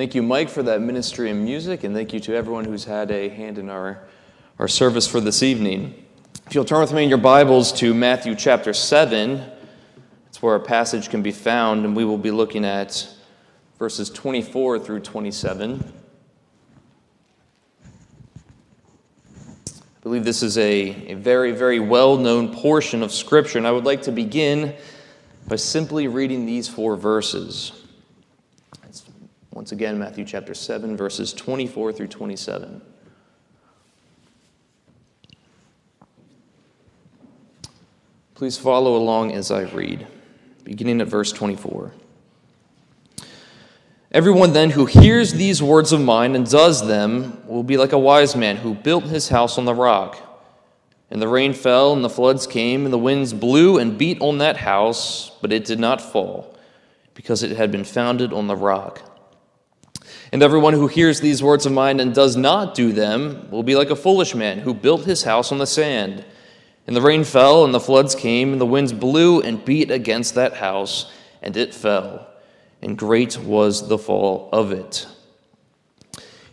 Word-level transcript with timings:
Thank 0.00 0.14
you, 0.14 0.22
Mike, 0.22 0.48
for 0.48 0.62
that 0.62 0.80
ministry 0.80 1.28
and 1.28 1.44
music, 1.44 1.84
and 1.84 1.94
thank 1.94 2.14
you 2.14 2.20
to 2.20 2.34
everyone 2.34 2.64
who's 2.64 2.86
had 2.86 3.10
a 3.10 3.28
hand 3.28 3.58
in 3.58 3.68
our, 3.68 4.00
our 4.58 4.66
service 4.66 5.06
for 5.06 5.20
this 5.20 5.42
evening. 5.42 6.06
If 6.46 6.54
you'll 6.54 6.64
turn 6.64 6.80
with 6.80 6.94
me 6.94 7.02
in 7.02 7.10
your 7.10 7.18
Bibles 7.18 7.70
to 7.74 7.92
Matthew 7.92 8.34
chapter 8.34 8.72
7, 8.72 9.44
it's 10.28 10.40
where 10.40 10.54
our 10.54 10.58
passage 10.58 11.10
can 11.10 11.20
be 11.22 11.32
found, 11.32 11.84
and 11.84 11.94
we 11.94 12.06
will 12.06 12.16
be 12.16 12.30
looking 12.30 12.64
at 12.64 13.14
verses 13.78 14.08
24 14.08 14.78
through 14.78 15.00
27. 15.00 15.92
I 19.66 19.70
believe 20.02 20.24
this 20.24 20.42
is 20.42 20.56
a, 20.56 21.08
a 21.08 21.12
very, 21.12 21.52
very 21.52 21.78
well 21.78 22.16
known 22.16 22.54
portion 22.54 23.02
of 23.02 23.12
Scripture, 23.12 23.58
and 23.58 23.66
I 23.66 23.70
would 23.70 23.84
like 23.84 24.00
to 24.04 24.12
begin 24.12 24.74
by 25.46 25.56
simply 25.56 26.08
reading 26.08 26.46
these 26.46 26.68
four 26.68 26.96
verses. 26.96 27.79
Once 29.60 29.72
again, 29.72 29.98
Matthew 29.98 30.24
chapter 30.24 30.54
7, 30.54 30.96
verses 30.96 31.34
24 31.34 31.92
through 31.92 32.06
27. 32.06 32.80
Please 38.34 38.56
follow 38.56 38.96
along 38.96 39.32
as 39.32 39.50
I 39.50 39.64
read, 39.64 40.06
beginning 40.64 41.02
at 41.02 41.08
verse 41.08 41.30
24. 41.30 41.92
Everyone 44.12 44.54
then 44.54 44.70
who 44.70 44.86
hears 44.86 45.34
these 45.34 45.62
words 45.62 45.92
of 45.92 46.00
mine 46.00 46.34
and 46.34 46.50
does 46.50 46.88
them 46.88 47.46
will 47.46 47.62
be 47.62 47.76
like 47.76 47.92
a 47.92 47.98
wise 47.98 48.34
man 48.34 48.56
who 48.56 48.72
built 48.72 49.04
his 49.04 49.28
house 49.28 49.58
on 49.58 49.66
the 49.66 49.74
rock. 49.74 50.16
And 51.10 51.20
the 51.20 51.28
rain 51.28 51.52
fell, 51.52 51.92
and 51.92 52.02
the 52.02 52.08
floods 52.08 52.46
came, 52.46 52.86
and 52.86 52.94
the 52.94 52.98
winds 52.98 53.34
blew 53.34 53.76
and 53.76 53.98
beat 53.98 54.22
on 54.22 54.38
that 54.38 54.56
house, 54.56 55.30
but 55.42 55.52
it 55.52 55.66
did 55.66 55.78
not 55.78 56.00
fall, 56.00 56.56
because 57.12 57.42
it 57.42 57.58
had 57.58 57.70
been 57.70 57.84
founded 57.84 58.32
on 58.32 58.46
the 58.46 58.56
rock. 58.56 59.02
And 60.32 60.42
everyone 60.44 60.74
who 60.74 60.86
hears 60.86 61.20
these 61.20 61.42
words 61.42 61.66
of 61.66 61.72
mine 61.72 61.98
and 61.98 62.14
does 62.14 62.36
not 62.36 62.74
do 62.74 62.92
them 62.92 63.50
will 63.50 63.64
be 63.64 63.74
like 63.74 63.90
a 63.90 63.96
foolish 63.96 64.34
man 64.34 64.60
who 64.60 64.72
built 64.72 65.04
his 65.04 65.24
house 65.24 65.50
on 65.50 65.58
the 65.58 65.66
sand. 65.66 66.24
And 66.86 66.94
the 66.94 67.00
rain 67.00 67.24
fell, 67.24 67.64
and 67.64 67.74
the 67.74 67.80
floods 67.80 68.14
came, 68.14 68.52
and 68.52 68.60
the 68.60 68.66
winds 68.66 68.92
blew 68.92 69.40
and 69.40 69.64
beat 69.64 69.90
against 69.90 70.36
that 70.36 70.54
house, 70.54 71.12
and 71.42 71.56
it 71.56 71.74
fell. 71.74 72.28
And 72.80 72.96
great 72.96 73.38
was 73.38 73.88
the 73.88 73.98
fall 73.98 74.48
of 74.52 74.70
it. 74.70 75.06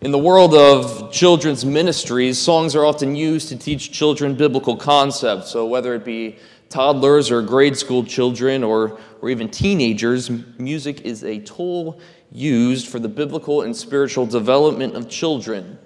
In 0.01 0.11
the 0.11 0.19
world 0.19 0.53
of 0.53 1.11
children's 1.11 1.63
ministries, 1.63 2.37
songs 2.37 2.75
are 2.75 2.85
often 2.85 3.15
used 3.15 3.49
to 3.49 3.55
teach 3.55 3.91
children 3.91 4.35
biblical 4.35 4.75
concepts. 4.75 5.49
So, 5.49 5.65
whether 5.65 5.95
it 5.95 6.05
be 6.05 6.37
toddlers 6.69 7.31
or 7.31 7.41
grade 7.41 7.77
school 7.77 8.03
children 8.03 8.63
or, 8.63 8.99
or 9.21 9.29
even 9.29 9.49
teenagers, 9.49 10.29
music 10.59 11.01
is 11.01 11.23
a 11.23 11.39
tool 11.39 11.99
used 12.31 12.87
for 12.87 12.99
the 12.99 13.07
biblical 13.07 13.61
and 13.61 13.75
spiritual 13.75 14.25
development 14.25 14.95
of 14.95 15.09
children. 15.09 15.79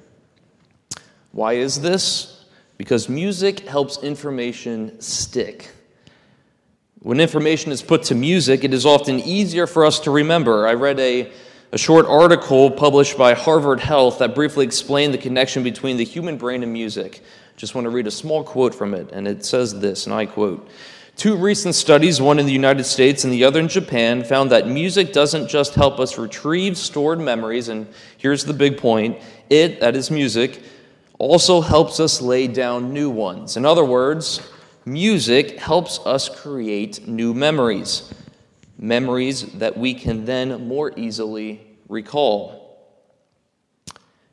Why 1.32 1.54
is 1.54 1.82
this? 1.82 2.46
Because 2.78 3.08
music 3.08 3.62
helps 3.62 4.02
information 4.04 5.00
stick. 5.00 5.72
When 7.00 7.20
information 7.20 7.72
is 7.72 7.82
put 7.82 8.04
to 8.04 8.16
music, 8.16 8.64
it 8.64 8.74
is 8.74 8.86
often 8.86 9.20
easier 9.20 9.66
for 9.66 9.86
us 9.86 10.00
to 10.02 10.12
remember. 10.12 10.68
I 10.68 10.74
read 10.74 11.00
a, 11.00 11.32
a 11.72 11.78
short 11.78 12.06
article 12.06 12.70
published 12.70 13.18
by 13.18 13.34
Harvard 13.34 13.80
Health 13.80 14.20
that 14.20 14.36
briefly 14.36 14.66
explained 14.66 15.14
the 15.14 15.18
connection 15.18 15.64
between 15.64 15.98
the 15.98 16.06
human 16.06 16.38
brain 16.38 16.64
and 16.64 16.72
music. 16.72 17.22
Just 17.56 17.76
want 17.76 17.86
to 17.86 17.90
read 17.90 18.08
a 18.08 18.12
small 18.12 18.44
quote 18.44 18.76
from 18.76 18.94
it, 18.94 19.12
and 19.12 19.28
it 19.28 19.46
says 19.46 19.80
this, 19.80 20.06
and 20.06 20.14
I 20.14 20.26
quote 20.26 20.68
Two 21.22 21.36
recent 21.36 21.76
studies, 21.76 22.20
one 22.20 22.40
in 22.40 22.48
the 22.48 22.52
United 22.52 22.84
States 22.84 23.24
and 23.24 23.32
the 23.32 23.44
other 23.44 23.60
in 23.60 23.68
Japan, 23.68 24.24
found 24.24 24.50
that 24.50 24.68
music 24.68 25.14
doesn't 25.14 25.50
just 25.50 25.76
help 25.76 26.00
us 26.00 26.18
retrieve 26.18 26.76
stored 26.76 27.20
memories, 27.20 27.70
and 27.70 27.86
here's 28.18 28.44
the 28.44 28.56
big 28.56 28.80
point 28.80 29.20
it, 29.48 29.80
that 29.82 29.96
is 29.96 30.10
music, 30.10 30.64
also 31.20 31.62
helps 31.62 32.00
us 32.00 32.24
lay 32.24 32.48
down 32.48 32.92
new 32.92 33.08
ones. 33.12 33.56
In 33.56 33.68
other 33.68 33.86
words, 33.86 34.42
music 34.84 35.60
helps 35.60 36.00
us 36.08 36.28
create 36.28 37.08
new 37.08 37.36
memories, 37.36 38.12
memories 38.80 39.44
that 39.60 39.78
we 39.78 39.94
can 39.94 40.26
then 40.26 40.68
more 40.68 40.92
easily 40.98 41.62
recall. 41.88 42.61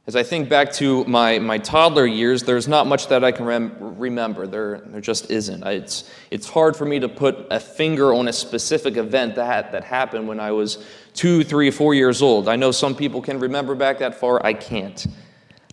As 0.08 0.16
I 0.16 0.22
think 0.22 0.48
back 0.48 0.72
to 0.72 1.04
my, 1.04 1.38
my 1.38 1.58
toddler 1.58 2.06
years, 2.06 2.42
there's 2.42 2.66
not 2.66 2.86
much 2.86 3.08
that 3.08 3.22
I 3.22 3.30
can 3.30 3.44
rem- 3.44 3.76
remember. 3.78 4.46
There, 4.46 4.80
there 4.86 5.02
just 5.02 5.30
isn't. 5.30 5.62
It's, 5.64 6.10
it's 6.30 6.48
hard 6.48 6.78
for 6.78 6.86
me 6.86 6.98
to 7.00 7.10
put 7.10 7.46
a 7.50 7.60
finger 7.60 8.14
on 8.14 8.26
a 8.26 8.32
specific 8.32 8.96
event 8.96 9.34
that, 9.34 9.70
that 9.72 9.84
happened 9.84 10.26
when 10.26 10.40
I 10.40 10.52
was 10.52 10.82
two, 11.12 11.44
three, 11.44 11.70
four 11.70 11.92
years 11.92 12.22
old. 12.22 12.48
I 12.48 12.56
know 12.56 12.70
some 12.70 12.94
people 12.94 13.20
can 13.20 13.38
remember 13.38 13.74
back 13.74 13.98
that 13.98 14.14
far. 14.14 14.42
I 14.42 14.54
can't. 14.54 15.06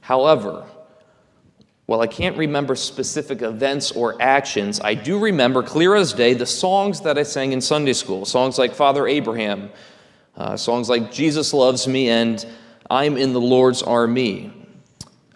However, 0.02 0.66
while 1.86 2.02
I 2.02 2.08
can't 2.08 2.36
remember 2.36 2.76
specific 2.76 3.42
events 3.42 3.94
or 3.94 4.22
actions, 4.22 4.82
I 4.82 4.96
do 4.96 5.18
remember 5.18 5.64
clear 5.64 5.96
as 5.96 6.12
day 6.12 6.34
the 6.34 6.46
songs 6.46 7.00
that 7.04 7.18
I 7.18 7.24
sang 7.24 7.54
in 7.54 7.62
Sunday 7.62 7.94
school. 7.94 8.26
Songs 8.26 8.58
like 8.58 8.74
Father 8.74 9.08
Abraham, 9.08 9.70
uh, 10.36 10.58
songs 10.58 10.90
like 10.90 11.10
Jesus 11.10 11.54
Loves 11.54 11.88
Me, 11.88 12.10
and 12.10 12.46
I'm 12.90 13.18
in 13.18 13.34
the 13.34 13.42
Lord's 13.42 13.82
army. 13.82 14.52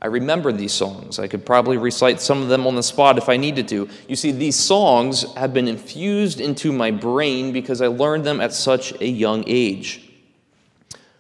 I 0.01 0.07
remember 0.07 0.51
these 0.51 0.71
songs. 0.71 1.19
I 1.19 1.27
could 1.27 1.45
probably 1.45 1.77
recite 1.77 2.21
some 2.21 2.41
of 2.41 2.47
them 2.47 2.65
on 2.65 2.75
the 2.75 2.83
spot 2.83 3.17
if 3.17 3.27
I 3.27 3.37
needed 3.37 3.67
to. 3.69 3.89
You 4.07 4.15
see, 4.15 4.31
these 4.31 4.55
songs 4.55 5.25
have 5.35 5.53
been 5.53 5.67
infused 5.67 6.39
into 6.39 6.71
my 6.71 6.91
brain 6.91 7.51
because 7.51 7.81
I 7.81 7.87
learned 7.87 8.23
them 8.23 8.39
at 8.39 8.53
such 8.53 8.93
a 9.01 9.05
young 9.05 9.43
age. 9.47 10.09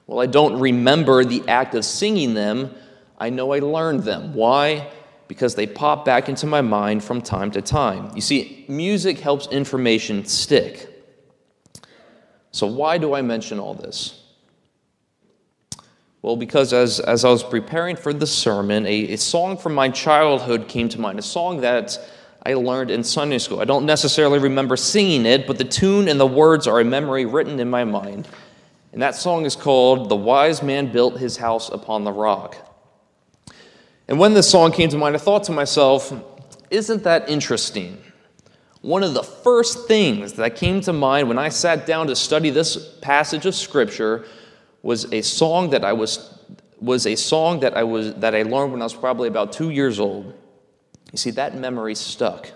Well, 0.07 0.21
I 0.21 0.27
don't 0.27 0.59
remember 0.59 1.25
the 1.25 1.43
act 1.47 1.75
of 1.75 1.83
singing 1.83 2.33
them, 2.33 2.73
I 3.19 3.29
know 3.29 3.51
I 3.51 3.59
learned 3.59 4.03
them. 4.03 4.33
Why? 4.33 4.89
Because 5.27 5.55
they 5.55 5.67
pop 5.67 6.05
back 6.05 6.29
into 6.29 6.47
my 6.47 6.61
mind 6.61 7.03
from 7.03 7.21
time 7.21 7.51
to 7.51 7.61
time. 7.61 8.11
You 8.15 8.21
see, 8.21 8.65
music 8.67 9.19
helps 9.19 9.47
information 9.47 10.25
stick. 10.25 10.87
So, 12.51 12.65
why 12.65 12.97
do 12.97 13.13
I 13.13 13.21
mention 13.21 13.59
all 13.59 13.73
this? 13.73 14.18
Well, 16.21 16.35
because 16.35 16.73
as, 16.73 16.99
as 16.99 17.23
I 17.23 17.29
was 17.29 17.43
preparing 17.43 17.95
for 17.95 18.11
the 18.11 18.27
sermon, 18.27 18.85
a, 18.85 19.13
a 19.13 19.17
song 19.17 19.57
from 19.57 19.73
my 19.73 19.89
childhood 19.89 20.67
came 20.67 20.89
to 20.89 20.99
mind, 20.99 21.17
a 21.17 21.21
song 21.21 21.61
that 21.61 21.97
I 22.45 22.53
learned 22.55 22.91
in 22.91 23.03
Sunday 23.03 23.37
school. 23.37 23.59
I 23.61 23.65
don't 23.65 23.85
necessarily 23.85 24.39
remember 24.39 24.75
singing 24.75 25.25
it, 25.25 25.47
but 25.47 25.57
the 25.57 25.63
tune 25.63 26.07
and 26.07 26.19
the 26.19 26.27
words 26.27 26.67
are 26.67 26.79
a 26.79 26.85
memory 26.85 27.25
written 27.25 27.59
in 27.59 27.69
my 27.69 27.83
mind. 27.83 28.27
And 28.91 29.01
that 29.01 29.15
song 29.15 29.45
is 29.45 29.55
called 29.55 30.09
The 30.09 30.15
Wise 30.15 30.63
Man 30.63 30.91
Built 30.91 31.19
His 31.19 31.37
House 31.37 31.69
Upon 31.69 32.03
the 32.03 32.11
Rock. 32.11 32.57
And 34.07 34.19
when 34.19 34.33
this 34.33 34.49
song 34.49 34.71
came 34.71 34.89
to 34.89 34.97
mind, 34.97 35.15
I 35.15 35.19
thought 35.19 35.43
to 35.45 35.51
myself, 35.51 36.13
isn't 36.69 37.03
that 37.03 37.29
interesting? 37.29 38.01
One 38.81 39.03
of 39.03 39.13
the 39.13 39.23
first 39.23 39.87
things 39.87 40.33
that 40.33 40.55
came 40.55 40.81
to 40.81 40.93
mind 40.93 41.27
when 41.27 41.37
I 41.37 41.49
sat 41.49 41.85
down 41.85 42.07
to 42.07 42.15
study 42.15 42.49
this 42.49 42.97
passage 43.01 43.45
of 43.45 43.53
Scripture 43.53 44.25
was 44.81 45.11
a 45.11 45.21
song 45.21 45.71
that 45.71 45.83
I 45.83 45.93
was 45.93 46.35
was 46.79 47.05
a 47.05 47.15
song 47.15 47.59
that 47.59 47.75
I 47.75 47.83
was 47.83 48.13
that 48.15 48.33
I 48.33 48.43
learned 48.43 48.71
when 48.71 48.81
I 48.81 48.85
was 48.85 48.93
probably 48.93 49.27
about 49.27 49.51
two 49.51 49.69
years 49.69 49.99
old. 49.99 50.33
You 51.11 51.17
see, 51.17 51.31
that 51.31 51.55
memory 51.55 51.95
stuck. 51.95 52.51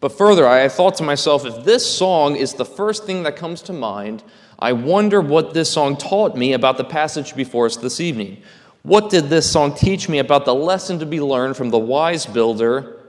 But 0.00 0.10
further, 0.10 0.48
I 0.48 0.68
thought 0.68 0.96
to 0.96 1.04
myself, 1.04 1.46
if 1.46 1.64
this 1.64 1.88
song 1.88 2.34
is 2.34 2.54
the 2.54 2.64
first 2.64 3.04
thing 3.04 3.22
that 3.22 3.36
comes 3.36 3.62
to 3.62 3.72
mind, 3.72 4.24
I 4.58 4.72
wonder 4.72 5.20
what 5.20 5.54
this 5.54 5.70
song 5.70 5.96
taught 5.96 6.36
me 6.36 6.54
about 6.54 6.76
the 6.76 6.84
passage 6.84 7.36
before 7.36 7.66
us 7.66 7.76
this 7.76 8.00
evening. 8.00 8.42
What 8.82 9.10
did 9.10 9.28
this 9.28 9.50
song 9.50 9.74
teach 9.74 10.08
me 10.08 10.18
about 10.18 10.44
the 10.44 10.54
lesson 10.54 10.98
to 10.98 11.06
be 11.06 11.20
learned 11.20 11.56
from 11.56 11.70
the 11.70 11.78
wise 11.78 12.26
builder 12.26 13.00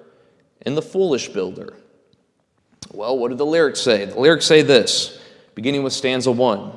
and 0.61 0.77
the 0.77 0.83
foolish 0.83 1.29
builder? 1.29 1.73
Well, 2.91 3.17
what 3.17 3.29
do 3.29 3.35
the 3.35 3.45
lyrics 3.45 3.81
say? 3.81 4.05
The 4.05 4.19
lyrics 4.19 4.45
say 4.45 4.61
this, 4.61 5.19
beginning 5.55 5.81
with 5.81 5.93
stanza 5.93 6.31
one. 6.31 6.73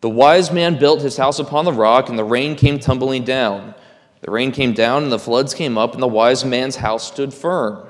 The 0.00 0.08
wise 0.08 0.50
man 0.50 0.78
built 0.78 1.02
his 1.02 1.16
house 1.16 1.38
upon 1.38 1.64
the 1.64 1.72
rock, 1.72 2.08
and 2.08 2.18
the 2.18 2.24
rain 2.24 2.56
came 2.56 2.78
tumbling 2.78 3.24
down. 3.24 3.74
The 4.22 4.30
rain 4.30 4.50
came 4.50 4.72
down, 4.72 5.02
and 5.02 5.12
the 5.12 5.18
floods 5.18 5.52
came 5.52 5.76
up, 5.76 5.92
and 5.92 6.02
the 6.02 6.08
wise 6.08 6.44
man's 6.44 6.76
house 6.76 7.06
stood 7.06 7.34
firm. 7.34 7.86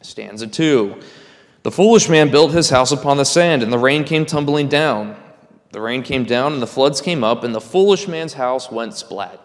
Stanza 0.00 0.46
2. 0.46 1.00
The 1.64 1.70
foolish 1.70 2.08
man 2.08 2.30
built 2.30 2.52
his 2.52 2.70
house 2.70 2.92
upon 2.92 3.16
the 3.16 3.24
sand, 3.24 3.62
and 3.62 3.72
the 3.72 3.78
rain 3.78 4.04
came 4.04 4.26
tumbling 4.26 4.68
down. 4.68 5.16
The 5.72 5.80
rain 5.80 6.02
came 6.02 6.24
down, 6.24 6.52
and 6.52 6.62
the 6.62 6.68
floods 6.68 7.00
came 7.00 7.24
up, 7.24 7.42
and 7.42 7.54
the 7.54 7.60
foolish 7.60 8.06
man's 8.06 8.34
house 8.34 8.70
went 8.70 8.94
splat. 8.94 9.40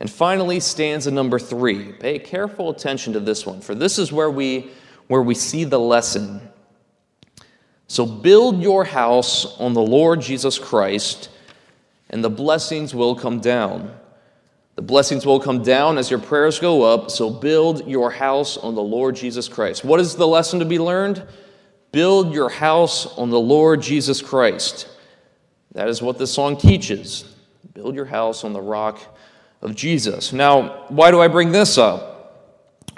And 0.00 0.10
finally, 0.10 0.60
stanza 0.60 1.10
number 1.10 1.38
three. 1.38 1.92
Pay 1.92 2.18
careful 2.18 2.68
attention 2.68 3.14
to 3.14 3.20
this 3.20 3.46
one, 3.46 3.60
for 3.60 3.74
this 3.74 3.98
is 3.98 4.12
where 4.12 4.30
we, 4.30 4.70
where 5.06 5.22
we 5.22 5.34
see 5.34 5.64
the 5.64 5.80
lesson 5.80 6.50
so 7.90 8.06
build 8.06 8.62
your 8.62 8.84
house 8.84 9.58
on 9.58 9.74
the 9.74 9.82
Lord 9.82 10.20
Jesus 10.20 10.60
Christ, 10.60 11.28
and 12.08 12.22
the 12.22 12.30
blessings 12.30 12.94
will 12.94 13.16
come 13.16 13.40
down. 13.40 13.92
The 14.76 14.82
blessings 14.82 15.26
will 15.26 15.40
come 15.40 15.64
down 15.64 15.98
as 15.98 16.08
your 16.08 16.20
prayers 16.20 16.60
go 16.60 16.82
up, 16.82 17.10
so 17.10 17.28
build 17.28 17.88
your 17.88 18.12
house 18.12 18.56
on 18.56 18.76
the 18.76 18.80
Lord 18.80 19.16
Jesus 19.16 19.48
Christ. 19.48 19.84
What 19.84 19.98
is 19.98 20.14
the 20.14 20.28
lesson 20.28 20.60
to 20.60 20.64
be 20.64 20.78
learned? 20.78 21.26
Build 21.90 22.32
your 22.32 22.48
house 22.48 23.06
on 23.18 23.30
the 23.30 23.40
Lord 23.40 23.82
Jesus 23.82 24.22
Christ. 24.22 24.86
That 25.72 25.88
is 25.88 26.00
what 26.00 26.16
this 26.16 26.32
song 26.32 26.56
teaches. 26.58 27.24
Build 27.74 27.96
your 27.96 28.04
house 28.04 28.44
on 28.44 28.52
the 28.52 28.62
rock 28.62 29.00
of 29.62 29.74
Jesus. 29.74 30.32
Now, 30.32 30.84
why 30.90 31.10
do 31.10 31.20
I 31.20 31.26
bring 31.26 31.50
this 31.50 31.76
up? 31.76 32.19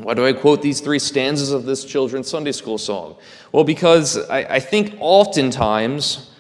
Why 0.03 0.15
do 0.15 0.27
I 0.27 0.33
quote 0.33 0.63
these 0.63 0.81
three 0.81 0.99
stanzas 0.99 1.53
of 1.53 1.65
this 1.65 1.85
children's 1.85 2.29
Sunday 2.29 2.53
school 2.53 2.77
song? 2.77 3.17
Well, 3.53 3.63
because 3.63 4.17
I, 4.29 4.39
I, 4.57 4.61
think 4.61 4.97
oftentimes 4.99 6.31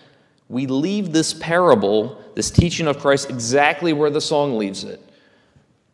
we 0.48 0.66
leave 0.66 1.12
this 1.12 1.32
parable, 1.32 2.20
this 2.34 2.50
teaching 2.50 2.88
of 2.88 2.98
Christ, 2.98 3.30
exactly 3.30 3.92
where 3.92 4.10
the 4.10 4.20
song 4.20 4.58
leaves 4.58 4.82
it. 4.82 5.00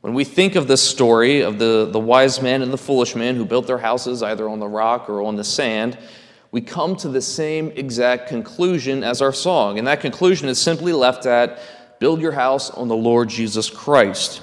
When 0.00 0.14
we 0.14 0.24
think 0.24 0.54
of 0.54 0.66
this 0.66 0.82
story 0.82 1.42
of 1.42 1.58
the, 1.58 1.88
the 1.90 2.00
wise 2.00 2.40
man 2.40 2.62
and 2.62 2.72
the 2.72 2.78
foolish 2.78 3.14
man 3.14 3.36
who 3.36 3.44
built 3.44 3.66
their 3.66 3.78
houses 3.78 4.22
either 4.22 4.48
on 4.48 4.60
the 4.60 4.68
rock 4.68 5.10
or 5.10 5.22
on 5.22 5.36
the 5.36 5.44
sand, 5.44 5.98
we 6.50 6.62
come 6.62 6.96
to 6.96 7.08
the 7.08 7.20
same 7.20 7.72
exact 7.76 8.28
conclusion 8.28 9.04
as 9.04 9.20
our 9.20 9.32
song. 9.32 9.78
And 9.78 9.86
that 9.86 10.00
conclusion 10.00 10.48
is 10.48 10.58
simply 10.58 10.92
left 10.92 11.26
at 11.26 11.58
build 11.98 12.20
your 12.20 12.32
house 12.32 12.70
on 12.70 12.88
the 12.88 12.96
Lord 12.96 13.28
Jesus 13.28 13.68
Christ. 13.68 14.40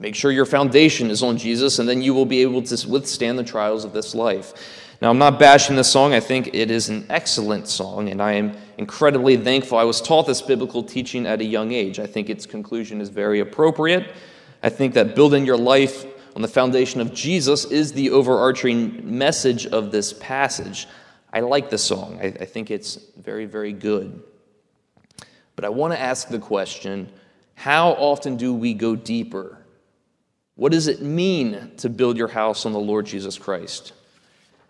Make 0.00 0.14
sure 0.14 0.32
your 0.32 0.46
foundation 0.46 1.10
is 1.10 1.22
on 1.22 1.36
Jesus, 1.36 1.78
and 1.78 1.86
then 1.86 2.00
you 2.00 2.14
will 2.14 2.24
be 2.24 2.40
able 2.40 2.62
to 2.62 2.88
withstand 2.88 3.38
the 3.38 3.44
trials 3.44 3.84
of 3.84 3.92
this 3.92 4.14
life. 4.14 4.54
Now, 5.02 5.10
I'm 5.10 5.18
not 5.18 5.38
bashing 5.38 5.76
this 5.76 5.92
song. 5.92 6.14
I 6.14 6.20
think 6.20 6.54
it 6.54 6.70
is 6.70 6.88
an 6.88 7.04
excellent 7.10 7.68
song, 7.68 8.08
and 8.08 8.22
I 8.22 8.32
am 8.32 8.56
incredibly 8.78 9.36
thankful. 9.36 9.76
I 9.76 9.84
was 9.84 10.00
taught 10.00 10.26
this 10.26 10.40
biblical 10.40 10.82
teaching 10.82 11.26
at 11.26 11.42
a 11.42 11.44
young 11.44 11.72
age. 11.72 11.98
I 11.98 12.06
think 12.06 12.30
its 12.30 12.46
conclusion 12.46 13.02
is 13.02 13.10
very 13.10 13.40
appropriate. 13.40 14.14
I 14.62 14.70
think 14.70 14.94
that 14.94 15.14
building 15.14 15.44
your 15.44 15.58
life 15.58 16.06
on 16.34 16.40
the 16.40 16.48
foundation 16.48 17.02
of 17.02 17.12
Jesus 17.12 17.66
is 17.66 17.92
the 17.92 18.10
overarching 18.10 19.18
message 19.18 19.66
of 19.66 19.92
this 19.92 20.14
passage. 20.14 20.88
I 21.30 21.40
like 21.40 21.68
the 21.68 21.78
song, 21.78 22.18
I, 22.22 22.26
I 22.26 22.44
think 22.46 22.70
it's 22.70 22.96
very, 23.18 23.44
very 23.44 23.74
good. 23.74 24.22
But 25.56 25.66
I 25.66 25.68
want 25.68 25.92
to 25.92 26.00
ask 26.00 26.28
the 26.28 26.38
question 26.38 27.12
how 27.54 27.90
often 27.90 28.36
do 28.36 28.54
we 28.54 28.72
go 28.72 28.96
deeper? 28.96 29.59
What 30.60 30.72
does 30.72 30.88
it 30.88 31.00
mean 31.00 31.70
to 31.78 31.88
build 31.88 32.18
your 32.18 32.28
house 32.28 32.66
on 32.66 32.74
the 32.74 32.78
Lord 32.78 33.06
Jesus 33.06 33.38
Christ? 33.38 33.94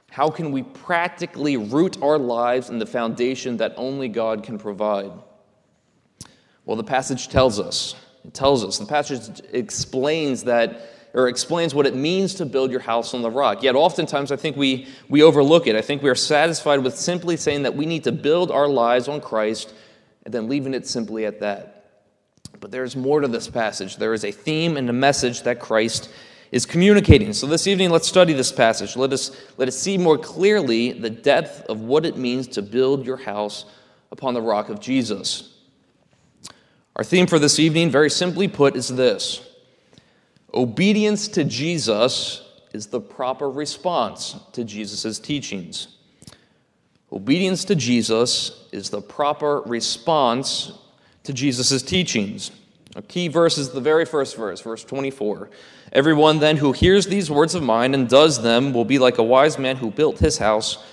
How 0.09 0.31
can 0.31 0.53
we 0.53 0.63
practically 0.63 1.57
root 1.57 2.01
our 2.01 2.17
lives 2.17 2.71
in 2.71 2.79
the 2.79 2.87
foundation 2.87 3.57
that 3.57 3.75
only 3.77 4.07
God 4.07 4.45
can 4.45 4.57
provide? 4.57 5.11
Well, 6.65 6.77
the 6.77 6.85
passage 6.85 7.27
tells 7.27 7.59
us. 7.59 7.97
It 8.25 8.35
tells 8.35 8.65
us. 8.65 8.79
The 8.79 8.87
passage 8.87 9.43
explains 9.51 10.45
that 10.45 10.81
or 11.13 11.27
explains 11.27 11.75
what 11.75 11.87
it 11.87 11.97
means 11.97 12.35
to 12.35 12.47
build 12.47 12.71
your 12.71 12.79
house 12.79 13.13
on 13.13 13.23
the 13.23 13.31
rock. 13.31 13.65
Yet 13.65 13.75
oftentimes 13.75 14.31
I 14.31 14.37
think 14.37 14.57
we, 14.57 14.87
we 15.09 15.25
overlook 15.25 15.67
it. 15.67 15.75
I 15.75 15.83
think 15.83 16.05
we 16.05 16.09
are 16.09 16.15
satisfied 16.15 16.85
with 16.85 16.97
simply 16.97 17.37
saying 17.37 17.65
that 17.65 17.75
we 17.75 17.85
need 17.85 18.05
to 18.05 18.13
build 18.13 18.53
our 18.53 18.69
lives 18.69 19.09
on 19.09 19.21
Christ 19.21 19.75
and 20.25 20.33
then 20.33 20.49
leaving 20.49 20.73
it 20.73 20.87
simply 20.87 21.27
at 21.27 21.41
that. 21.41 21.80
But 22.61 22.71
there's 22.71 22.95
more 22.95 23.21
to 23.21 23.29
this 23.29 23.49
passage. 23.49 23.97
There 23.97 24.15
is 24.15 24.25
a 24.25 24.31
theme 24.31 24.77
and 24.77 24.89
a 24.89 24.93
message 24.93 25.43
that 25.43 25.59
Christ 25.59 26.11
is 26.53 26.67
communicating. 26.67 27.33
So 27.33 27.47
this 27.47 27.67
evening, 27.67 27.91
let's 27.91 28.09
study 28.09 28.33
this 28.33 28.53
passage. 28.53 28.97
Let 28.97 29.13
us, 29.13 29.37
let 29.57 29.69
us 29.69 29.79
see 29.79 29.97
more 29.97 30.19
clearly 30.19 30.93
the 30.93 31.11
depth 31.11 31.63
of 31.67 31.81
what 31.81 32.05
it 32.05 32.17
means 32.17 32.49
to 32.49 32.63
build 32.63 33.07
your 33.07 33.17
house 33.17 33.65
upon 34.13 34.35
the 34.35 34.43
rock 34.43 34.69
of 34.69 34.81
Jesus. 34.81 35.55
Our 36.97 37.05
theme 37.05 37.27
for 37.27 37.39
this 37.39 37.59
evening, 37.59 37.91
very 37.91 38.11
simply 38.11 38.49
put, 38.49 38.77
is 38.77 38.89
this 38.89 39.47
Obedience 40.53 41.29
to 41.29 41.45
Jesus 41.45 42.43
is 42.73 42.87
the 42.87 43.01
proper 43.01 43.49
response 43.49 44.37
to 44.53 44.65
Jesus' 44.65 45.19
teachings. 45.19 45.97
Obedience 47.13 47.65
to 47.65 47.75
Jesus 47.75 48.69
is 48.73 48.91
the 48.91 49.01
proper 49.01 49.63
response 49.63 50.73
to 51.25 51.33
Jesus' 51.33 51.83
teachings. 51.83 52.51
A 52.97 53.03
key 53.03 53.29
verse 53.29 53.57
is 53.57 53.71
the 53.71 53.81
very 53.81 54.05
first 54.05 54.37
verse, 54.37 54.61
verse 54.61 54.83
24. 54.83 55.51
Everyone 55.93 56.41
then 56.41 56.57
who 56.57 56.73
hears 56.73 57.07
these 57.07 57.31
words 57.31 57.55
of 57.55 57.63
mine 57.63 57.95
and 57.95 58.09
does 58.09 58.43
them 58.43 58.73
will 58.73 58.85
be 58.85 58.99
like 58.99 59.19
a 59.19 59.23
wise 59.23 59.59
man 59.59 59.77
who 59.77 59.91
built 59.91 60.19
his 60.19 60.39
house 60.39 60.85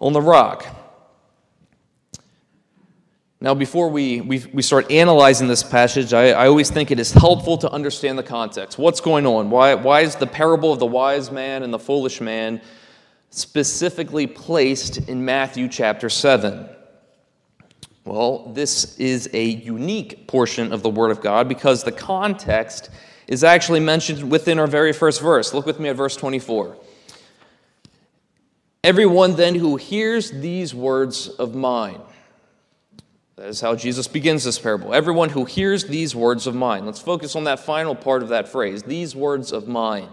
on 0.00 0.12
the 0.12 0.22
rock. 0.22 0.66
Now, 3.40 3.54
before 3.54 3.88
we, 3.88 4.20
we, 4.20 4.44
we 4.52 4.62
start 4.62 4.90
analyzing 4.90 5.46
this 5.46 5.62
passage, 5.62 6.12
I, 6.12 6.30
I 6.30 6.48
always 6.48 6.70
think 6.70 6.90
it 6.90 6.98
is 6.98 7.12
helpful 7.12 7.56
to 7.58 7.70
understand 7.70 8.18
the 8.18 8.24
context. 8.24 8.78
What's 8.78 9.00
going 9.00 9.26
on? 9.26 9.48
Why, 9.50 9.74
why 9.74 10.00
is 10.00 10.16
the 10.16 10.26
parable 10.26 10.72
of 10.72 10.80
the 10.80 10.86
wise 10.86 11.30
man 11.30 11.62
and 11.62 11.72
the 11.72 11.78
foolish 11.78 12.20
man 12.20 12.60
specifically 13.30 14.26
placed 14.26 15.08
in 15.08 15.24
Matthew 15.24 15.68
chapter 15.68 16.10
7? 16.10 16.68
Well, 18.08 18.50
this 18.54 18.98
is 18.98 19.28
a 19.34 19.44
unique 19.44 20.26
portion 20.26 20.72
of 20.72 20.82
the 20.82 20.88
Word 20.88 21.10
of 21.10 21.20
God 21.20 21.46
because 21.46 21.84
the 21.84 21.92
context 21.92 22.88
is 23.26 23.44
actually 23.44 23.80
mentioned 23.80 24.30
within 24.30 24.58
our 24.58 24.66
very 24.66 24.94
first 24.94 25.20
verse. 25.20 25.52
Look 25.52 25.66
with 25.66 25.78
me 25.78 25.90
at 25.90 25.96
verse 25.96 26.16
24. 26.16 26.74
Everyone 28.82 29.36
then 29.36 29.56
who 29.56 29.76
hears 29.76 30.30
these 30.30 30.74
words 30.74 31.28
of 31.28 31.54
mine, 31.54 32.00
that 33.36 33.48
is 33.48 33.60
how 33.60 33.74
Jesus 33.74 34.08
begins 34.08 34.42
this 34.42 34.58
parable. 34.58 34.94
Everyone 34.94 35.28
who 35.28 35.44
hears 35.44 35.84
these 35.84 36.16
words 36.16 36.46
of 36.46 36.54
mine. 36.54 36.86
Let's 36.86 37.02
focus 37.02 37.36
on 37.36 37.44
that 37.44 37.60
final 37.60 37.94
part 37.94 38.22
of 38.22 38.30
that 38.30 38.48
phrase, 38.48 38.84
these 38.84 39.14
words 39.14 39.52
of 39.52 39.68
mine. 39.68 40.08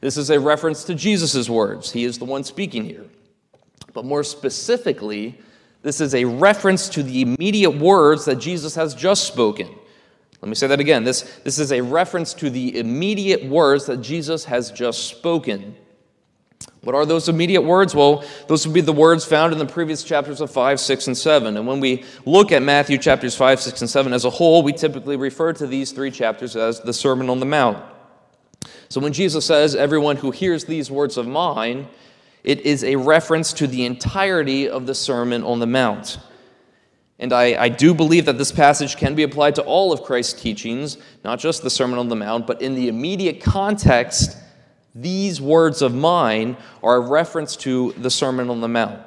This 0.00 0.16
is 0.16 0.30
a 0.30 0.40
reference 0.40 0.82
to 0.82 0.96
Jesus' 0.96 1.48
words. 1.48 1.92
He 1.92 2.02
is 2.02 2.18
the 2.18 2.24
one 2.24 2.42
speaking 2.42 2.84
here. 2.84 3.04
But 3.92 4.04
more 4.04 4.24
specifically, 4.24 5.38
this 5.86 6.00
is 6.00 6.16
a 6.16 6.24
reference 6.24 6.88
to 6.88 7.04
the 7.04 7.22
immediate 7.22 7.70
words 7.70 8.24
that 8.24 8.40
Jesus 8.40 8.74
has 8.74 8.92
just 8.92 9.24
spoken. 9.24 9.68
Let 10.42 10.48
me 10.48 10.56
say 10.56 10.66
that 10.66 10.80
again. 10.80 11.04
This, 11.04 11.22
this 11.44 11.60
is 11.60 11.70
a 11.70 11.80
reference 11.80 12.34
to 12.34 12.50
the 12.50 12.76
immediate 12.80 13.44
words 13.44 13.86
that 13.86 13.98
Jesus 13.98 14.46
has 14.46 14.72
just 14.72 15.04
spoken. 15.04 15.76
What 16.80 16.96
are 16.96 17.06
those 17.06 17.28
immediate 17.28 17.60
words? 17.60 17.94
Well, 17.94 18.24
those 18.48 18.66
would 18.66 18.74
be 18.74 18.80
the 18.80 18.92
words 18.92 19.24
found 19.24 19.52
in 19.52 19.60
the 19.60 19.64
previous 19.64 20.02
chapters 20.02 20.40
of 20.40 20.50
5, 20.50 20.80
6, 20.80 21.06
and 21.06 21.16
7. 21.16 21.56
And 21.56 21.68
when 21.68 21.78
we 21.78 22.04
look 22.24 22.50
at 22.50 22.64
Matthew 22.64 22.98
chapters 22.98 23.36
5, 23.36 23.60
6, 23.60 23.82
and 23.82 23.88
7 23.88 24.12
as 24.12 24.24
a 24.24 24.30
whole, 24.30 24.64
we 24.64 24.72
typically 24.72 25.16
refer 25.16 25.52
to 25.52 25.68
these 25.68 25.92
three 25.92 26.10
chapters 26.10 26.56
as 26.56 26.80
the 26.80 26.92
Sermon 26.92 27.30
on 27.30 27.38
the 27.38 27.46
Mount. 27.46 27.78
So 28.88 29.00
when 29.00 29.12
Jesus 29.12 29.46
says, 29.46 29.76
Everyone 29.76 30.16
who 30.16 30.32
hears 30.32 30.64
these 30.64 30.90
words 30.90 31.16
of 31.16 31.28
mine, 31.28 31.86
it 32.46 32.60
is 32.60 32.84
a 32.84 32.96
reference 32.96 33.52
to 33.54 33.66
the 33.66 33.84
entirety 33.84 34.68
of 34.68 34.86
the 34.86 34.94
Sermon 34.94 35.42
on 35.42 35.58
the 35.58 35.66
Mount. 35.66 36.18
And 37.18 37.32
I, 37.32 37.62
I, 37.64 37.68
do 37.68 37.92
believe 37.92 38.26
that 38.26 38.38
this 38.38 38.52
passage 38.52 38.96
can 38.96 39.14
be 39.14 39.22
applied 39.22 39.54
to 39.56 39.62
all 39.62 39.92
of 39.92 40.02
Christ's 40.02 40.40
teachings, 40.40 40.98
not 41.24 41.38
just 41.38 41.62
the 41.62 41.70
Sermon 41.70 41.98
on 41.98 42.08
the 42.08 42.16
Mount, 42.16 42.46
but 42.46 42.62
in 42.62 42.74
the 42.74 42.88
immediate 42.88 43.42
context 43.42 44.36
these 44.94 45.42
words 45.42 45.82
of 45.82 45.94
mine 45.94 46.56
are 46.82 46.96
a 46.96 47.00
reference 47.00 47.54
to 47.56 47.92
the 47.98 48.10
Sermon 48.10 48.48
on 48.48 48.62
the 48.62 48.68
Mount. 48.68 48.98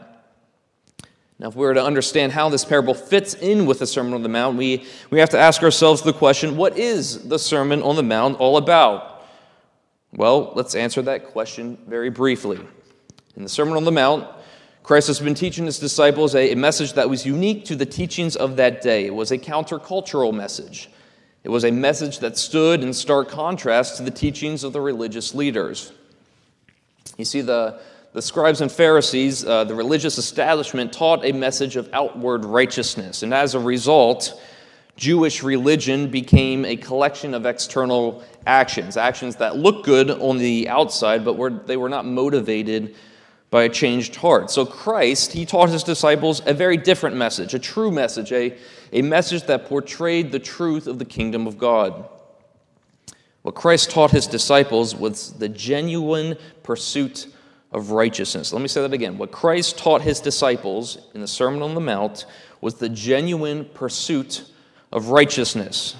Now, 1.39 1.48
if 1.48 1.55
we 1.55 1.65
were 1.65 1.74
to 1.74 1.84
understand 1.84 2.31
how 2.31 2.50
this 2.50 2.63
parable 2.65 2.93
fits 2.93 3.34
in 3.34 3.65
with 3.65 3.79
the 3.79 3.88
Sermon 3.88 4.13
on 4.13 4.22
the 4.22 4.29
Mount, 4.29 4.58
we, 4.58 4.86
we 5.10 5.19
have 5.19 5.29
to 5.29 5.39
ask 5.39 5.63
ourselves 5.63 6.01
the 6.01 6.13
question 6.13 6.58
what 6.58 6.77
is 6.77 7.27
the 7.27 7.39
Sermon 7.39 7.81
on 7.81 7.96
the 7.96 8.03
Mount 8.03 8.39
all 8.39 8.58
about? 8.58 9.25
Well, 10.13 10.51
let's 10.55 10.75
answer 10.75 11.01
that 11.03 11.27
question 11.27 11.77
very 11.88 12.10
briefly. 12.10 12.60
In 13.36 13.43
the 13.43 13.50
Sermon 13.50 13.75
on 13.75 13.86
the 13.86 13.91
Mount, 13.91 14.27
Christ 14.83 15.07
has 15.07 15.19
been 15.19 15.36
teaching 15.36 15.65
his 15.65 15.77
disciples 15.77 16.36
a, 16.36 16.55
message 16.55 16.93
that 16.93 17.09
was 17.09 17.25
unique 17.25 17.65
to 17.65 17.75
the 17.75 17.86
teachings 17.86 18.36
of 18.36 18.55
that 18.55 18.81
day. 18.81 19.05
It 19.05 19.13
was 19.13 19.31
a 19.31 19.38
countercultural 19.38 20.33
message. 20.33 20.89
It 21.43 21.50
was 21.50 21.63
a 21.63 21.71
message 21.71 22.19
that 22.19 22.38
stood 22.38 22.83
in 22.83 22.93
stark 22.93 23.29
contrast 23.29 23.98
to 23.98 24.03
the 24.03 24.12
teachings 24.12 24.63
of 24.63 24.74
the 24.74 24.81
religious 24.81 25.36
leaders. 25.36 25.91
You 27.17 27.25
see, 27.25 27.41
the, 27.41 27.79
the 28.13 28.21
scribes 28.21 28.62
and 28.62 28.71
Pharisees, 28.71 29.45
uh, 29.45 29.63
the 29.63 29.75
religious 29.75 30.17
establishment, 30.17 30.91
taught 30.91 31.24
a 31.24 31.31
message 31.31 31.75
of 31.75 31.88
outward 31.93 32.43
righteousness. 32.43 33.21
And 33.21 33.33
as 33.33 33.53
a 33.53 33.59
result, 33.59 34.41
Jewish 34.95 35.43
religion 35.43 36.09
became 36.09 36.65
a 36.65 36.75
collection 36.75 37.33
of 37.33 37.45
external 37.45 38.24
actions, 38.48 38.98
actions 38.98 39.36
that 39.38 39.55
looked 39.55 39.86
good 39.86 40.09
on 40.09 40.39
the 40.39 40.67
outside, 40.67 41.24
but 41.24 41.38
were, 41.38 41.51
they 41.51 41.77
were 41.77 41.89
not 41.89 42.05
motivated 42.05 42.95
by 43.50 43.63
a 43.63 43.70
changed 43.70 44.15
heart. 44.18 44.51
So 44.51 44.65
Christ, 44.65 45.34
he 45.34 45.46
taught 45.46 45.70
his 45.70 45.84
disciples 45.84 46.41
a 46.46 46.53
very 46.53 46.77
different 46.77 47.15
message, 47.15 47.53
a 47.53 47.60
true 47.60 47.91
message, 47.91 48.32
a, 48.32 48.56
a 48.94 49.01
message 49.01 49.44
that 49.44 49.65
portrayed 49.65 50.32
the 50.32 50.39
truth 50.39 50.88
of 50.88 51.00
the 51.00 51.06
kingdom 51.06 51.48
of 51.48 51.58
God. 51.58 52.08
What 53.41 53.56
Christ 53.56 53.89
taught 53.89 54.12
his 54.12 54.27
disciples 54.27 54.96
was 54.96 55.34
the 55.34 55.50
genuine 55.50 56.38
pursuit 56.62 57.27
of 57.72 57.91
righteousness. 57.91 58.51
Let 58.51 58.62
me 58.62 58.68
say 58.68 58.82
that 58.82 58.94
again. 58.94 59.18
What 59.18 59.32
Christ 59.32 59.77
taught 59.77 60.01
his 60.01 60.20
disciples 60.20 60.98
in 61.13 61.22
the 61.22 61.27
Sermon 61.27 61.62
on 61.62 61.74
the 61.74 61.82
Mount 61.82 62.25
was 62.62 62.75
the 62.75 62.89
genuine 62.89 63.65
pursuit 63.65 64.44
of 64.91 65.10
righteousness. 65.10 65.96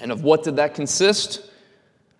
And 0.00 0.12
of 0.12 0.22
what 0.22 0.44
did 0.44 0.56
that 0.56 0.74
consist? 0.74 1.50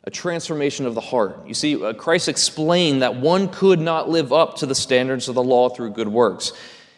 A 0.06 0.10
transformation 0.10 0.86
of 0.86 0.94
the 0.94 1.00
heart. 1.00 1.46
You 1.46 1.54
see, 1.54 1.82
uh, 1.82 1.92
Christ 1.92 2.28
explained 2.28 3.02
that 3.02 3.16
one 3.16 3.48
could 3.48 3.80
not 3.80 4.08
live 4.08 4.32
up 4.32 4.56
to 4.58 4.66
the 4.66 4.74
standards 4.74 5.28
of 5.28 5.34
the 5.34 5.42
law 5.42 5.68
through 5.68 5.90
good 5.90 6.08
works. 6.08 6.52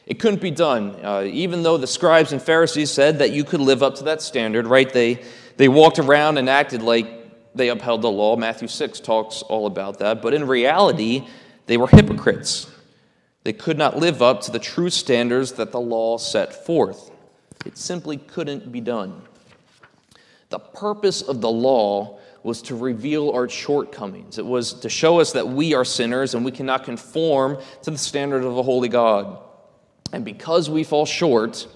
It 0.06 0.18
couldn't 0.18 0.42
be 0.42 0.50
done. 0.50 0.94
Uh, 1.02 1.22
even 1.24 1.62
though 1.62 1.78
the 1.78 1.86
scribes 1.86 2.32
and 2.32 2.40
Pharisees 2.40 2.90
said 2.90 3.20
that 3.20 3.30
you 3.30 3.44
could 3.44 3.60
live 3.60 3.82
up 3.82 3.96
to 3.96 4.04
that 4.04 4.20
standard, 4.20 4.66
right? 4.66 4.92
They, 4.92 5.22
they 5.56 5.68
walked 5.68 5.98
around 5.98 6.36
and 6.36 6.50
acted 6.50 6.82
like 6.82 7.54
they 7.54 7.70
upheld 7.70 8.02
the 8.02 8.10
law. 8.10 8.36
Matthew 8.36 8.68
6 8.68 9.00
talks 9.00 9.40
all 9.40 9.66
about 9.66 10.00
that. 10.00 10.20
But 10.20 10.34
in 10.34 10.46
reality, 10.46 11.26
they 11.66 11.78
were 11.78 11.88
hypocrites. 11.88 12.70
They 13.44 13.54
could 13.54 13.78
not 13.78 13.96
live 13.96 14.20
up 14.20 14.42
to 14.42 14.50
the 14.50 14.58
true 14.58 14.90
standards 14.90 15.52
that 15.52 15.72
the 15.72 15.80
law 15.80 16.18
set 16.18 16.66
forth. 16.66 17.10
It 17.64 17.78
simply 17.78 18.18
couldn't 18.18 18.70
be 18.70 18.82
done. 18.82 19.22
The 20.50 20.58
purpose 20.58 21.22
of 21.22 21.40
the 21.40 21.50
law 21.50 22.17
was 22.42 22.62
to 22.62 22.76
reveal 22.76 23.30
our 23.30 23.48
shortcomings. 23.48 24.38
It 24.38 24.46
was 24.46 24.74
to 24.74 24.88
show 24.88 25.20
us 25.20 25.32
that 25.32 25.48
we 25.48 25.74
are 25.74 25.84
sinners 25.84 26.34
and 26.34 26.44
we 26.44 26.52
cannot 26.52 26.84
conform 26.84 27.58
to 27.82 27.90
the 27.90 27.98
standard 27.98 28.44
of 28.44 28.56
a 28.56 28.62
holy 28.62 28.88
God. 28.88 29.38
And 30.12 30.24
because 30.24 30.70
we 30.70 30.84
fall 30.84 31.04
short, 31.04 31.66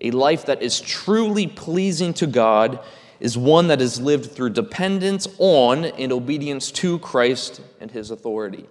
a 0.00 0.10
life 0.10 0.46
that 0.46 0.62
is 0.62 0.80
truly 0.80 1.46
pleasing 1.46 2.12
to 2.14 2.26
God 2.26 2.80
is 3.20 3.38
one 3.38 3.68
that 3.68 3.80
is 3.80 4.00
lived 4.00 4.32
through 4.32 4.50
dependence 4.50 5.28
on 5.38 5.84
and 5.84 6.10
obedience 6.10 6.72
to 6.72 6.98
Christ 6.98 7.60
and 7.80 7.90
his 7.90 8.10
authority. 8.10 8.66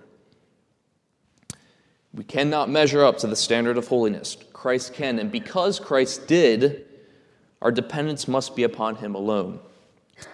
We 2.13 2.25
cannot 2.25 2.69
measure 2.69 3.05
up 3.05 3.17
to 3.19 3.27
the 3.27 3.37
standard 3.37 3.77
of 3.77 3.87
holiness. 3.87 4.35
Christ 4.51 4.93
can. 4.93 5.19
And 5.19 5.31
because 5.31 5.79
Christ 5.79 6.27
did, 6.27 6.85
our 7.61 7.71
dependence 7.71 8.27
must 8.27 8.55
be 8.55 8.63
upon 8.63 8.97
him 8.97 9.15
alone. 9.15 9.61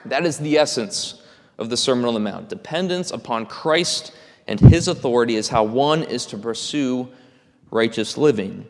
That 0.06 0.26
is 0.26 0.38
the 0.38 0.58
essence 0.58 1.22
of 1.58 1.70
the 1.70 1.78
Sermon 1.78 2.06
on 2.06 2.14
the 2.14 2.20
Mount. 2.20 2.50
Dependence 2.50 3.12
upon 3.12 3.46
Christ 3.46 4.14
and 4.48 4.60
his 4.60 4.88
authority 4.88 5.36
is 5.36 5.50
how 5.50 5.64
one 5.64 6.04
is 6.04 6.26
to 6.28 6.38
pursue 6.38 7.10
righteous 7.72 8.18
living. 8.18 8.66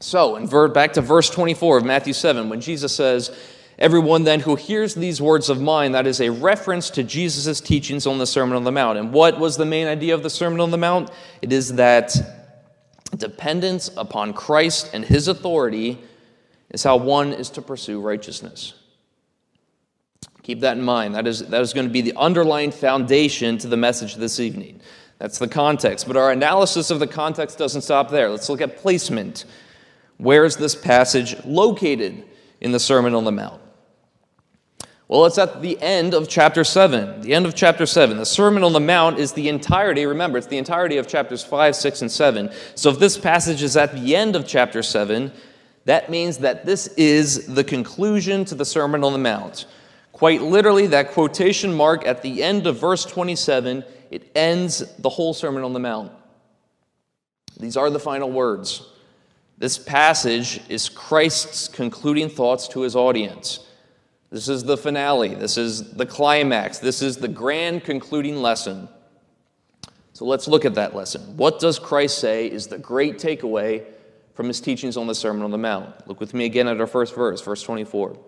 So, 0.00 0.36
in 0.36 0.46
back 0.72 0.92
to 0.94 1.00
verse 1.00 1.28
24 1.28 1.78
of 1.78 1.84
Matthew 1.84 2.12
7, 2.12 2.48
when 2.48 2.60
Jesus 2.60 2.94
says, 2.94 3.36
Everyone 3.78 4.24
then 4.24 4.40
who 4.40 4.56
hears 4.56 4.94
these 4.94 5.22
words 5.22 5.48
of 5.48 5.60
mine, 5.60 5.92
that 5.92 6.06
is 6.06 6.20
a 6.20 6.30
reference 6.30 6.90
to 6.90 7.04
Jesus' 7.04 7.60
teachings 7.60 8.08
on 8.08 8.18
the 8.18 8.26
Sermon 8.26 8.56
on 8.56 8.64
the 8.64 8.72
Mount. 8.72 8.98
And 8.98 9.12
what 9.12 9.38
was 9.38 9.56
the 9.56 9.64
main 9.64 9.86
idea 9.86 10.14
of 10.14 10.24
the 10.24 10.30
Sermon 10.30 10.58
on 10.60 10.72
the 10.72 10.78
Mount? 10.78 11.10
It 11.42 11.52
is 11.52 11.74
that 11.74 12.16
dependence 13.16 13.88
upon 13.96 14.32
Christ 14.32 14.90
and 14.92 15.04
his 15.04 15.28
authority 15.28 15.98
is 16.70 16.82
how 16.82 16.96
one 16.96 17.32
is 17.32 17.50
to 17.50 17.62
pursue 17.62 18.00
righteousness. 18.00 18.74
Keep 20.48 20.60
that 20.60 20.78
in 20.78 20.82
mind. 20.82 21.14
That 21.14 21.26
is, 21.26 21.40
that 21.40 21.60
is 21.60 21.74
going 21.74 21.86
to 21.86 21.92
be 21.92 22.00
the 22.00 22.14
underlying 22.16 22.70
foundation 22.70 23.58
to 23.58 23.66
the 23.66 23.76
message 23.76 24.14
this 24.14 24.40
evening. 24.40 24.80
That's 25.18 25.38
the 25.38 25.46
context. 25.46 26.06
But 26.06 26.16
our 26.16 26.32
analysis 26.32 26.90
of 26.90 27.00
the 27.00 27.06
context 27.06 27.58
doesn't 27.58 27.82
stop 27.82 28.08
there. 28.08 28.30
Let's 28.30 28.48
look 28.48 28.62
at 28.62 28.78
placement. 28.78 29.44
Where 30.16 30.46
is 30.46 30.56
this 30.56 30.74
passage 30.74 31.36
located 31.44 32.24
in 32.62 32.72
the 32.72 32.80
Sermon 32.80 33.14
on 33.14 33.24
the 33.24 33.30
Mount? 33.30 33.60
Well, 35.06 35.26
it's 35.26 35.36
at 35.36 35.60
the 35.60 35.78
end 35.82 36.14
of 36.14 36.30
chapter 36.30 36.64
7. 36.64 37.20
The 37.20 37.34
end 37.34 37.44
of 37.44 37.54
chapter 37.54 37.84
7. 37.84 38.16
The 38.16 38.24
Sermon 38.24 38.64
on 38.64 38.72
the 38.72 38.80
Mount 38.80 39.18
is 39.18 39.34
the 39.34 39.50
entirety, 39.50 40.06
remember, 40.06 40.38
it's 40.38 40.46
the 40.46 40.56
entirety 40.56 40.96
of 40.96 41.06
chapters 41.06 41.44
5, 41.44 41.76
6, 41.76 42.00
and 42.00 42.10
7. 42.10 42.50
So 42.74 42.88
if 42.88 42.98
this 42.98 43.18
passage 43.18 43.62
is 43.62 43.76
at 43.76 43.92
the 43.92 44.16
end 44.16 44.34
of 44.34 44.46
chapter 44.46 44.82
7, 44.82 45.30
that 45.84 46.08
means 46.08 46.38
that 46.38 46.64
this 46.64 46.86
is 46.96 47.54
the 47.54 47.64
conclusion 47.64 48.46
to 48.46 48.54
the 48.54 48.64
Sermon 48.64 49.04
on 49.04 49.12
the 49.12 49.18
Mount. 49.18 49.66
Quite 50.18 50.42
literally, 50.42 50.88
that 50.88 51.12
quotation 51.12 51.72
mark 51.72 52.04
at 52.04 52.22
the 52.22 52.42
end 52.42 52.66
of 52.66 52.80
verse 52.80 53.04
27 53.04 53.84
it 54.10 54.32
ends 54.34 54.82
the 54.96 55.08
whole 55.08 55.32
Sermon 55.32 55.62
on 55.62 55.72
the 55.72 55.78
Mount. 55.78 56.10
These 57.60 57.76
are 57.76 57.88
the 57.88 58.00
final 58.00 58.28
words. 58.28 58.84
This 59.58 59.78
passage 59.78 60.60
is 60.68 60.88
Christ's 60.88 61.68
concluding 61.68 62.28
thoughts 62.28 62.66
to 62.68 62.80
his 62.80 62.96
audience. 62.96 63.64
This 64.30 64.48
is 64.48 64.64
the 64.64 64.76
finale. 64.76 65.36
This 65.36 65.56
is 65.56 65.92
the 65.92 66.06
climax. 66.06 66.78
This 66.78 67.00
is 67.00 67.18
the 67.18 67.28
grand 67.28 67.84
concluding 67.84 68.42
lesson. 68.42 68.88
So 70.14 70.24
let's 70.24 70.48
look 70.48 70.64
at 70.64 70.74
that 70.74 70.96
lesson. 70.96 71.36
What 71.36 71.60
does 71.60 71.78
Christ 71.78 72.18
say 72.18 72.48
is 72.48 72.66
the 72.66 72.78
great 72.78 73.18
takeaway 73.18 73.84
from 74.34 74.48
his 74.48 74.60
teachings 74.60 74.96
on 74.96 75.06
the 75.06 75.14
Sermon 75.14 75.44
on 75.44 75.52
the 75.52 75.58
Mount? 75.58 76.08
Look 76.08 76.18
with 76.18 76.34
me 76.34 76.44
again 76.44 76.66
at 76.66 76.80
our 76.80 76.88
first 76.88 77.14
verse, 77.14 77.40
verse 77.40 77.62
24. 77.62 78.18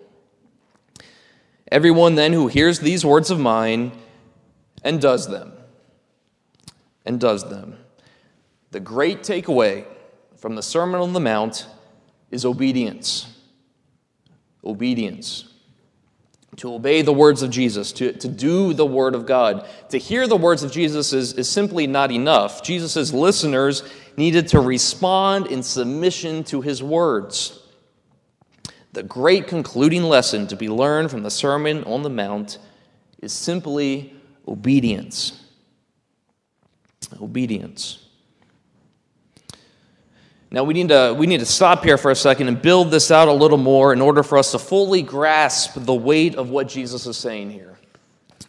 Everyone 1.70 2.16
then 2.16 2.32
who 2.32 2.48
hears 2.48 2.80
these 2.80 3.04
words 3.04 3.30
of 3.30 3.38
mine 3.38 3.92
and 4.82 5.00
does 5.00 5.28
them 5.28 5.52
and 7.04 7.20
does 7.20 7.48
them. 7.48 7.76
The 8.72 8.80
great 8.80 9.22
takeaway 9.22 9.84
from 10.36 10.54
the 10.54 10.62
Sermon 10.62 11.00
on 11.00 11.12
the 11.12 11.20
Mount 11.20 11.66
is 12.30 12.44
obedience. 12.44 13.26
Obedience. 14.64 15.46
To 16.56 16.74
obey 16.74 17.02
the 17.02 17.12
words 17.12 17.42
of 17.42 17.50
Jesus, 17.50 17.92
to, 17.92 18.12
to 18.12 18.28
do 18.28 18.74
the 18.74 18.86
word 18.86 19.14
of 19.14 19.24
God. 19.24 19.66
To 19.90 19.98
hear 19.98 20.26
the 20.26 20.36
words 20.36 20.62
of 20.62 20.72
Jesus 20.72 21.12
is, 21.12 21.32
is 21.34 21.48
simply 21.48 21.86
not 21.86 22.10
enough. 22.10 22.62
Jesus' 22.62 23.12
listeners 23.12 23.82
needed 24.16 24.48
to 24.48 24.60
respond 24.60 25.46
in 25.46 25.62
submission 25.62 26.44
to 26.44 26.60
his 26.60 26.82
words. 26.82 27.59
The 28.92 29.02
great 29.02 29.46
concluding 29.46 30.02
lesson 30.02 30.46
to 30.48 30.56
be 30.56 30.68
learned 30.68 31.10
from 31.10 31.22
the 31.22 31.30
Sermon 31.30 31.84
on 31.84 32.02
the 32.02 32.10
Mount 32.10 32.58
is 33.20 33.32
simply 33.32 34.14
obedience 34.48 35.40
obedience. 37.20 38.06
Now 40.50 40.64
we 40.64 40.74
need 40.74 40.88
to 40.88 41.14
we 41.16 41.26
need 41.26 41.40
to 41.40 41.46
stop 41.46 41.84
here 41.84 41.96
for 41.96 42.10
a 42.10 42.16
second 42.16 42.48
and 42.48 42.60
build 42.60 42.90
this 42.90 43.10
out 43.10 43.28
a 43.28 43.32
little 43.32 43.58
more 43.58 43.92
in 43.92 44.00
order 44.00 44.22
for 44.22 44.36
us 44.36 44.50
to 44.52 44.58
fully 44.58 45.02
grasp 45.02 45.72
the 45.76 45.94
weight 45.94 46.34
of 46.34 46.50
what 46.50 46.68
Jesus 46.68 47.06
is 47.06 47.16
saying 47.16 47.50
here. 47.50 47.78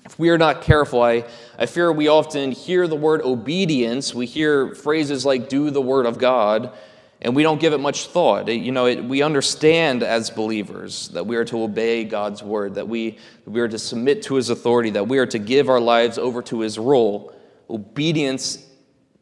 If 0.03 0.17
we 0.17 0.29
are 0.29 0.37
not 0.37 0.63
careful, 0.63 1.03
I, 1.03 1.25
I 1.59 1.67
fear 1.67 1.91
we 1.91 2.07
often 2.07 2.51
hear 2.51 2.87
the 2.87 2.95
word 2.95 3.21
obedience, 3.21 4.15
we 4.15 4.25
hear 4.25 4.73
phrases 4.73 5.25
like 5.25 5.47
do 5.47 5.69
the 5.69 5.81
word 5.81 6.07
of 6.07 6.17
God, 6.17 6.73
and 7.21 7.35
we 7.35 7.43
don't 7.43 7.59
give 7.59 7.73
it 7.73 7.79
much 7.79 8.07
thought. 8.07 8.47
You 8.47 8.71
know, 8.71 8.87
it, 8.87 9.03
we 9.03 9.21
understand 9.21 10.03
as 10.03 10.29
believers 10.29 11.09
that 11.09 11.25
we 11.27 11.35
are 11.35 11.45
to 11.45 11.63
obey 11.63 12.03
God's 12.03 12.41
word, 12.41 12.75
that 12.75 12.87
we, 12.87 13.17
we 13.45 13.59
are 13.61 13.67
to 13.67 13.77
submit 13.77 14.23
to 14.23 14.35
his 14.35 14.49
authority, 14.49 14.89
that 14.91 15.07
we 15.07 15.19
are 15.19 15.27
to 15.27 15.39
give 15.39 15.69
our 15.69 15.79
lives 15.79 16.17
over 16.17 16.41
to 16.43 16.61
his 16.61 16.79
role 16.79 17.33
obedience 17.71 18.67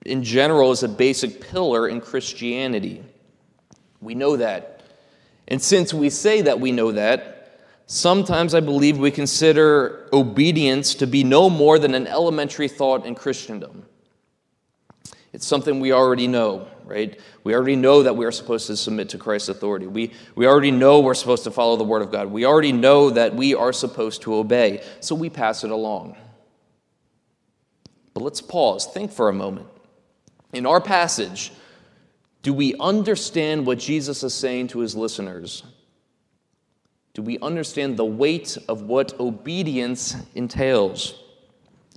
in 0.06 0.24
general 0.24 0.72
is 0.72 0.84
a 0.84 0.88
basic 0.88 1.42
pillar 1.42 1.88
in 1.88 2.02
Christianity. 2.02 3.04
We 4.02 4.16
know 4.16 4.38
that. 4.38 4.82
And 5.48 5.62
since 5.62 5.94
we 5.94 6.10
say 6.10 6.42
that 6.42 6.60
we 6.60 6.72
know 6.72 6.92
that, 6.92 7.62
sometimes 7.86 8.54
I 8.54 8.60
believe 8.60 8.98
we 8.98 9.12
consider 9.12 10.08
obedience 10.14 10.96
to 10.96 11.08
be 11.08 11.24
no 11.24 11.50
more 11.50 11.80
than 11.80 11.96
an 11.96 12.08
elementary 12.08 12.68
thought 12.68 13.06
in 13.06 13.16
Christendom. 13.16 13.86
It's 15.34 15.46
something 15.46 15.80
we 15.80 15.92
already 15.92 16.28
know, 16.28 16.68
right? 16.90 17.20
We 17.44 17.54
already 17.54 17.76
know 17.76 18.04
that 18.04 18.16
we 18.16 18.26
are 18.26 18.32
supposed 18.32 18.68
to 18.68 18.76
submit 18.76 19.10
to 19.10 19.18
Christ's 19.18 19.50
authority. 19.50 19.88
We, 19.88 20.12
we 20.36 20.48
already 20.48 20.72
know 20.72 21.00
we're 21.00 21.14
supposed 21.14 21.44
to 21.46 21.52
follow 21.52 21.76
the 21.78 21.84
Word 21.84 22.02
of 22.02 22.12
God. 22.12 22.28
We 22.28 22.46
already 22.46 22.72
know 22.72 23.10
that 23.12 23.36
we 23.36 23.56
are 23.56 23.72
supposed 23.72 24.24
to 24.24 24.36
obey. 24.36 24.84
So 25.00 25.16
we 25.16 25.30
pass 25.30 25.64
it 25.64 25.72
along. 25.72 26.18
But 28.14 28.24
let's 28.24 28.42
pause, 28.42 28.86
think 28.86 29.12
for 29.12 29.30
a 29.30 29.34
moment. 29.34 29.68
In 30.52 30.66
our 30.66 30.82
passage, 30.82 31.52
do 32.42 32.54
we 32.54 32.76
understand 32.80 33.66
what 33.66 33.80
Jesus 33.80 34.24
is 34.24 34.34
saying 34.34 34.70
to 34.70 34.80
his 34.80 34.96
listeners? 34.96 35.64
Do 37.14 37.22
we 37.22 37.38
understand 37.40 37.98
the 37.98 38.06
weight 38.06 38.58
of 38.68 38.84
what 38.84 39.20
obedience 39.20 40.16
entails? 40.36 41.20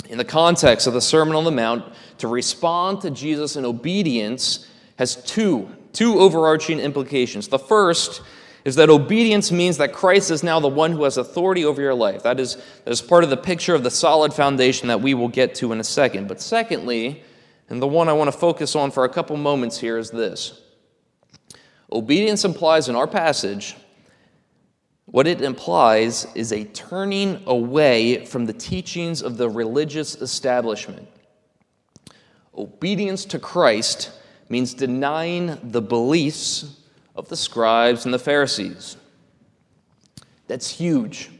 In 0.08 0.18
the 0.18 0.24
context 0.24 0.86
of 0.86 0.94
the 0.94 1.00
Sermon 1.00 1.36
on 1.36 1.44
the 1.44 1.50
Mount, 1.50 1.92
to 2.18 2.28
respond 2.28 3.02
to 3.02 3.10
Jesus 3.10 3.56
in 3.56 3.64
obedience 3.64 4.68
has 5.02 5.16
two, 5.16 5.68
two 5.92 6.20
overarching 6.20 6.78
implications. 6.78 7.48
The 7.48 7.58
first 7.58 8.22
is 8.64 8.76
that 8.76 8.88
obedience 8.88 9.50
means 9.50 9.78
that 9.78 9.92
Christ 9.92 10.30
is 10.30 10.44
now 10.44 10.60
the 10.60 10.68
one 10.68 10.92
who 10.92 11.02
has 11.02 11.16
authority 11.16 11.64
over 11.64 11.82
your 11.82 11.94
life. 11.94 12.22
That 12.22 12.38
is, 12.38 12.56
that 12.84 12.92
is 12.92 13.02
part 13.02 13.24
of 13.24 13.30
the 13.30 13.36
picture 13.36 13.74
of 13.74 13.82
the 13.82 13.90
solid 13.90 14.32
foundation 14.32 14.86
that 14.86 15.00
we 15.00 15.14
will 15.14 15.26
get 15.26 15.56
to 15.56 15.72
in 15.72 15.80
a 15.80 15.84
second. 15.84 16.28
But 16.28 16.40
secondly, 16.40 17.24
and 17.68 17.82
the 17.82 17.88
one 17.88 18.08
I 18.08 18.12
want 18.12 18.30
to 18.30 18.38
focus 18.38 18.76
on 18.76 18.92
for 18.92 19.04
a 19.04 19.08
couple 19.08 19.36
moments 19.36 19.80
here 19.80 19.98
is 19.98 20.10
this 20.10 20.60
obedience 21.90 22.44
implies 22.44 22.88
in 22.88 22.94
our 22.94 23.08
passage 23.08 23.74
what 25.06 25.26
it 25.26 25.42
implies 25.42 26.28
is 26.36 26.52
a 26.52 26.64
turning 26.64 27.42
away 27.46 28.24
from 28.24 28.46
the 28.46 28.52
teachings 28.52 29.20
of 29.20 29.36
the 29.36 29.50
religious 29.50 30.14
establishment. 30.14 31.08
Obedience 32.56 33.24
to 33.24 33.40
Christ 33.40 34.12
means 34.52 34.74
denying 34.74 35.58
the 35.62 35.80
beliefs 35.80 36.78
of 37.16 37.26
the 37.30 37.36
scribes 37.36 38.04
and 38.04 38.12
the 38.12 38.18
Pharisees. 38.18 38.98
That's 40.46 40.68
huge. 40.68 41.30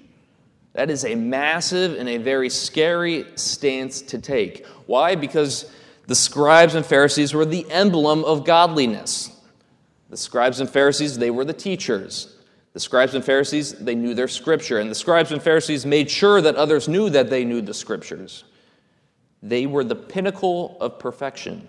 That 0.73 0.89
is 0.89 1.05
a 1.05 1.15
massive 1.15 1.99
and 1.99 2.09
a 2.09 2.17
very 2.17 2.49
scary 2.49 3.27
stance 3.35 4.01
to 4.01 4.19
take. 4.19 4.65
Why? 4.87 5.15
Because 5.15 5.71
the 6.07 6.15
scribes 6.15 6.75
and 6.75 6.87
Pharisees 6.87 7.35
were 7.35 7.45
the 7.45 7.71
emblem 7.71 8.25
of 8.25 8.47
godliness. 8.47 9.31
The 10.09 10.17
scribes 10.17 10.61
and 10.61 10.71
Pharisees, 10.71 11.19
they 11.19 11.31
were 11.31 11.45
the 11.45 11.53
teachers. 11.53 12.39
The 12.73 12.81
scribes 12.81 13.15
and 13.15 13.23
Pharisees, 13.23 13.73
they 13.73 13.95
knew 13.95 14.15
their 14.15 14.27
scripture. 14.27 14.79
And 14.79 14.91
the 14.91 14.95
scribes 14.95 15.33
and 15.33 15.43
Pharisees 15.43 15.85
made 15.85 16.11
sure 16.11 16.41
that 16.41 16.57
others 16.57 16.89
knew 16.89 17.11
that 17.11 17.29
they 17.29 17.45
knew 17.45 17.61
the 17.61 17.75
scriptures. 17.75 18.45
They 19.43 19.67
were 19.67 19.85
the 19.85 19.97
pinnacle 19.97 20.79
of 20.81 20.99
perfection. 20.99 21.69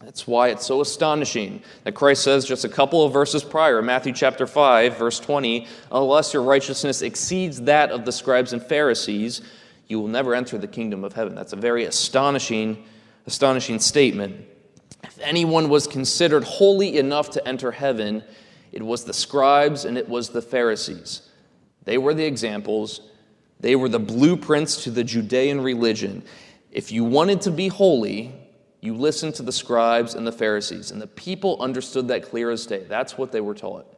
That's 0.00 0.26
why 0.26 0.48
it's 0.48 0.64
so 0.64 0.80
astonishing 0.80 1.62
that 1.84 1.94
Christ 1.94 2.22
says 2.22 2.44
just 2.44 2.64
a 2.64 2.68
couple 2.68 3.04
of 3.04 3.12
verses 3.12 3.42
prior, 3.42 3.82
Matthew 3.82 4.12
chapter 4.12 4.46
5, 4.46 4.96
verse 4.96 5.18
20, 5.18 5.66
unless 5.90 6.32
your 6.32 6.42
righteousness 6.42 7.02
exceeds 7.02 7.62
that 7.62 7.90
of 7.90 8.04
the 8.04 8.12
scribes 8.12 8.52
and 8.52 8.62
Pharisees, 8.62 9.42
you 9.88 9.98
will 9.98 10.08
never 10.08 10.34
enter 10.34 10.56
the 10.56 10.68
kingdom 10.68 11.02
of 11.02 11.14
heaven. 11.14 11.34
That's 11.34 11.52
a 11.52 11.56
very 11.56 11.84
astonishing, 11.84 12.84
astonishing 13.26 13.80
statement. 13.80 14.46
If 15.02 15.18
anyone 15.20 15.68
was 15.68 15.86
considered 15.86 16.44
holy 16.44 16.98
enough 16.98 17.30
to 17.30 17.46
enter 17.46 17.72
heaven, 17.72 18.22
it 18.70 18.82
was 18.82 19.04
the 19.04 19.12
scribes 19.12 19.84
and 19.84 19.98
it 19.98 20.08
was 20.08 20.28
the 20.28 20.42
Pharisees. 20.42 21.22
They 21.84 21.98
were 21.98 22.14
the 22.14 22.24
examples, 22.24 23.00
they 23.60 23.74
were 23.74 23.88
the 23.88 23.98
blueprints 23.98 24.84
to 24.84 24.90
the 24.90 25.02
Judean 25.02 25.60
religion. 25.60 26.22
If 26.70 26.92
you 26.92 27.02
wanted 27.02 27.40
to 27.42 27.50
be 27.50 27.68
holy, 27.68 28.37
you 28.80 28.94
listened 28.94 29.34
to 29.36 29.42
the 29.42 29.52
scribes 29.52 30.14
and 30.14 30.26
the 30.26 30.32
Pharisees, 30.32 30.90
and 30.90 31.02
the 31.02 31.06
people 31.06 31.60
understood 31.60 32.08
that 32.08 32.22
clear 32.22 32.50
as 32.50 32.66
day. 32.66 32.84
That's 32.88 33.18
what 33.18 33.32
they 33.32 33.40
were 33.40 33.54
taught. 33.54 33.92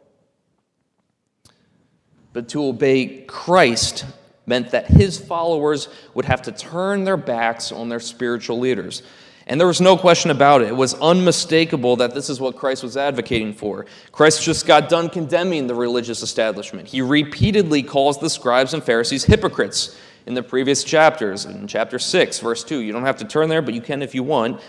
But 2.33 2.49
to 2.51 2.65
obey 2.65 3.25
Christ 3.27 4.07
meant 4.47 4.71
that 4.71 4.87
his 4.87 5.19
followers 5.19 5.89
would 6.15 6.25
have 6.25 6.43
to 6.43 6.53
turn 6.53 7.05
their 7.05 7.17
backs 7.17 7.73
on 7.73 7.89
their 7.89 8.01
spiritual 8.01 8.59
leaders. 8.59 9.03
And 9.47 9.59
there 9.59 9.67
was 9.67 9.81
no 9.81 9.97
question 9.97 10.31
about 10.31 10.63
it. 10.63 10.69
It 10.69 10.77
was 10.77 10.95
unmistakable 10.95 11.97
that 11.97 12.15
this 12.15 12.31
is 12.31 12.41
what 12.41 12.57
Christ 12.57 12.83
was 12.85 12.97
advocating 12.97 13.53
for. 13.53 13.87
Christ 14.13 14.45
just 14.45 14.67
got 14.67 14.89
done 14.89 15.09
condemning 15.09 15.67
the 15.67 15.75
religious 15.75 16.23
establishment. 16.23 16.89
He 16.89 17.03
repeatedly 17.03 17.83
calls 17.83 18.19
the 18.19 18.31
scribes 18.31 18.75
and 18.75 18.83
Pharisees 18.83 19.25
hypocrites 19.25 19.99
in 20.27 20.35
the 20.35 20.43
previous 20.43 20.85
chapters. 20.85 21.45
In 21.45 21.67
chapter 21.67 21.99
6, 21.99 22.41
verse 22.41 22.65
2, 22.65 22.81
you 22.81 22.93
don't 22.93 23.05
have 23.05 23.19
to 23.19 23.25
turn 23.25 23.49
there, 23.49 23.63
but 23.63 23.75
you 23.75 23.81
can 23.81 24.03
if 24.03 24.15
you 24.15 24.23
want. 24.23 24.61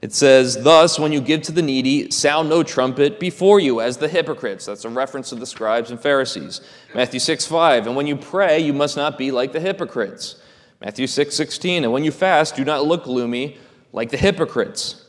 It 0.00 0.12
says, 0.12 0.62
Thus, 0.62 0.98
when 0.98 1.12
you 1.12 1.20
give 1.20 1.42
to 1.42 1.52
the 1.52 1.62
needy, 1.62 2.10
sound 2.10 2.48
no 2.48 2.62
trumpet 2.62 3.18
before 3.18 3.58
you 3.58 3.80
as 3.80 3.96
the 3.96 4.08
hypocrites. 4.08 4.66
That's 4.66 4.84
a 4.84 4.88
reference 4.88 5.30
to 5.30 5.34
the 5.34 5.46
scribes 5.46 5.90
and 5.90 6.00
Pharisees. 6.00 6.60
Matthew 6.94 7.20
6, 7.20 7.46
5, 7.46 7.86
and 7.88 7.96
when 7.96 8.06
you 8.06 8.16
pray, 8.16 8.60
you 8.60 8.72
must 8.72 8.96
not 8.96 9.18
be 9.18 9.30
like 9.30 9.52
the 9.52 9.60
hypocrites. 9.60 10.40
Matthew 10.80 11.08
6, 11.08 11.34
16, 11.34 11.84
and 11.84 11.92
when 11.92 12.04
you 12.04 12.12
fast, 12.12 12.54
do 12.54 12.64
not 12.64 12.86
look 12.86 13.04
gloomy 13.04 13.58
like 13.92 14.10
the 14.10 14.16
hypocrites. 14.16 15.04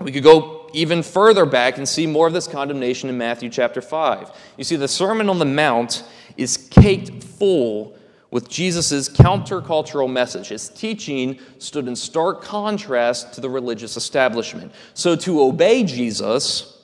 We 0.00 0.10
could 0.10 0.24
go 0.24 0.68
even 0.72 1.02
further 1.02 1.46
back 1.46 1.78
and 1.78 1.88
see 1.88 2.06
more 2.06 2.26
of 2.26 2.32
this 2.32 2.46
condemnation 2.46 3.08
in 3.08 3.18
Matthew 3.18 3.50
chapter 3.50 3.80
5. 3.80 4.30
You 4.56 4.64
see, 4.64 4.76
the 4.76 4.88
Sermon 4.88 5.28
on 5.28 5.38
the 5.38 5.44
Mount 5.44 6.04
is 6.36 6.56
caked 6.56 7.22
full 7.22 7.97
with 8.30 8.48
Jesus' 8.48 9.08
countercultural 9.08 10.10
message. 10.10 10.48
His 10.48 10.68
teaching 10.68 11.38
stood 11.58 11.88
in 11.88 11.96
stark 11.96 12.42
contrast 12.42 13.32
to 13.34 13.40
the 13.40 13.48
religious 13.48 13.96
establishment. 13.96 14.72
So 14.94 15.16
to 15.16 15.42
obey 15.42 15.84
Jesus 15.84 16.78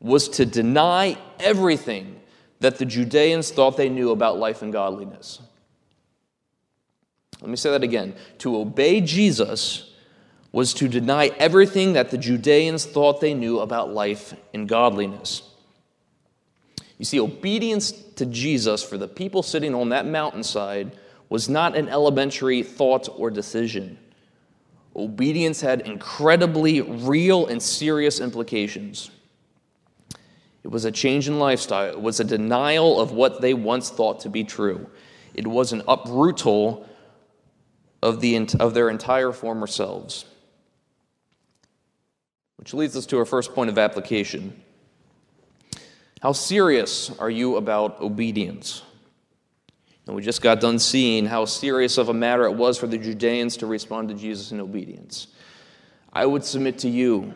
was 0.00 0.28
to 0.30 0.46
deny 0.46 1.16
everything 1.38 2.20
that 2.60 2.78
the 2.78 2.86
Judeans 2.86 3.50
thought 3.50 3.76
they 3.76 3.88
knew 3.88 4.10
about 4.10 4.38
life 4.38 4.62
and 4.62 4.72
godliness. 4.72 5.40
Let 7.40 7.50
me 7.50 7.56
say 7.56 7.70
that 7.70 7.82
again. 7.82 8.14
To 8.38 8.56
obey 8.56 9.00
Jesus 9.00 9.90
was 10.52 10.72
to 10.74 10.88
deny 10.88 11.28
everything 11.38 11.94
that 11.94 12.10
the 12.10 12.18
Judeans 12.18 12.84
thought 12.84 13.20
they 13.20 13.34
knew 13.34 13.58
about 13.60 13.92
life 13.92 14.34
and 14.54 14.68
godliness. 14.68 15.42
You 17.02 17.06
see, 17.06 17.18
obedience 17.18 17.90
to 17.90 18.26
Jesus 18.26 18.80
for 18.80 18.96
the 18.96 19.08
people 19.08 19.42
sitting 19.42 19.74
on 19.74 19.88
that 19.88 20.06
mountainside 20.06 20.96
was 21.28 21.48
not 21.48 21.76
an 21.76 21.88
elementary 21.88 22.62
thought 22.62 23.08
or 23.16 23.28
decision. 23.28 23.98
Obedience 24.94 25.60
had 25.60 25.80
incredibly 25.80 26.80
real 26.80 27.48
and 27.48 27.60
serious 27.60 28.20
implications. 28.20 29.10
It 30.62 30.68
was 30.68 30.84
a 30.84 30.92
change 30.92 31.26
in 31.26 31.40
lifestyle, 31.40 31.90
it 31.90 32.00
was 32.00 32.20
a 32.20 32.24
denial 32.24 33.00
of 33.00 33.10
what 33.10 33.40
they 33.40 33.52
once 33.52 33.90
thought 33.90 34.20
to 34.20 34.28
be 34.28 34.44
true. 34.44 34.88
It 35.34 35.48
was 35.48 35.72
an 35.72 35.82
uprootal 35.88 36.86
of, 38.00 38.20
the, 38.20 38.48
of 38.60 38.74
their 38.74 38.88
entire 38.88 39.32
former 39.32 39.66
selves. 39.66 40.24
Which 42.58 42.72
leads 42.72 42.96
us 42.96 43.06
to 43.06 43.18
our 43.18 43.24
first 43.24 43.56
point 43.56 43.70
of 43.70 43.76
application. 43.76 44.62
How 46.22 46.30
serious 46.30 47.10
are 47.18 47.28
you 47.28 47.56
about 47.56 48.00
obedience? 48.00 48.82
And 50.06 50.14
we 50.14 50.22
just 50.22 50.40
got 50.40 50.60
done 50.60 50.78
seeing 50.78 51.26
how 51.26 51.46
serious 51.46 51.98
of 51.98 52.10
a 52.10 52.14
matter 52.14 52.44
it 52.44 52.52
was 52.52 52.78
for 52.78 52.86
the 52.86 52.96
Judeans 52.96 53.56
to 53.56 53.66
respond 53.66 54.08
to 54.10 54.14
Jesus 54.14 54.52
in 54.52 54.60
obedience. 54.60 55.26
I 56.12 56.26
would 56.26 56.44
submit 56.44 56.78
to 56.78 56.88
you, 56.88 57.34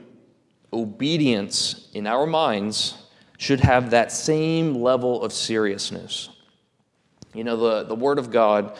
obedience 0.72 1.88
in 1.94 2.06
our 2.06 2.26
minds 2.26 2.94
should 3.38 3.58
have 3.58 3.90
that 3.90 4.12
same 4.12 4.76
level 4.76 5.20
of 5.20 5.32
seriousness. 5.32 6.28
You 7.34 7.42
know, 7.42 7.56
the, 7.56 7.88
the 7.88 7.96
Word 7.96 8.20
of 8.20 8.30
God 8.30 8.78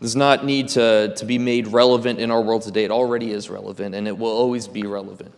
does 0.00 0.14
not 0.14 0.44
need 0.44 0.68
to, 0.68 1.12
to 1.16 1.24
be 1.24 1.38
made 1.38 1.66
relevant 1.66 2.20
in 2.20 2.30
our 2.30 2.40
world 2.40 2.62
today. 2.62 2.84
It 2.84 2.92
already 2.92 3.32
is 3.32 3.50
relevant, 3.50 3.96
and 3.96 4.06
it 4.06 4.16
will 4.16 4.30
always 4.30 4.68
be 4.68 4.84
relevant. 4.84 5.34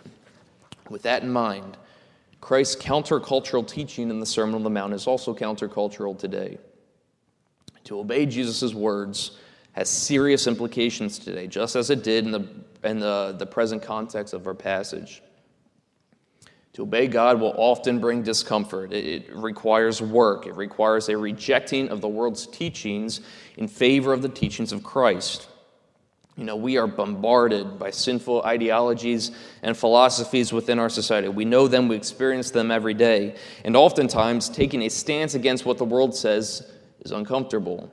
With 0.91 1.01
that 1.03 1.23
in 1.23 1.31
mind, 1.31 1.79
Christ's 2.43 2.83
countercultural 2.83 3.67
teaching 3.67 4.11
in 4.11 4.19
the 4.19 4.27
Sermon 4.27 4.57
on 4.57 4.65
the 4.65 4.69
Mount 4.69 4.93
is 4.93 5.07
also 5.07 5.33
countercultural 5.33 6.19
today. 6.19 6.59
To 7.85 8.01
obey 8.01 8.27
Jesus' 8.27 8.75
words 8.75 9.39
has 9.73 9.89
serious 9.89 10.49
implications 10.49 11.21
today, 11.21 11.47
just 11.47 11.77
as 11.77 11.89
it 11.89 12.03
did 12.03 12.27
in 12.27 12.33
the, 12.33 12.49
in 12.83 12.99
the, 12.99 13.37
the 13.39 13.47
present 13.47 13.81
context 13.81 14.35
of 14.35 14.49
our 14.49 14.55
passage. 14.55 15.23
To 16.73 16.83
obey 16.83 17.07
God 17.07 17.41
will 17.41 17.55
often 17.57 18.01
bring 18.01 18.25
discomfort. 18.25 18.93
It, 18.93 19.05
it 19.07 19.37
requires 19.37 20.03
work. 20.03 20.49
It 20.49 20.57
requires 20.57 21.09
a 21.09 21.17
rejecting 21.17 21.91
of 21.91 22.01
the 22.01 22.09
world's 22.09 22.49
teachings 22.49 23.21
in 23.57 23.69
favor 23.69 24.13
of 24.13 24.21
the 24.21 24.29
teachings 24.29 24.73
of 24.73 24.83
Christ. 24.83 25.49
You 26.37 26.45
know, 26.45 26.57
we 26.57 26.79
are 26.79 26.87
bombarded 26.87 27.79
by 27.79 27.91
sinful 27.91 28.43
ideologies 28.43 29.33
and 29.63 29.77
philosophies 29.77 30.53
within 30.53 30.79
our 30.79 30.89
society. 30.89 31.29
We 31.29 31.45
know 31.45 31.69
them, 31.69 31.89
we 31.89 31.97
experience 31.97 32.51
them 32.51 32.71
every 32.71 32.95
day. 32.95 33.37
And 33.65 33.77
oftentimes, 33.77 34.49
taking 34.49 34.83
a 34.83 34.89
stance 34.89 35.35
against 35.35 35.67
what 35.67 35.77
the 35.77 35.85
world 35.85 36.15
says 36.15 36.67
is 37.01 37.13
uncomfortable. 37.13 37.91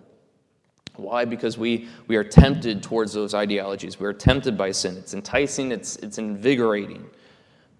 Why? 0.95 1.25
Because 1.25 1.57
we, 1.57 1.89
we 2.07 2.15
are 2.15 2.23
tempted 2.23 2.81
towards 2.81 3.13
those 3.13 3.33
ideologies. 3.33 3.99
We 3.99 4.07
are 4.07 4.13
tempted 4.13 4.57
by 4.57 4.71
sin. 4.71 4.97
It's 4.97 5.13
enticing, 5.13 5.71
it's, 5.71 5.97
it's 5.97 6.17
invigorating. 6.17 7.09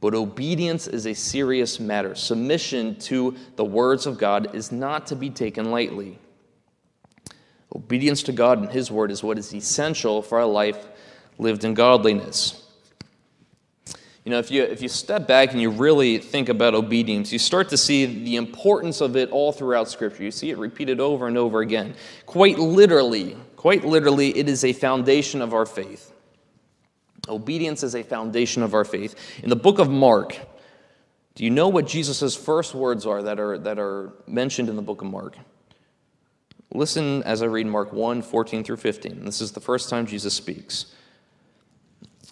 But 0.02 0.14
obedience 0.14 0.88
is 0.88 1.06
a 1.06 1.14
serious 1.14 1.80
matter. 1.80 2.16
Submission 2.16 2.96
to 3.00 3.36
the 3.56 3.66
words 3.66 4.06
of 4.06 4.18
God 4.18 4.56
is 4.56 4.72
not 4.72 5.08
to 5.08 5.16
be 5.16 5.30
taken 5.30 5.72
lightly. 5.72 6.20
Obedience 7.76 8.24
to 8.24 8.32
God 8.32 8.60
and 8.60 8.70
His 8.72 8.92
word 8.92 9.12
is 9.12 9.24
what 9.24 9.38
is 9.38 9.54
essential 9.54 10.22
for 10.22 10.40
a 10.40 10.46
life 10.46 10.88
lived 11.38 11.64
in 11.64 11.74
godliness. 11.74 12.66
You 14.26 14.32
know, 14.32 14.40
if 14.40 14.52
you, 14.52 14.64
if 14.64 14.82
you 14.82 14.90
step 14.90 15.28
back 15.28 15.54
and 15.54 15.62
you 15.62 15.70
really 15.70 16.18
think 16.18 16.50
about 16.50 16.76
obedience, 16.76 17.32
you 17.32 17.40
start 17.40 17.70
to 17.70 17.78
see 17.78 18.06
the 18.06 18.36
importance 18.36 19.02
of 19.02 19.16
it 19.16 19.32
all 19.32 19.52
throughout 19.52 19.90
Scripture. 19.90 20.24
You 20.24 20.32
see 20.32 20.50
it 20.50 20.58
repeated 20.58 21.00
over 21.00 21.28
and 21.28 21.38
over 21.38 21.62
again. 21.62 21.96
Quite 22.26 22.60
literally, 22.60 23.38
quite 23.56 23.86
literally, 23.86 24.38
it 24.38 24.50
is 24.50 24.64
a 24.64 24.74
foundation 24.74 25.42
of 25.42 25.54
our 25.54 25.66
faith. 25.66 26.12
Obedience 27.28 27.82
is 27.84 27.96
a 27.96 28.04
foundation 28.04 28.62
of 28.62 28.74
our 28.74 28.86
faith. 28.86 29.16
In 29.42 29.50
the 29.50 29.56
book 29.56 29.80
of 29.80 29.90
Mark, 29.90 30.38
do 31.36 31.44
you 31.44 31.50
know 31.50 31.70
what 31.70 31.88
Jesus' 31.88 32.36
first 32.36 32.76
words 32.76 33.06
are 33.06 33.24
that 33.24 33.40
are, 33.40 33.58
that 33.58 33.80
are 33.80 34.14
mentioned 34.28 34.70
in 34.70 34.76
the 34.76 34.82
book 34.82 35.02
of 35.02 35.08
Mark? 35.08 35.38
Listen 36.74 37.24
as 37.24 37.42
I 37.42 37.46
read 37.46 37.66
Mark 37.66 37.92
1 37.94 38.22
14 38.22 38.64
through 38.64 38.78
15. 38.78 39.26
This 39.26 39.42
is 39.42 39.52
the 39.52 39.60
first 39.60 39.90
time 39.90 40.06
Jesus 40.06 40.34
speaks. 40.34 40.94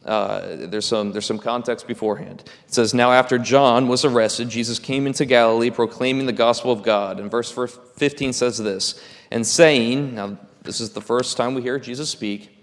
Uh, 0.06 0.56
there's, 0.68 0.86
some, 0.86 1.12
there's 1.12 1.26
some 1.26 1.40
context 1.40 1.86
beforehand. 1.86 2.44
It 2.66 2.74
says, 2.74 2.94
Now 2.94 3.12
after 3.12 3.38
John 3.38 3.88
was 3.88 4.06
arrested, 4.06 4.48
Jesus 4.48 4.80
came 4.80 5.06
into 5.06 5.26
Galilee 5.26 5.70
proclaiming 5.70 6.28
the 6.28 6.34
gospel 6.34 6.72
of 6.72 6.82
God. 6.82 7.20
And 7.20 7.30
verse 7.30 7.52
15 7.52 8.32
says 8.32 8.58
this, 8.58 9.04
and 9.32 9.46
saying, 9.46 10.16
Now 10.16 10.38
this 10.64 10.80
is 10.80 10.92
the 10.92 11.02
first 11.02 11.36
time 11.36 11.56
we 11.56 11.62
hear 11.62 11.80
Jesus 11.80 12.10
speak, 12.10 12.58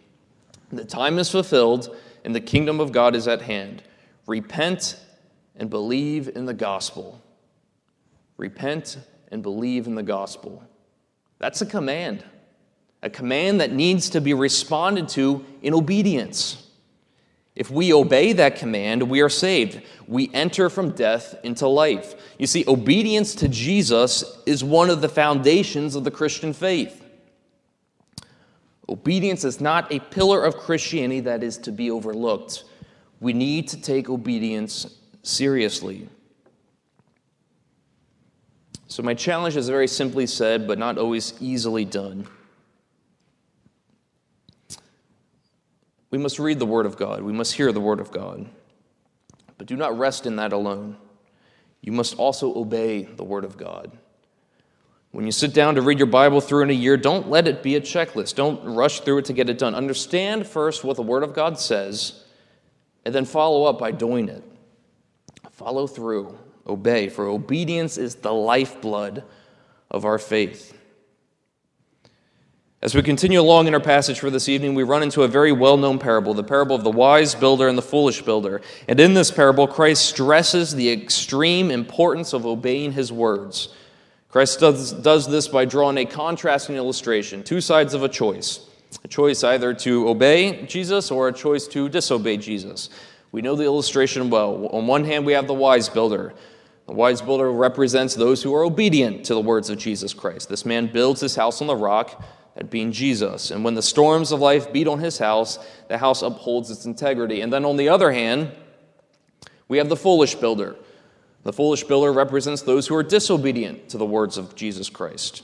the 0.73 0.85
time 0.85 1.19
is 1.19 1.31
fulfilled 1.31 1.95
and 2.25 2.35
the 2.35 2.41
kingdom 2.41 2.81
of 2.81 2.93
God 2.93 3.15
is 3.15 3.29
at 3.29 3.43
hand. 3.43 3.83
Repent 4.27 4.99
and 5.57 5.69
believe 5.69 6.29
in 6.35 6.47
the 6.47 6.55
gospel. 6.55 7.21
Repent 8.39 8.99
and 9.31 9.43
believe 9.43 9.87
in 9.87 9.95
the 9.95 10.03
gospel. 10.03 10.63
That's 11.39 11.61
a 11.61 11.67
command, 11.67 12.25
a 13.03 13.11
command 13.11 13.61
that 13.61 13.73
needs 13.73 14.11
to 14.11 14.21
be 14.21 14.35
responded 14.35 15.09
to 15.11 15.45
in 15.63 15.75
obedience. 15.75 16.61
If 17.55 17.71
we 17.71 17.93
obey 17.93 18.33
that 18.33 18.57
command, 18.57 19.05
we 19.05 19.21
are 19.21 19.29
saved. 19.29 19.81
We 20.09 20.29
enter 20.35 20.69
from 20.69 20.91
death 20.91 21.37
into 21.45 21.69
life. 21.69 22.15
You 22.39 22.49
see, 22.49 22.65
obedience 22.67 23.35
to 23.37 23.49
Jesus 23.49 24.25
is 24.45 24.65
one 24.65 24.91
of 24.91 25.01
the 25.01 25.09
foundations 25.09 25.95
of 25.95 26.03
the 26.03 26.11
Christian 26.11 26.53
faith. 26.53 27.05
Obedience 28.89 29.45
is 29.45 29.61
not 29.61 29.91
a 29.93 30.01
pillar 30.01 30.45
of 30.45 30.57
Christianity 30.57 31.21
that 31.21 31.43
is 31.43 31.57
to 31.59 31.73
be 31.73 31.91
overlooked. 31.91 32.65
We 33.21 33.33
need 33.33 33.69
to 33.69 33.81
take 33.81 34.11
obedience 34.11 34.99
seriously. 35.23 36.09
So, 38.95 39.03
my 39.03 39.15
challenge 39.15 39.57
is 39.57 39.69
very 39.69 39.89
simply 39.89 40.25
said, 40.25 40.69
but 40.69 40.79
not 40.79 40.99
always 40.99 41.35
easily 41.41 41.85
done. 41.85 42.29
We 46.13 46.19
must 46.19 46.39
read 46.39 46.61
the 46.61 46.67
Word 46.67 46.87
of 46.87 46.97
God, 46.97 47.25
we 47.25 47.33
must 47.33 47.55
hear 47.55 47.73
the 47.73 47.81
Word 47.81 47.99
of 47.99 48.13
God. 48.13 48.49
But 49.59 49.67
do 49.67 49.75
not 49.75 49.99
rest 49.99 50.27
in 50.27 50.37
that 50.37 50.53
alone. 50.53 50.97
You 51.81 51.91
must 51.91 52.17
also 52.19 52.55
obey 52.55 53.03
the 53.03 53.25
Word 53.25 53.45
of 53.45 53.57
God. 53.57 53.91
When 55.11 55.27
you 55.27 55.33
sit 55.33 55.53
down 55.53 55.75
to 55.75 55.83
read 55.83 55.99
your 55.99 56.07
Bible 56.07 56.41
through 56.41 56.63
in 56.63 56.71
a 56.71 56.73
year, 56.73 56.97
don't 56.97 57.29
let 57.29 57.49
it 57.49 57.65
be 57.65 57.75
a 57.75 57.81
checklist. 57.81 58.37
Don't 58.37 58.63
rush 58.77 59.01
through 59.01 59.19
it 59.19 59.25
to 59.25 59.33
get 59.33 59.51
it 59.51 59.59
done. 59.59 59.75
Understand 59.75 60.47
first 60.47 60.85
what 60.85 60.95
the 60.95 61.03
Word 61.03 61.25
of 61.25 61.35
God 61.35 61.59
says, 61.59 62.23
and 63.05 63.13
then 63.13 63.25
follow 63.25 63.65
up 63.65 63.77
by 63.77 63.91
doing 63.91 64.29
it. 64.29 64.45
Follow 65.51 65.89
through, 65.89 66.39
obey, 66.67 67.09
for 67.09 67.27
obedience 67.27 67.99
is 67.99 68.17
the 68.17 68.33
lifeblood 68.33 69.25
of 69.91 70.05
our 70.05 70.19
faith. 70.19 70.77
As 72.83 72.95
we 72.95 73.03
continue 73.03 73.41
along 73.41 73.67
in 73.67 73.73
our 73.73 73.81
passage 73.81 74.21
for 74.21 74.29
this 74.29 74.47
evening, 74.49 74.75
we 74.75 74.83
run 74.83 75.03
into 75.03 75.23
a 75.23 75.29
very 75.29 75.53
well 75.53 75.79
known 75.79 75.99
parable, 75.99 76.35
the 76.35 76.45
parable 76.45 76.77
of 76.77 76.85
the 76.85 76.91
wise 76.91 77.35
builder 77.35 77.67
and 77.67 77.79
the 77.79 77.83
foolish 77.83 78.21
builder. 78.21 78.61
And 78.87 79.01
in 79.01 79.15
this 79.15 79.31
parable, 79.31 79.67
Christ 79.67 80.05
stresses 80.05 80.75
the 80.75 80.91
extreme 80.91 81.71
importance 81.71 82.35
of 82.35 82.45
obeying 82.45 82.93
his 82.93 83.11
words. 83.11 83.71
Christ 84.29 84.61
does, 84.61 84.93
does 84.93 85.27
this 85.27 85.49
by 85.49 85.65
drawing 85.65 85.97
a 85.97 86.05
contrasting 86.05 86.77
illustration, 86.77 87.43
two 87.43 87.63
sides 87.63 87.95
of 87.95 88.03
a 88.03 88.09
choice 88.09 88.61
a 89.03 89.09
choice 89.09 89.43
either 89.43 89.75
to 89.75 90.09
obey 90.09 90.65
Jesus 90.67 91.11
or 91.11 91.29
a 91.29 91.33
choice 91.33 91.67
to 91.69 91.89
disobey 91.89 92.37
Jesus. 92.37 92.91
We 93.33 93.43
know 93.43 93.57
the 93.57 93.65
illustration 93.65 94.31
well. 94.31 94.67
On 94.69 94.87
one 94.87 95.05
hand, 95.05 95.27
we 95.27 95.33
have 95.33 95.47
the 95.47 95.55
wise 95.55 95.89
builder. 95.89 96.35
The 96.87 96.93
wise 96.93 97.23
builder 97.23 97.51
represents 97.51 98.15
those 98.15 98.43
who 98.43 98.55
are 98.55 98.65
obedient 98.65 99.25
to 99.27 99.35
the 99.35 99.41
words 99.41 99.71
of 99.71 99.79
Jesus 99.79 100.13
Christ. 100.13 100.49
This 100.49 100.67
man 100.67 100.87
builds 100.87 101.21
his 101.21 101.35
house 101.35 101.61
on 101.61 101.67
the 101.67 101.77
rock 101.77 102.23
that 102.57 102.71
being 102.71 102.93
Jesus. 102.93 103.51
And 103.51 103.65
when 103.65 103.75
the 103.75 103.83
storms 103.83 104.33
of 104.33 104.41
life 104.41 104.73
beat 104.73 104.87
on 104.87 104.99
his 104.99 105.19
house, 105.19 105.59
the 105.89 105.99
house 105.99 106.23
upholds 106.23 106.71
its 106.71 106.85
integrity. 106.85 107.41
And 107.41 107.53
then 107.53 107.65
on 107.65 107.77
the 107.77 107.89
other 107.89 108.13
hand, 108.13 108.53
we 109.67 109.79
have 109.79 109.89
the 109.89 109.97
foolish 109.97 110.35
builder. 110.35 110.77
The 111.43 111.53
foolish 111.53 111.85
builder 111.85 112.13
represents 112.13 112.63
those 112.63 112.87
who 112.87 112.95
are 112.97 113.03
disobedient 113.03 113.89
to 113.91 113.99
the 113.99 114.07
words 114.07 114.39
of 114.39 114.55
Jesus 114.55 114.89
Christ. 114.89 115.43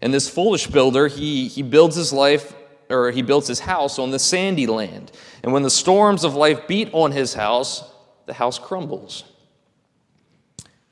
And 0.00 0.12
this 0.12 0.28
foolish 0.28 0.66
builder, 0.66 1.08
he, 1.08 1.48
he 1.48 1.62
builds 1.62 1.96
his 1.96 2.12
life, 2.12 2.54
or 2.88 3.10
he 3.10 3.22
builds 3.22 3.48
his 3.48 3.60
house 3.60 3.98
on 3.98 4.10
the 4.10 4.18
sandy 4.18 4.66
land. 4.66 5.10
And 5.42 5.52
when 5.52 5.62
the 5.62 5.70
storms 5.70 6.22
of 6.22 6.34
life 6.34 6.68
beat 6.68 6.90
on 6.92 7.12
his 7.12 7.34
house, 7.34 7.90
the 8.26 8.34
house 8.34 8.58
crumbles. 8.58 9.24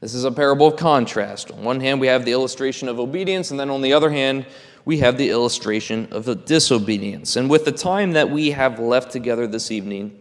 This 0.04 0.12
is 0.12 0.24
a 0.24 0.30
parable 0.30 0.66
of 0.66 0.76
contrast. 0.76 1.50
On 1.50 1.64
one 1.64 1.80
hand, 1.80 1.98
we 1.98 2.08
have 2.08 2.26
the 2.26 2.32
illustration 2.32 2.90
of 2.90 3.00
obedience, 3.00 3.50
and 3.50 3.58
then 3.58 3.70
on 3.70 3.80
the 3.80 3.94
other 3.94 4.10
hand, 4.10 4.44
we 4.84 4.98
have 4.98 5.16
the 5.16 5.30
illustration 5.30 6.08
of 6.10 6.26
the 6.26 6.34
disobedience. 6.34 7.36
And 7.36 7.48
with 7.48 7.64
the 7.64 7.72
time 7.72 8.12
that 8.12 8.28
we 8.28 8.50
have 8.50 8.78
left 8.78 9.12
together 9.12 9.46
this 9.46 9.70
evening, 9.70 10.14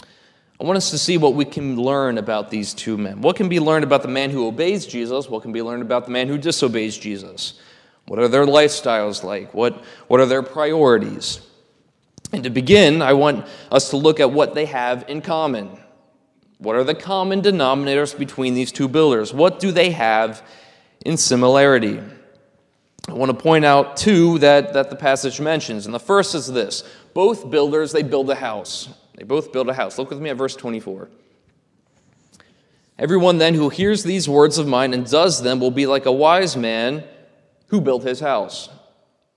I 0.00 0.64
want 0.64 0.78
us 0.78 0.88
to 0.92 0.98
see 0.98 1.18
what 1.18 1.34
we 1.34 1.44
can 1.44 1.76
learn 1.76 2.16
about 2.16 2.48
these 2.48 2.72
two 2.72 2.96
men. 2.96 3.20
What 3.20 3.36
can 3.36 3.50
be 3.50 3.60
learned 3.60 3.84
about 3.84 4.00
the 4.00 4.08
man 4.08 4.30
who 4.30 4.46
obeys 4.46 4.86
Jesus? 4.86 5.28
What 5.28 5.42
can 5.42 5.52
be 5.52 5.60
learned 5.60 5.82
about 5.82 6.06
the 6.06 6.10
man 6.10 6.26
who 6.26 6.38
disobeys 6.38 6.96
Jesus? 6.96 7.60
What 8.06 8.18
are 8.18 8.28
their 8.28 8.46
lifestyles 8.46 9.22
like? 9.22 9.52
What, 9.52 9.84
what 10.08 10.20
are 10.20 10.26
their 10.26 10.42
priorities? 10.42 11.46
And 12.32 12.44
to 12.44 12.48
begin, 12.48 13.02
I 13.02 13.12
want 13.12 13.46
us 13.70 13.90
to 13.90 13.98
look 13.98 14.20
at 14.20 14.30
what 14.30 14.54
they 14.54 14.64
have 14.64 15.04
in 15.06 15.20
common. 15.20 15.81
What 16.62 16.76
are 16.76 16.84
the 16.84 16.94
common 16.94 17.42
denominators 17.42 18.16
between 18.16 18.54
these 18.54 18.70
two 18.70 18.86
builders? 18.86 19.34
What 19.34 19.58
do 19.58 19.72
they 19.72 19.90
have 19.90 20.46
in 21.04 21.16
similarity? 21.16 22.00
I 23.08 23.12
want 23.14 23.36
to 23.36 23.36
point 23.36 23.64
out 23.64 23.96
two 23.96 24.38
that, 24.38 24.72
that 24.72 24.88
the 24.88 24.94
passage 24.94 25.40
mentions. 25.40 25.86
And 25.86 25.94
the 25.94 25.98
first 25.98 26.36
is 26.36 26.46
this 26.46 26.84
both 27.14 27.50
builders, 27.50 27.90
they 27.90 28.04
build 28.04 28.30
a 28.30 28.36
house. 28.36 28.88
They 29.16 29.24
both 29.24 29.52
build 29.52 29.68
a 29.70 29.74
house. 29.74 29.98
Look 29.98 30.10
with 30.10 30.20
me 30.20 30.30
at 30.30 30.36
verse 30.36 30.54
24. 30.54 31.08
Everyone 32.96 33.38
then 33.38 33.54
who 33.54 33.68
hears 33.68 34.04
these 34.04 34.28
words 34.28 34.56
of 34.56 34.68
mine 34.68 34.94
and 34.94 35.10
does 35.10 35.42
them 35.42 35.58
will 35.58 35.72
be 35.72 35.86
like 35.86 36.06
a 36.06 36.12
wise 36.12 36.56
man 36.56 37.02
who 37.68 37.80
built 37.80 38.04
his 38.04 38.20
house. 38.20 38.68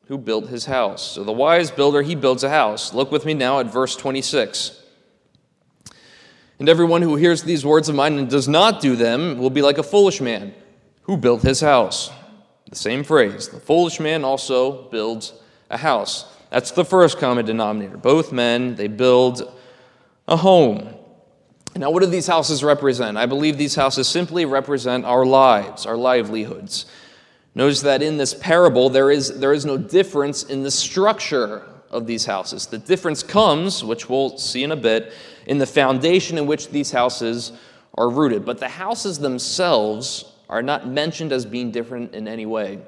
Who 0.10 0.20
built 0.20 0.50
his 0.50 0.66
house. 0.66 1.14
So 1.14 1.24
the 1.24 1.32
wise 1.32 1.72
builder, 1.72 2.04
he 2.04 2.14
builds 2.14 2.44
a 2.44 2.50
house. 2.50 2.94
Look 2.94 3.12
with 3.12 3.26
me 3.26 3.34
now 3.34 3.60
at 3.60 3.74
verse 3.74 3.96
26. 3.96 4.84
And 6.60 6.70
everyone 6.70 7.02
who 7.02 7.16
hears 7.16 7.44
these 7.44 7.66
words 7.66 7.90
of 7.90 7.96
mine 7.96 8.18
and 8.18 8.30
does 8.30 8.48
not 8.48 8.82
do 8.82 8.96
them 8.96 9.38
will 9.38 9.50
be 9.50 9.62
like 9.62 9.78
a 9.78 9.84
foolish 9.84 10.22
man 10.22 10.54
who 11.04 11.18
built 11.18 11.42
his 11.42 11.60
house. 11.62 12.12
The 12.70 12.76
same 12.76 13.04
phrase. 13.04 13.50
The 13.50 13.60
foolish 13.60 14.00
man 14.00 14.24
also 14.24 14.84
builds 14.90 15.34
a 15.70 15.78
house. 15.78 16.26
That's 16.50 16.72
the 16.72 16.86
first 16.86 17.20
common 17.20 17.46
denominator. 17.46 17.98
Both 17.98 18.32
men, 18.32 18.76
they 18.76 18.88
build 18.88 19.52
a 20.28 20.38
home. 20.38 20.96
Now, 21.76 21.92
what 21.92 22.02
do 22.02 22.06
these 22.06 22.28
houses 22.28 22.64
represent? 22.64 23.18
I 23.18 23.26
believe 23.26 23.58
these 23.58 23.76
houses 23.76 24.08
simply 24.08 24.46
represent 24.46 25.04
our 25.04 25.26
lives, 25.26 25.86
our 25.86 25.98
livelihoods. 25.98 26.86
Notice 27.54 27.82
that 27.82 28.02
in 28.02 28.18
this 28.18 28.34
parable, 28.34 28.90
there 28.90 29.12
is, 29.12 29.40
there 29.40 29.54
is 29.54 29.66
no 29.66 29.78
difference 29.78 30.44
in 30.44 30.64
the 30.64 30.72
structure 30.72 31.64
of 31.90 32.08
these 32.08 32.26
houses. 32.26 32.68
The 32.68 32.78
difference 32.78 33.24
comes, 33.24 33.84
which 33.84 34.10
we'll 34.10 34.38
see 34.38 34.64
in 34.64 34.72
a 34.72 34.76
bit, 34.76 35.14
in 35.46 35.58
the 35.58 35.66
foundation 35.66 36.38
in 36.38 36.48
which 36.48 36.70
these 36.70 36.92
houses 36.92 37.52
are 37.96 38.10
rooted. 38.10 38.46
But 38.46 38.60
the 38.60 38.70
houses 38.70 39.20
themselves 39.20 40.26
are 40.50 40.62
not 40.62 40.88
mentioned 40.88 41.32
as 41.32 41.46
being 41.46 41.72
different 41.72 42.14
in 42.14 42.28
any 42.28 42.46
way. 42.46 42.80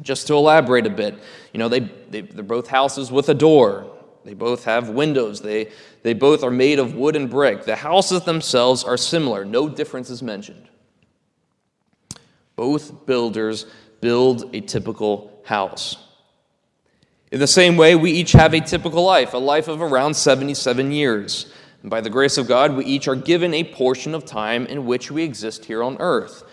Just 0.00 0.26
to 0.28 0.34
elaborate 0.34 0.86
a 0.86 0.90
bit, 0.90 1.16
you 1.52 1.58
know, 1.58 1.68
they, 1.68 1.80
they, 1.80 2.22
they're 2.22 2.42
both 2.42 2.68
houses 2.68 3.12
with 3.12 3.28
a 3.28 3.34
door. 3.34 3.90
They 4.24 4.34
both 4.34 4.64
have 4.64 4.88
windows. 4.88 5.40
They, 5.40 5.70
they 6.02 6.14
both 6.14 6.42
are 6.42 6.50
made 6.50 6.78
of 6.78 6.94
wood 6.94 7.16
and 7.16 7.28
brick. 7.28 7.64
The 7.64 7.76
houses 7.76 8.22
themselves 8.22 8.84
are 8.84 8.96
similar. 8.96 9.44
No 9.44 9.68
difference 9.68 10.08
is 10.08 10.22
mentioned. 10.22 10.68
Both 12.56 13.06
builders 13.06 13.66
build 14.00 14.54
a 14.54 14.60
typical 14.60 15.42
house. 15.44 15.96
In 17.30 17.40
the 17.40 17.46
same 17.46 17.76
way, 17.76 17.94
we 17.94 18.12
each 18.12 18.32
have 18.32 18.54
a 18.54 18.60
typical 18.60 19.04
life, 19.04 19.32
a 19.34 19.38
life 19.38 19.68
of 19.68 19.80
around 19.80 20.14
77 20.14 20.92
years. 20.92 21.51
And 21.82 21.90
by 21.90 22.00
the 22.00 22.10
grace 22.10 22.38
of 22.38 22.48
God, 22.48 22.74
we 22.74 22.84
each 22.84 23.08
are 23.08 23.16
given 23.16 23.52
a 23.52 23.64
portion 23.64 24.14
of 24.14 24.24
time 24.24 24.66
in 24.66 24.86
which 24.86 25.10
we 25.10 25.24
exist 25.24 25.64
here 25.66 25.82
on 25.82 25.96
earth. 26.00 26.44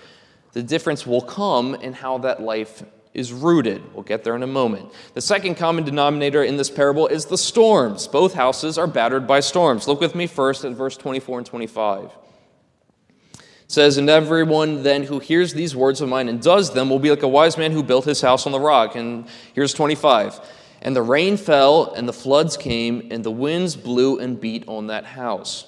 The 0.54 0.64
difference 0.64 1.06
will 1.06 1.22
come 1.22 1.76
in 1.76 1.94
how 1.94 2.18
that 2.20 2.42
life 2.42 2.84
is 3.14 3.32
rooted. 3.32 3.94
We'll 3.94 4.04
get 4.04 4.24
there 4.24 4.36
in 4.36 4.44
a 4.44 4.48
moment. 4.48 4.92
The 5.14 5.22
second 5.22 5.56
common 5.56 5.84
denominator 5.84 6.44
in 6.44 6.58
this 6.58 6.70
parable 6.70 7.08
is 7.08 7.26
the 7.26 7.38
storms. 7.38 8.08
Both 8.08 8.34
houses 8.34 8.78
are 8.78 8.88
battered 8.88 9.28
by 9.28 9.40
storms. 9.40 9.88
Look 9.88 10.00
with 10.00 10.16
me 10.16 10.28
first 10.28 10.66
at 10.66 10.74
verse 10.74 10.98
24 10.98 11.40
and 11.40 11.48
25. 11.48 12.12
It 13.34 13.42
says, 13.68 13.98
And 13.98 14.10
everyone 14.10 14.84
then 14.84 15.04
who 15.04 15.20
hears 15.20 15.54
these 15.54 15.76
words 15.76 16.02
of 16.02 16.10
mine 16.10 16.30
and 16.30 16.42
does 16.42 16.74
them 16.74 16.90
will 16.90 17.00
be 17.00 17.10
like 17.10 17.24
a 17.24 17.28
wise 17.28 17.58
man 17.58 17.72
who 17.72 17.84
built 17.84 18.06
his 18.06 18.22
house 18.22 18.46
on 18.46 18.52
the 18.52 18.60
rock. 18.60 18.96
And 18.96 19.28
here's 19.54 19.74
25. 19.74 20.40
And 20.82 20.96
the 20.96 21.02
rain 21.02 21.38
fell, 21.38 21.94
and 21.94 22.08
the 22.08 22.14
floods 22.14 22.56
came, 22.58 23.10
and 23.12 23.24
the 23.24 23.32
winds 23.32 23.76
blew 23.76 24.20
and 24.20 24.40
beat 24.40 24.64
on 24.68 24.88
that 24.88 25.06
house 25.06 25.66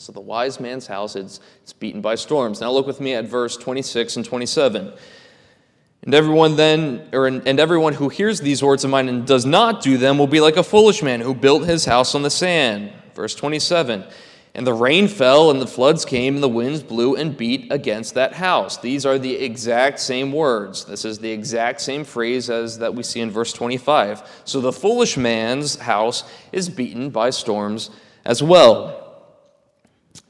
so 0.00 0.12
the 0.12 0.20
wise 0.20 0.58
man's 0.60 0.86
house 0.86 1.14
is 1.14 1.40
it's 1.62 1.74
beaten 1.74 2.00
by 2.00 2.14
storms. 2.14 2.60
Now 2.60 2.72
look 2.72 2.86
with 2.86 3.00
me 3.00 3.14
at 3.14 3.26
verse 3.26 3.56
26 3.56 4.16
and 4.16 4.24
27. 4.24 4.92
And 6.02 6.14
everyone 6.14 6.56
then, 6.56 7.06
or 7.12 7.26
and 7.26 7.60
everyone 7.60 7.92
who 7.92 8.08
hears 8.08 8.40
these 8.40 8.62
words 8.62 8.82
of 8.82 8.90
mine 8.90 9.10
and 9.10 9.26
does 9.26 9.44
not 9.44 9.82
do 9.82 9.98
them 9.98 10.16
will 10.16 10.26
be 10.26 10.40
like 10.40 10.56
a 10.56 10.62
foolish 10.62 11.02
man 11.02 11.20
who 11.20 11.34
built 11.34 11.66
his 11.66 11.84
house 11.84 12.14
on 12.14 12.22
the 12.22 12.30
sand. 12.30 12.92
Verse 13.14 13.34
27. 13.34 14.04
And 14.54 14.66
the 14.66 14.74
rain 14.74 15.06
fell, 15.06 15.50
and 15.50 15.60
the 15.60 15.66
floods 15.66 16.04
came, 16.04 16.34
and 16.34 16.42
the 16.42 16.48
winds 16.48 16.82
blew 16.82 17.14
and 17.14 17.36
beat 17.36 17.70
against 17.70 18.14
that 18.14 18.32
house. 18.32 18.78
These 18.78 19.06
are 19.06 19.18
the 19.18 19.36
exact 19.36 20.00
same 20.00 20.32
words. 20.32 20.84
This 20.84 21.04
is 21.04 21.18
the 21.18 21.30
exact 21.30 21.80
same 21.80 22.04
phrase 22.04 22.50
as 22.50 22.78
that 22.78 22.94
we 22.94 23.04
see 23.04 23.20
in 23.20 23.30
verse 23.30 23.52
25. 23.52 24.42
So 24.44 24.60
the 24.60 24.72
foolish 24.72 25.16
man's 25.16 25.76
house 25.76 26.24
is 26.50 26.68
beaten 26.68 27.10
by 27.10 27.30
storms 27.30 27.90
as 28.24 28.42
well. 28.42 29.00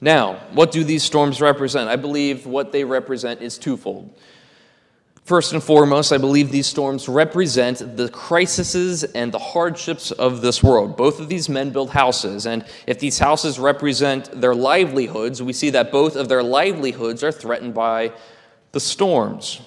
Now, 0.03 0.35
what 0.53 0.71
do 0.71 0.85
these 0.85 1.03
storms 1.03 1.41
represent? 1.41 1.89
I 1.89 1.97
believe 1.97 2.47
what 2.47 2.73
they 2.73 2.85
represent 2.85 3.41
is 3.41 3.57
twofold. 3.57 4.15
First 5.31 5.53
and 5.53 5.63
foremost, 5.63 6.13
I 6.13 6.19
believe 6.19 6.51
these 6.51 6.67
storms 6.67 7.09
represent 7.09 7.97
the 7.97 8.09
crises 8.09 9.05
and 9.05 9.31
the 9.31 9.39
hardships 9.39 10.11
of 10.11 10.41
this 10.41 10.61
world. 10.61 10.97
Both 10.97 11.21
of 11.21 11.29
these 11.29 11.49
men 11.49 11.71
build 11.71 11.91
houses, 11.91 12.47
and 12.47 12.65
if 12.89 12.99
these 12.99 13.21
houses 13.21 13.57
represent 13.57 14.41
their 14.41 14.57
livelihoods, 14.57 15.41
we 15.41 15.53
see 15.53 15.71
that 15.71 15.93
both 15.93 16.17
of 16.17 16.29
their 16.29 16.43
livelihoods 16.43 17.23
are 17.23 17.31
threatened 17.31 17.75
by 17.75 18.11
the 18.73 18.81
storms. 18.81 19.61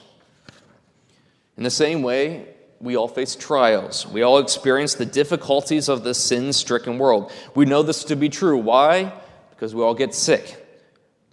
In 1.56 1.64
the 1.64 1.70
same 1.70 2.04
way, 2.04 2.50
we 2.82 2.98
all 2.98 3.08
face 3.08 3.34
trials. 3.34 4.06
We 4.06 4.22
all 4.22 4.40
experience 4.40 4.96
the 4.96 5.06
difficulties 5.06 5.88
of 5.88 6.04
this 6.04 6.18
sin 6.18 6.52
stricken 6.52 6.98
world. 6.98 7.32
We 7.56 7.64
know 7.64 7.84
this 7.84 8.04
to 8.04 8.18
be 8.18 8.28
true. 8.28 8.58
Why? 8.58 9.14
Because 9.52 9.74
we 9.74 9.82
all 9.82 9.96
get 9.96 10.14
sick. 10.14 10.63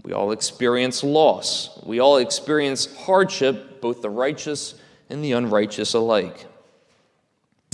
We 0.04 0.12
all 0.12 0.32
experience 0.32 1.04
loss. 1.04 1.78
We 1.84 2.00
all 2.00 2.16
experience 2.16 2.94
hardship, 3.04 3.80
both 3.80 4.02
the 4.02 4.10
righteous 4.10 4.74
and 5.08 5.22
the 5.22 5.32
unrighteous 5.32 5.94
alike. 5.94 6.46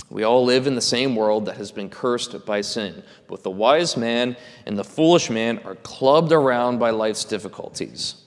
We 0.09 0.23
all 0.23 0.45
live 0.45 0.67
in 0.67 0.75
the 0.75 0.81
same 0.81 1.15
world 1.15 1.45
that 1.45 1.57
has 1.57 1.71
been 1.71 1.89
cursed 1.89 2.45
by 2.45 2.61
sin. 2.61 3.03
Both 3.27 3.43
the 3.43 3.51
wise 3.51 3.97
man 3.97 4.37
and 4.65 4.77
the 4.77 4.83
foolish 4.83 5.29
man 5.29 5.59
are 5.65 5.75
clubbed 5.75 6.31
around 6.31 6.79
by 6.79 6.91
life's 6.91 7.25
difficulties. 7.25 8.23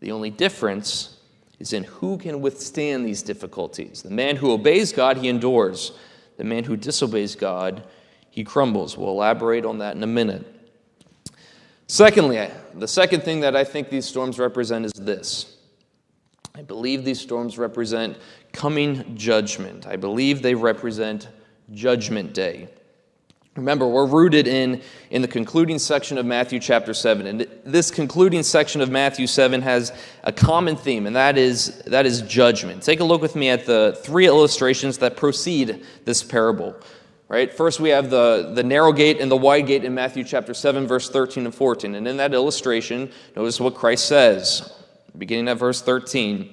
The 0.00 0.12
only 0.12 0.30
difference 0.30 1.16
is 1.58 1.72
in 1.72 1.84
who 1.84 2.18
can 2.18 2.40
withstand 2.42 3.06
these 3.06 3.22
difficulties. 3.22 4.02
The 4.02 4.10
man 4.10 4.36
who 4.36 4.52
obeys 4.52 4.92
God, 4.92 5.16
he 5.16 5.28
endures. 5.28 5.92
The 6.36 6.44
man 6.44 6.64
who 6.64 6.76
disobeys 6.76 7.36
God, 7.36 7.84
he 8.28 8.44
crumbles. 8.44 8.98
We'll 8.98 9.10
elaborate 9.10 9.64
on 9.64 9.78
that 9.78 9.96
in 9.96 10.02
a 10.02 10.08
minute. 10.08 10.44
Secondly, 11.92 12.48
the 12.72 12.88
second 12.88 13.22
thing 13.22 13.40
that 13.40 13.54
I 13.54 13.64
think 13.64 13.90
these 13.90 14.06
storms 14.06 14.38
represent 14.38 14.86
is 14.86 14.92
this. 14.94 15.58
I 16.54 16.62
believe 16.62 17.04
these 17.04 17.20
storms 17.20 17.58
represent 17.58 18.16
coming 18.50 19.14
judgment. 19.14 19.86
I 19.86 19.96
believe 19.96 20.40
they 20.40 20.54
represent 20.54 21.28
Judgment 21.74 22.32
Day. 22.32 22.70
Remember, 23.56 23.86
we're 23.86 24.06
rooted 24.06 24.48
in, 24.48 24.80
in 25.10 25.20
the 25.20 25.28
concluding 25.28 25.78
section 25.78 26.16
of 26.16 26.24
Matthew 26.24 26.60
chapter 26.60 26.94
7. 26.94 27.26
And 27.26 27.46
this 27.62 27.90
concluding 27.90 28.42
section 28.42 28.80
of 28.80 28.88
Matthew 28.88 29.26
7 29.26 29.60
has 29.60 29.92
a 30.24 30.32
common 30.32 30.76
theme, 30.76 31.06
and 31.06 31.14
that 31.14 31.36
is, 31.36 31.82
that 31.82 32.06
is 32.06 32.22
judgment. 32.22 32.82
Take 32.82 33.00
a 33.00 33.04
look 33.04 33.20
with 33.20 33.36
me 33.36 33.50
at 33.50 33.66
the 33.66 34.00
three 34.02 34.26
illustrations 34.26 34.96
that 34.96 35.18
precede 35.18 35.84
this 36.06 36.22
parable. 36.22 36.74
Right? 37.32 37.50
First, 37.50 37.80
we 37.80 37.88
have 37.88 38.10
the, 38.10 38.52
the 38.54 38.62
narrow 38.62 38.92
gate 38.92 39.18
and 39.18 39.30
the 39.30 39.38
wide 39.38 39.66
gate 39.66 39.84
in 39.84 39.94
Matthew 39.94 40.22
chapter 40.22 40.52
7, 40.52 40.86
verse 40.86 41.08
13 41.08 41.46
and 41.46 41.54
14. 41.54 41.94
And 41.94 42.06
in 42.06 42.18
that 42.18 42.34
illustration, 42.34 43.10
notice 43.34 43.58
what 43.58 43.74
Christ 43.74 44.06
says, 44.06 44.70
beginning 45.16 45.48
at 45.48 45.56
verse 45.56 45.80
13. 45.80 46.52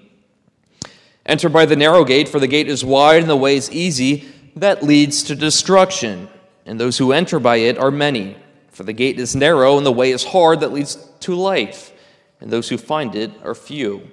Enter 1.26 1.50
by 1.50 1.66
the 1.66 1.76
narrow 1.76 2.06
gate, 2.06 2.30
for 2.30 2.40
the 2.40 2.48
gate 2.48 2.70
is 2.70 2.86
wide 2.86 3.20
and 3.20 3.30
the 3.30 3.36
way 3.36 3.58
is 3.58 3.70
easy 3.72 4.30
that 4.56 4.82
leads 4.82 5.24
to 5.24 5.36
destruction 5.36 6.30
and 6.66 6.80
those 6.80 6.98
who 6.98 7.12
enter 7.12 7.40
by 7.40 7.58
it 7.58 7.78
are 7.78 7.92
many. 7.92 8.38
For 8.70 8.84
the 8.84 8.94
gate 8.94 9.20
is 9.20 9.36
narrow, 9.36 9.76
and 9.76 9.86
the 9.86 9.92
way 9.92 10.12
is 10.12 10.24
hard 10.24 10.62
that 10.62 10.72
leads 10.72 10.96
to 11.22 11.36
life, 11.36 11.92
and 12.40 12.50
those 12.50 12.70
who 12.70 12.78
find 12.78 13.16
it 13.16 13.32
are 13.44 13.54
few. 13.54 14.10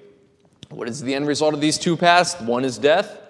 What 0.71 0.89
is 0.89 1.01
the 1.01 1.15
end 1.15 1.29
result 1.29 1.55
of 1.55 1.61
these 1.61 1.79
two 1.79 1.97
paths? 1.97 2.35
One 2.41 2.65
is 2.65 2.77
death, 2.77 3.21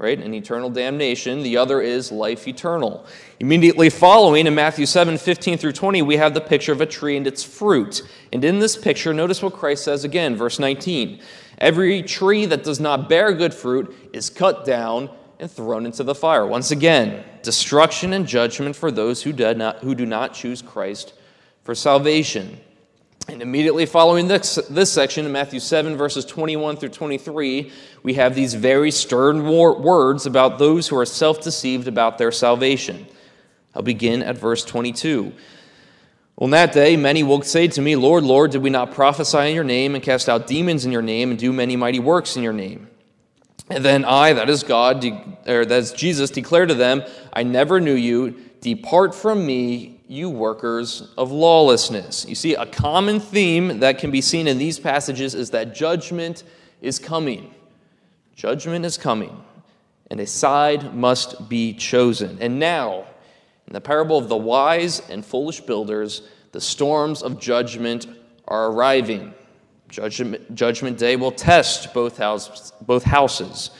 right? 0.00 0.18
An 0.18 0.32
eternal 0.32 0.70
damnation. 0.70 1.42
The 1.42 1.58
other 1.58 1.82
is 1.82 2.10
life 2.10 2.48
eternal. 2.48 3.04
Immediately 3.38 3.90
following 3.90 4.46
in 4.46 4.54
Matthew 4.54 4.86
7 4.86 5.18
15 5.18 5.58
through 5.58 5.72
20, 5.72 6.00
we 6.00 6.16
have 6.16 6.32
the 6.32 6.40
picture 6.40 6.72
of 6.72 6.80
a 6.80 6.86
tree 6.86 7.18
and 7.18 7.26
its 7.26 7.44
fruit. 7.44 8.02
And 8.32 8.42
in 8.42 8.60
this 8.60 8.78
picture, 8.78 9.12
notice 9.12 9.42
what 9.42 9.52
Christ 9.52 9.84
says 9.84 10.04
again, 10.04 10.36
verse 10.36 10.58
19. 10.58 11.20
Every 11.58 12.02
tree 12.02 12.46
that 12.46 12.64
does 12.64 12.80
not 12.80 13.10
bear 13.10 13.34
good 13.34 13.52
fruit 13.52 13.94
is 14.14 14.30
cut 14.30 14.64
down 14.64 15.10
and 15.38 15.50
thrown 15.50 15.84
into 15.84 16.02
the 16.02 16.14
fire. 16.14 16.46
Once 16.46 16.70
again, 16.70 17.22
destruction 17.42 18.14
and 18.14 18.26
judgment 18.26 18.76
for 18.76 18.90
those 18.90 19.22
who, 19.22 19.34
did 19.34 19.58
not, 19.58 19.80
who 19.80 19.94
do 19.94 20.06
not 20.06 20.32
choose 20.32 20.62
Christ 20.62 21.12
for 21.62 21.74
salvation. 21.74 22.58
And 23.28 23.42
immediately 23.42 23.86
following 23.86 24.28
this, 24.28 24.56
this 24.68 24.92
section 24.92 25.26
in 25.26 25.32
Matthew 25.32 25.60
7, 25.60 25.96
verses 25.96 26.24
21 26.24 26.76
through 26.76 26.88
23, 26.88 27.70
we 28.02 28.14
have 28.14 28.34
these 28.34 28.54
very 28.54 28.90
stern 28.90 29.46
words 29.46 30.26
about 30.26 30.58
those 30.58 30.88
who 30.88 30.96
are 30.96 31.06
self 31.06 31.40
deceived 31.40 31.86
about 31.86 32.18
their 32.18 32.32
salvation. 32.32 33.06
I'll 33.74 33.82
begin 33.82 34.22
at 34.22 34.36
verse 34.36 34.64
22. 34.64 35.32
On 36.38 36.50
that 36.50 36.72
day, 36.72 36.96
many 36.96 37.22
will 37.22 37.42
say 37.42 37.68
to 37.68 37.82
me, 37.82 37.96
Lord, 37.96 38.24
Lord, 38.24 38.50
did 38.50 38.62
we 38.62 38.70
not 38.70 38.92
prophesy 38.92 39.50
in 39.50 39.54
your 39.54 39.62
name 39.62 39.94
and 39.94 40.02
cast 40.02 40.28
out 40.28 40.46
demons 40.46 40.86
in 40.86 40.90
your 40.90 41.02
name 41.02 41.30
and 41.30 41.38
do 41.38 41.52
many 41.52 41.76
mighty 41.76 41.98
works 41.98 42.34
in 42.34 42.42
your 42.42 42.54
name? 42.54 42.88
And 43.68 43.84
then 43.84 44.04
I, 44.04 44.32
that 44.32 44.48
is 44.48 44.62
God, 44.62 45.04
or 45.46 45.64
that 45.64 45.78
is 45.78 45.92
Jesus, 45.92 46.30
declare 46.30 46.66
to 46.66 46.74
them, 46.74 47.02
I 47.32 47.42
never 47.42 47.78
knew 47.78 47.94
you. 47.94 48.40
Depart 48.62 49.14
from 49.14 49.46
me, 49.46 49.99
you 50.10 50.28
workers 50.28 51.08
of 51.16 51.30
lawlessness. 51.30 52.26
You 52.28 52.34
see, 52.34 52.54
a 52.54 52.66
common 52.66 53.20
theme 53.20 53.78
that 53.78 53.98
can 53.98 54.10
be 54.10 54.20
seen 54.20 54.48
in 54.48 54.58
these 54.58 54.76
passages 54.76 55.36
is 55.36 55.50
that 55.50 55.72
judgment 55.72 56.42
is 56.82 56.98
coming. 56.98 57.54
Judgment 58.34 58.84
is 58.84 58.98
coming, 58.98 59.40
and 60.10 60.18
a 60.18 60.26
side 60.26 60.96
must 60.96 61.48
be 61.48 61.72
chosen. 61.74 62.38
And 62.40 62.58
now, 62.58 63.04
in 63.68 63.72
the 63.72 63.80
parable 63.80 64.18
of 64.18 64.28
the 64.28 64.36
wise 64.36 65.00
and 65.08 65.24
foolish 65.24 65.60
builders, 65.60 66.22
the 66.50 66.60
storms 66.60 67.22
of 67.22 67.38
judgment 67.38 68.08
are 68.48 68.72
arriving. 68.72 69.32
Judgment, 69.88 70.56
judgment 70.56 70.98
Day 70.98 71.14
will 71.14 71.30
test 71.30 71.94
both, 71.94 72.18
house, 72.18 72.72
both 72.80 73.04
houses. 73.04 73.70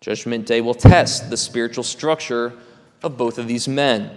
Judgment 0.00 0.46
Day 0.46 0.62
will 0.62 0.72
test 0.72 1.28
the 1.28 1.36
spiritual 1.36 1.84
structure 1.84 2.54
of 3.02 3.18
both 3.18 3.36
of 3.36 3.46
these 3.46 3.68
men. 3.68 4.16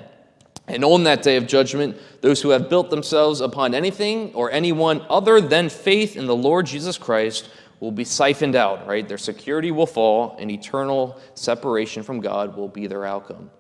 And 0.68 0.84
on 0.84 1.04
that 1.06 1.24
day 1.24 1.38
of 1.38 1.48
judgment, 1.48 1.98
those 2.22 2.42
who 2.42 2.50
have 2.50 2.70
built 2.70 2.90
themselves 2.90 3.40
upon 3.40 3.74
anything 3.74 4.34
or 4.34 4.52
anyone 4.52 5.06
other 5.10 5.40
than 5.40 5.70
faith 5.70 6.18
in 6.18 6.26
the 6.26 6.36
Lord 6.36 6.66
Jesus 6.66 6.98
Christ 6.98 7.50
will 7.80 7.92
be 7.92 8.04
siphoned 8.04 8.56
out, 8.56 8.86
right? 8.88 9.08
Their 9.08 9.18
security 9.18 9.72
will 9.72 9.86
fall, 9.86 10.36
and 10.40 10.52
eternal 10.52 11.20
separation 11.36 12.04
from 12.04 12.20
God 12.20 12.58
will 12.58 12.68
be 12.68 12.88
their 12.88 13.06
outcome. 13.06 13.52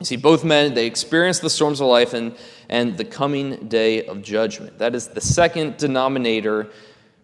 You 0.00 0.06
see, 0.06 0.16
both 0.16 0.42
men, 0.42 0.74
they 0.74 0.86
experience 0.86 1.38
the 1.38 1.50
storms 1.50 1.80
of 1.80 1.86
life 1.86 2.12
and, 2.12 2.36
and 2.68 2.96
the 2.96 3.04
coming 3.04 3.68
day 3.68 4.04
of 4.06 4.22
judgment. 4.22 4.78
That 4.78 4.96
is 4.96 5.08
the 5.08 5.20
second 5.20 5.76
denominator 5.76 6.70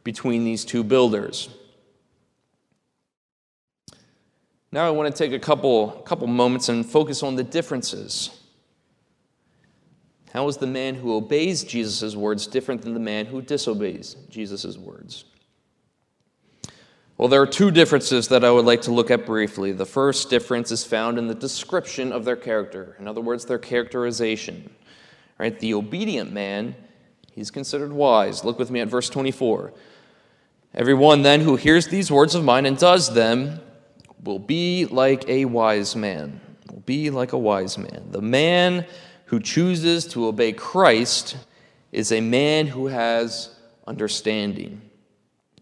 between 0.05 0.45
these 0.45 0.65
two 0.65 0.85
builders. 0.85 1.49
Now 4.71 4.87
I 4.87 4.91
want 4.91 5.13
to 5.13 5.19
take 5.19 5.33
a 5.33 5.41
couple, 5.41 5.89
couple 6.03 6.27
moments 6.27 6.69
and 6.69 6.87
focus 6.87 7.23
on 7.23 7.37
the 7.37 7.43
differences. 7.43 8.39
How 10.33 10.47
is 10.49 10.59
the 10.59 10.67
man 10.67 10.95
who 10.95 11.15
obeys 11.15 11.65
Jesus' 11.65 12.15
words 12.15 12.47
different 12.47 12.83
than 12.83 12.95
the 12.95 13.01
man 13.01 13.27
who 13.27 13.41
disobeys 13.41 14.17
Jesus' 14.29 14.77
words? 14.77 15.25
Well, 17.17 17.29
there 17.29 17.43
are 17.43 17.47
two 17.47 17.73
differences 17.73 18.29
that 18.29 18.45
I 18.45 18.51
would 18.51 18.65
like 18.65 18.83
to 18.83 18.93
look 18.93 19.11
at 19.11 19.27
briefly. 19.27 19.73
The 19.73 19.87
first 19.87 20.31
difference 20.31 20.71
is 20.71 20.85
found 20.85 21.19
in 21.19 21.27
the 21.27 21.35
description 21.35 22.13
of 22.13 22.25
their 22.25 22.37
character. 22.37 22.95
In 23.01 23.09
other 23.09 23.21
words, 23.21 23.45
their 23.45 23.59
characterization. 23.59 24.71
Right? 25.37 25.59
The 25.59 25.75
obedient 25.75 26.33
man, 26.33 26.77
he's 27.33 27.51
considered 27.51 27.93
wise. 27.93 28.45
Look 28.45 28.59
with 28.59 28.71
me 28.71 28.81
at 28.81 28.89
verse 28.89 29.09
24. 29.09 29.73
Everyone 30.75 31.23
then 31.23 31.41
who 31.41 31.57
hears 31.57 31.89
these 31.89 32.13
words 32.13 32.37
of 32.37 32.45
mine 32.45 32.67
and 32.67 32.79
does 32.79 33.13
them 33.13 33.61
will 34.23 34.39
be 34.39 34.85
like 34.87 35.29
a 35.29 35.45
wise 35.47 35.97
man. 35.97 36.41
Will 36.71 36.81
be 36.81 37.11
like 37.11 37.33
a 37.33 37.39
wise 37.39 37.79
man. 37.79 38.09
The 38.11 38.23
man 38.23 38.87
who 39.29 39.41
chooses 39.41 40.07
to 40.07 40.27
obey 40.27 40.53
Christ 40.53 41.37
is 41.93 42.13
a 42.13 42.21
man 42.21 42.67
who 42.67 42.87
has 42.87 43.55
understanding. 43.87 44.81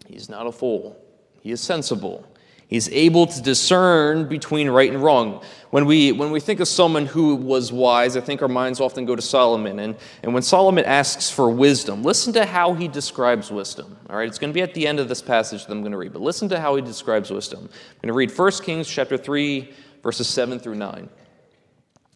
He's 0.07 0.29
not 0.29 0.47
a 0.47 0.53
fool, 0.53 0.97
he 1.41 1.51
is 1.53 1.61
sensible. 1.61 2.27
He's 2.69 2.89
able 2.89 3.29
to 3.29 3.43
discern 3.43 4.29
between 4.29 4.69
right 4.69 4.91
and 4.91 5.01
wrong. 5.01 5.45
When 5.71 5.87
we, 5.87 6.11
when 6.11 6.33
we 6.33 6.41
think 6.41 6.59
of 6.59 6.67
someone 6.67 7.07
who 7.07 7.37
was 7.37 7.73
wise, 7.73 8.17
I 8.17 8.21
think 8.21 8.43
our 8.43 8.49
minds 8.49 8.81
often 8.81 9.05
go 9.05 9.15
to 9.15 9.23
Solomon. 9.23 9.79
And, 9.79 9.95
and 10.25 10.35
when 10.35 10.43
Solomon 10.43 10.85
asks 10.85 11.31
for 11.31 11.49
wisdom, 11.49 12.03
listen 12.03 12.33
to 12.33 12.45
how 12.45 12.75
he 12.75 12.89
describes 12.89 13.53
wisdom. 13.53 13.97
All 14.11 14.17
right, 14.17 14.27
it's 14.27 14.41
going 14.41 14.51
to 14.51 14.55
be 14.55 14.63
at 14.63 14.75
the 14.75 14.85
end 14.85 14.99
of 14.99 15.09
this 15.09 15.23
passage 15.23 15.65
that 15.65 15.73
I'm 15.73 15.81
going 15.81 15.93
to 15.93 15.99
read, 15.99 16.13
but 16.13 16.23
listen 16.23 16.49
to 16.49 16.59
how 16.59 16.75
he 16.75 16.83
describes 16.83 17.31
wisdom. 17.31 17.61
I'm 17.61 18.01
going 18.03 18.09
to 18.09 18.15
read 18.15 18.37
1 18.37 18.53
Kings 18.65 18.89
chapter 18.89 19.17
3, 19.17 19.73
verses 20.03 20.27
7 20.29 20.59
through 20.59 20.75
9. 20.75 21.09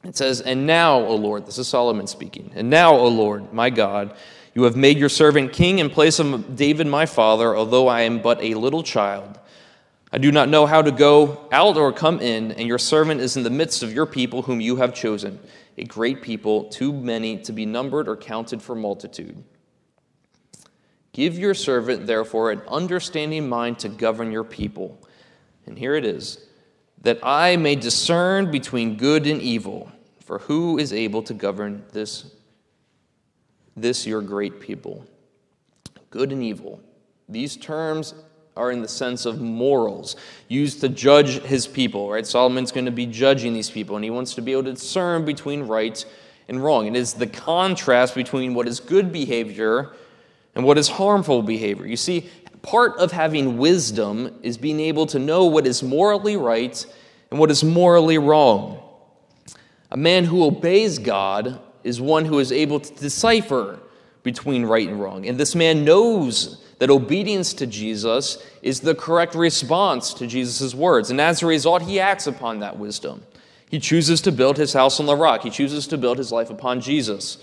It 0.05 0.17
says, 0.17 0.41
And 0.41 0.67
now, 0.67 1.01
O 1.01 1.15
Lord, 1.15 1.47
this 1.47 1.59
is 1.59 1.69
Solomon 1.69 2.07
speaking, 2.07 2.53
and 2.55 2.71
now, 2.71 2.97
O 2.97 3.09
Lord, 3.09 3.53
my 3.53 3.71
God, 3.71 4.15
you 4.55 4.65
have 4.65 4.77
made 4.77 4.99
your 4.99 5.09
servant 5.09 5.53
king 5.53 5.79
in 5.79 5.91
place 5.91 6.19
of 6.19 6.57
David 6.57 6.87
my 6.87 7.07
father, 7.07 7.57
although 7.57 7.87
I 7.87 8.03
am 8.03 8.21
but 8.21 8.43
a 8.43 8.55
little 8.55 8.83
child. 8.83 9.39
I 10.13 10.19
do 10.19 10.33
not 10.33 10.49
know 10.49 10.67
how 10.67 10.83
to 10.83 10.91
go 10.91 11.47
out 11.53 11.77
or 11.77 11.93
come 11.93 12.21
in, 12.21 12.53
and 12.53 12.67
your 12.67 12.79
servant 12.79 13.21
is 13.21 13.37
in 13.37 13.45
the 13.45 13.51
midst 13.51 13.83
of 13.83 13.93
your 13.93 14.07
people 14.07 14.43
whom 14.43 14.61
you 14.61 14.77
have 14.77 14.93
chosen, 14.93 15.39
a 15.79 15.85
great 15.85 16.21
people, 16.21 16.65
too 16.65 16.93
many 16.93 17.39
to 17.43 17.53
be 17.53 17.65
numbered 17.65 18.09
or 18.09 18.17
counted 18.17 18.61
for 18.61 18.75
multitude. 18.75 19.45
Give 21.13 21.39
your 21.39 21.55
servant, 21.55 22.07
therefore, 22.07 22.51
an 22.51 22.63
understanding 22.67 23.49
mind 23.49 23.79
to 23.81 23.89
govern 23.89 24.33
your 24.33 24.45
people. 24.45 24.99
And 25.67 25.79
here 25.79 25.95
it 25.95 26.05
is 26.05 26.45
that 27.03 27.19
I 27.23 27.57
may 27.57 27.77
discern 27.77 28.51
between 28.51 28.97
good 28.97 29.27
and 29.27 29.41
evil. 29.41 29.91
For 30.25 30.39
who 30.39 30.79
is 30.79 30.93
able 30.93 31.23
to 31.25 31.35
govern 31.35 31.85
this, 31.93 32.31
this 33.77 34.07
your 34.07 34.23
great 34.23 34.61
people? 34.61 35.05
Good 36.11 36.31
and 36.31 36.43
evil. 36.43 36.81
These 37.29 37.57
terms 37.57 38.15
are 38.57 38.71
in 38.71 38.83
the 38.83 38.89
sense 38.89 39.27
of 39.27 39.41
morals, 39.41 40.17
used 40.49 40.81
to 40.83 40.89
judge 40.89 41.41
his 41.43 41.67
people, 41.67 42.11
right? 42.11 42.27
Solomon's 42.27 42.73
going 42.73 42.85
to 42.85 42.91
be 42.91 43.07
judging 43.07 43.55
these 43.55 43.71
people, 43.71 43.97
and 43.97 44.05
he 44.05 44.11
wants 44.11 44.35
to 44.35 44.43
be 44.43 44.53
able 44.53 44.65
to 44.65 44.73
discern 44.73 45.25
between 45.25 45.63
right 45.63 46.05
and 46.49 46.63
wrong. 46.63 46.87
It 46.87 46.97
is 46.97 47.15
the 47.15 47.27
contrast 47.27 48.15
between 48.15 48.55
what 48.55 48.69
is 48.69 48.81
good 48.81 49.13
behavior 49.13 49.93
and 50.55 50.65
what 50.65 50.79
is 50.79 50.89
harmful 50.89 51.43
behavior. 51.43 51.87
You 51.87 51.97
see, 51.97 52.29
part 52.63 52.97
of 52.99 53.13
having 53.13 53.59
wisdom 53.59 54.39
is 54.43 54.59
being 54.59 54.81
able 54.81 55.07
to 55.07 55.19
know 55.19 55.47
what 55.47 55.67
is 55.67 55.83
morally 55.83 56.37
right 56.37 56.85
and 57.31 57.41
what 57.41 57.51
is 57.51 57.65
morally 57.65 58.19
wrong. 58.19 58.83
A 59.91 59.97
man 59.97 60.25
who 60.25 60.45
obeys 60.45 60.99
God 60.99 61.61
is 61.83 62.01
one 62.01 62.25
who 62.25 62.39
is 62.39 62.53
able 62.53 62.81
to 62.81 62.95
decipher 62.95 63.81
between 64.23 64.65
right 64.65 64.89
and 64.89 65.01
wrong. 65.01 65.27
And 65.27 65.39
this 65.39 65.55
man 65.55 65.85
knows 65.85 66.63
that 66.79 66.91
obedience 66.91 67.55
to 67.55 67.67
Jesus 67.67 68.39
is 68.63 68.81
the 68.81 68.95
correct 68.95 69.35
response 69.35 70.15
to 70.15 70.27
Jesus' 70.27 70.75
words. 70.75 71.11
And 71.11 71.21
as 71.21 71.43
a 71.43 71.47
result, 71.47 71.83
he 71.83 72.01
acts 72.01 72.27
upon 72.27 72.61
that 72.61 72.79
wisdom. 72.79 73.23
He 73.71 73.79
chooses 73.79 74.21
to 74.23 74.33
build 74.33 74.57
his 74.57 74.73
house 74.73 74.99
on 74.99 75.07
the 75.07 75.17
rock, 75.17 75.43
he 75.43 75.51
chooses 75.51 75.87
to 75.89 75.99
build 75.99 76.19
his 76.19 76.33
life 76.33 76.51
upon 76.51 76.81
Jesus. 76.81 77.39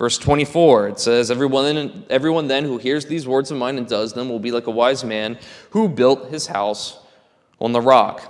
Verse 0.00 0.16
24, 0.16 0.88
it 0.88 0.98
says, 0.98 1.30
everyone, 1.30 2.06
everyone 2.08 2.48
then 2.48 2.64
who 2.64 2.78
hears 2.78 3.04
these 3.04 3.28
words 3.28 3.50
of 3.50 3.58
mine 3.58 3.76
and 3.76 3.86
does 3.86 4.14
them 4.14 4.30
will 4.30 4.38
be 4.38 4.50
like 4.50 4.66
a 4.66 4.70
wise 4.70 5.04
man 5.04 5.38
who 5.72 5.90
built 5.90 6.30
his 6.30 6.46
house 6.46 6.98
on 7.60 7.72
the 7.72 7.82
rock. 7.82 8.22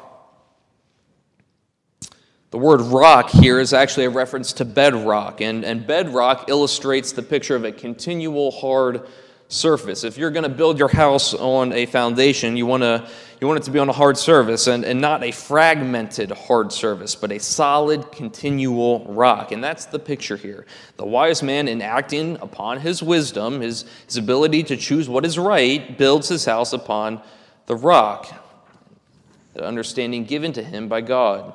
The 2.51 2.59
word 2.59 2.81
rock 2.81 3.31
here 3.31 3.61
is 3.61 3.73
actually 3.73 4.07
a 4.07 4.11
reference 4.11 4.53
to 4.55 4.65
bedrock, 4.65 5.41
and, 5.41 5.65
and 5.65 5.87
bedrock 5.87 6.49
illustrates 6.49 7.13
the 7.13 7.23
picture 7.23 7.55
of 7.55 7.65
a 7.65 7.71
continual 7.71 8.51
hard 8.51 9.07
surface. 9.51 10.05
If 10.05 10.17
you're 10.17 10.31
going 10.31 10.45
to 10.45 10.49
build 10.49 10.79
your 10.79 10.89
house 10.89 11.35
on 11.35 11.73
a 11.73 11.85
foundation, 11.87 12.57
you 12.57 12.65
want 12.65 12.83
to 12.83 13.11
you 13.41 13.47
want 13.47 13.59
it 13.59 13.63
to 13.65 13.71
be 13.71 13.79
on 13.79 13.89
a 13.89 13.93
hard 13.93 14.19
surface 14.19 14.67
and, 14.67 14.85
and 14.85 15.01
not 15.01 15.25
a 15.25 15.31
fragmented 15.31 16.31
hard 16.31 16.73
surface, 16.73 17.15
but 17.15 17.33
a 17.33 17.39
solid, 17.39 18.13
continual 18.13 19.07
rock. 19.07 19.51
And 19.51 19.65
that's 19.65 19.87
the 19.87 19.99
picture 19.99 20.37
here. 20.37 20.67
The 20.99 21.07
wise 21.07 21.43
man, 21.43 21.67
in 21.67 21.81
acting 21.81 22.37
upon 22.43 22.81
his 22.81 23.03
wisdom, 23.03 23.63
his, 23.63 23.87
his 24.05 24.19
ability 24.19 24.65
to 24.65 24.77
choose 24.77 25.09
what 25.09 25.25
is 25.25 25.39
right, 25.39 25.97
builds 25.97 26.29
his 26.29 26.45
house 26.45 26.75
upon 26.75 27.23
the 27.65 27.77
rock, 27.77 28.31
the 29.55 29.65
understanding 29.65 30.25
given 30.25 30.53
to 30.53 30.63
him 30.63 30.89
by 30.89 31.01
God. 31.01 31.55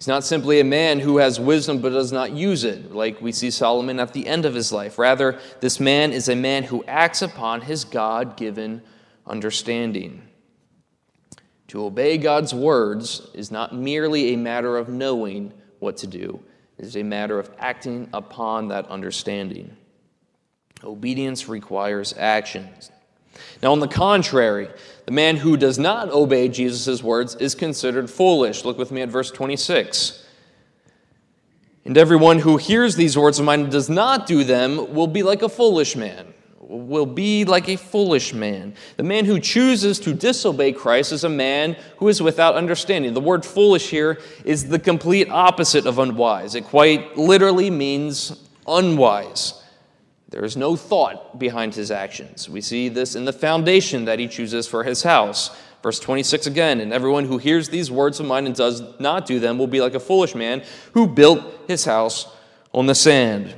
He's 0.00 0.08
not 0.08 0.24
simply 0.24 0.60
a 0.60 0.64
man 0.64 0.98
who 0.98 1.18
has 1.18 1.38
wisdom 1.38 1.82
but 1.82 1.90
does 1.90 2.10
not 2.10 2.32
use 2.32 2.64
it, 2.64 2.90
like 2.90 3.20
we 3.20 3.32
see 3.32 3.50
Solomon 3.50 4.00
at 4.00 4.14
the 4.14 4.26
end 4.26 4.46
of 4.46 4.54
his 4.54 4.72
life. 4.72 4.98
Rather, 4.98 5.38
this 5.60 5.78
man 5.78 6.14
is 6.14 6.30
a 6.30 6.34
man 6.34 6.62
who 6.62 6.82
acts 6.88 7.20
upon 7.20 7.60
his 7.60 7.84
God 7.84 8.38
given 8.38 8.80
understanding. 9.26 10.26
To 11.68 11.84
obey 11.84 12.16
God's 12.16 12.54
words 12.54 13.28
is 13.34 13.50
not 13.50 13.74
merely 13.74 14.32
a 14.32 14.38
matter 14.38 14.78
of 14.78 14.88
knowing 14.88 15.52
what 15.80 15.98
to 15.98 16.06
do, 16.06 16.40
it 16.78 16.86
is 16.86 16.96
a 16.96 17.02
matter 17.02 17.38
of 17.38 17.50
acting 17.58 18.08
upon 18.14 18.68
that 18.68 18.86
understanding. 18.88 19.76
Obedience 20.82 21.46
requires 21.46 22.14
actions. 22.16 22.90
Now, 23.62 23.72
on 23.72 23.80
the 23.80 23.88
contrary, 23.88 24.70
the 25.06 25.12
man 25.12 25.36
who 25.36 25.56
does 25.56 25.78
not 25.78 26.10
obey 26.10 26.48
Jesus' 26.48 27.02
words 27.02 27.34
is 27.36 27.54
considered 27.54 28.10
foolish. 28.10 28.64
Look 28.64 28.78
with 28.78 28.92
me 28.92 29.02
at 29.02 29.08
verse 29.08 29.30
26. 29.30 30.26
And 31.84 31.96
everyone 31.96 32.38
who 32.38 32.56
hears 32.56 32.96
these 32.96 33.16
words 33.16 33.38
of 33.38 33.44
mine 33.44 33.60
and 33.60 33.72
does 33.72 33.88
not 33.88 34.26
do 34.26 34.44
them 34.44 34.94
will 34.94 35.06
be 35.06 35.22
like 35.22 35.42
a 35.42 35.48
foolish 35.48 35.96
man. 35.96 36.34
Will 36.60 37.06
be 37.06 37.44
like 37.44 37.68
a 37.68 37.76
foolish 37.76 38.32
man. 38.32 38.74
The 38.96 39.02
man 39.02 39.24
who 39.24 39.40
chooses 39.40 39.98
to 40.00 40.14
disobey 40.14 40.72
Christ 40.72 41.10
is 41.10 41.24
a 41.24 41.28
man 41.28 41.76
who 41.96 42.06
is 42.08 42.22
without 42.22 42.54
understanding. 42.54 43.12
The 43.12 43.20
word 43.20 43.44
foolish 43.44 43.90
here 43.90 44.20
is 44.44 44.68
the 44.68 44.78
complete 44.78 45.28
opposite 45.30 45.86
of 45.86 45.98
unwise. 45.98 46.54
It 46.54 46.64
quite 46.64 47.16
literally 47.16 47.70
means 47.70 48.38
unwise. 48.68 49.59
There 50.30 50.44
is 50.44 50.56
no 50.56 50.76
thought 50.76 51.38
behind 51.38 51.74
his 51.74 51.90
actions. 51.90 52.48
We 52.48 52.60
see 52.60 52.88
this 52.88 53.16
in 53.16 53.24
the 53.24 53.32
foundation 53.32 54.04
that 54.04 54.20
he 54.20 54.28
chooses 54.28 54.66
for 54.66 54.84
his 54.84 55.02
house. 55.02 55.50
Verse 55.82 55.98
26 55.98 56.46
again, 56.46 56.80
and 56.80 56.92
everyone 56.92 57.24
who 57.24 57.38
hears 57.38 57.68
these 57.68 57.90
words 57.90 58.20
of 58.20 58.26
mine 58.26 58.46
and 58.46 58.54
does 58.54 58.82
not 59.00 59.26
do 59.26 59.40
them 59.40 59.58
will 59.58 59.66
be 59.66 59.80
like 59.80 59.94
a 59.94 60.00
foolish 60.00 60.34
man 60.34 60.62
who 60.92 61.06
built 61.06 61.42
his 61.66 61.84
house 61.84 62.26
on 62.72 62.86
the 62.86 62.94
sand. 62.94 63.54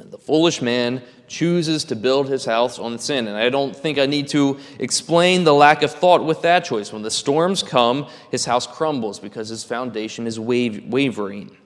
And 0.00 0.10
the 0.10 0.18
foolish 0.18 0.62
man 0.62 1.02
chooses 1.28 1.84
to 1.84 1.94
build 1.94 2.28
his 2.28 2.44
house 2.44 2.78
on 2.78 2.92
the 2.92 2.98
sand. 2.98 3.28
And 3.28 3.36
I 3.36 3.50
don't 3.50 3.76
think 3.76 3.98
I 3.98 4.06
need 4.06 4.28
to 4.28 4.58
explain 4.78 5.44
the 5.44 5.54
lack 5.54 5.82
of 5.82 5.92
thought 5.92 6.24
with 6.24 6.42
that 6.42 6.64
choice. 6.64 6.92
When 6.92 7.02
the 7.02 7.10
storms 7.10 7.62
come, 7.62 8.08
his 8.30 8.44
house 8.44 8.66
crumbles 8.66 9.20
because 9.20 9.48
his 9.48 9.62
foundation 9.62 10.26
is 10.26 10.40
wavering. 10.40 11.56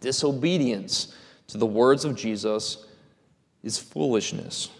Disobedience 0.00 1.14
to 1.46 1.58
the 1.58 1.66
words 1.66 2.04
of 2.04 2.14
Jesus 2.14 2.84
is 3.68 3.78
foolishness. 3.78 4.70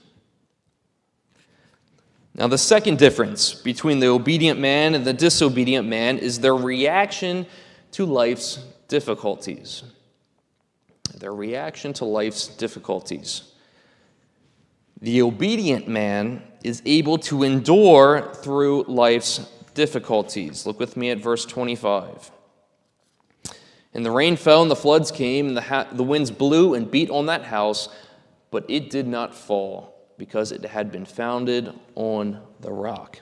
Now, 2.35 2.47
the 2.47 2.57
second 2.57 2.99
difference 2.99 3.53
between 3.53 4.01
the 4.01 4.07
obedient 4.07 4.59
man 4.59 4.95
and 4.95 5.05
the 5.05 5.13
disobedient 5.13 5.87
man 5.87 6.19
is 6.19 6.41
their 6.41 6.57
reaction 6.57 7.47
to 7.93 8.07
life's 8.07 8.65
difficulties. 8.89 9.83
Their 11.15 11.35
reaction 11.35 11.93
to 11.95 12.07
life's 12.07 12.49
difficulties. 12.49 13.53
The 15.03 15.21
obedient 15.21 15.87
man 15.87 16.43
is 16.65 16.81
able 16.87 17.19
to 17.19 17.43
endure 17.43 18.33
through 18.37 18.85
life's 18.85 19.47
difficulties. 19.75 20.65
Look 20.65 20.81
with 20.81 20.97
me 20.97 21.11
at 21.11 21.19
verse 21.19 21.45
25. 21.45 22.31
And 23.93 24.07
the 24.07 24.11
rain 24.11 24.37
fell, 24.37 24.63
and 24.63 24.71
the 24.71 24.77
floods 24.77 25.11
came, 25.11 25.49
and 25.49 25.57
the, 25.57 25.63
ha- 25.63 25.89
the 25.91 26.05
winds 26.05 26.31
blew 26.31 26.75
and 26.75 26.91
beat 26.91 27.11
on 27.11 27.27
that 27.27 27.45
house 27.45 27.89
but 28.51 28.65
it 28.69 28.91
did 28.91 29.07
not 29.07 29.35
fall 29.35 29.95
because 30.19 30.53
it 30.53 30.65
had 30.65 30.91
been 30.91 31.05
founded 31.05 31.73
on 31.95 32.41
the 32.61 32.73
rock. 32.73 33.21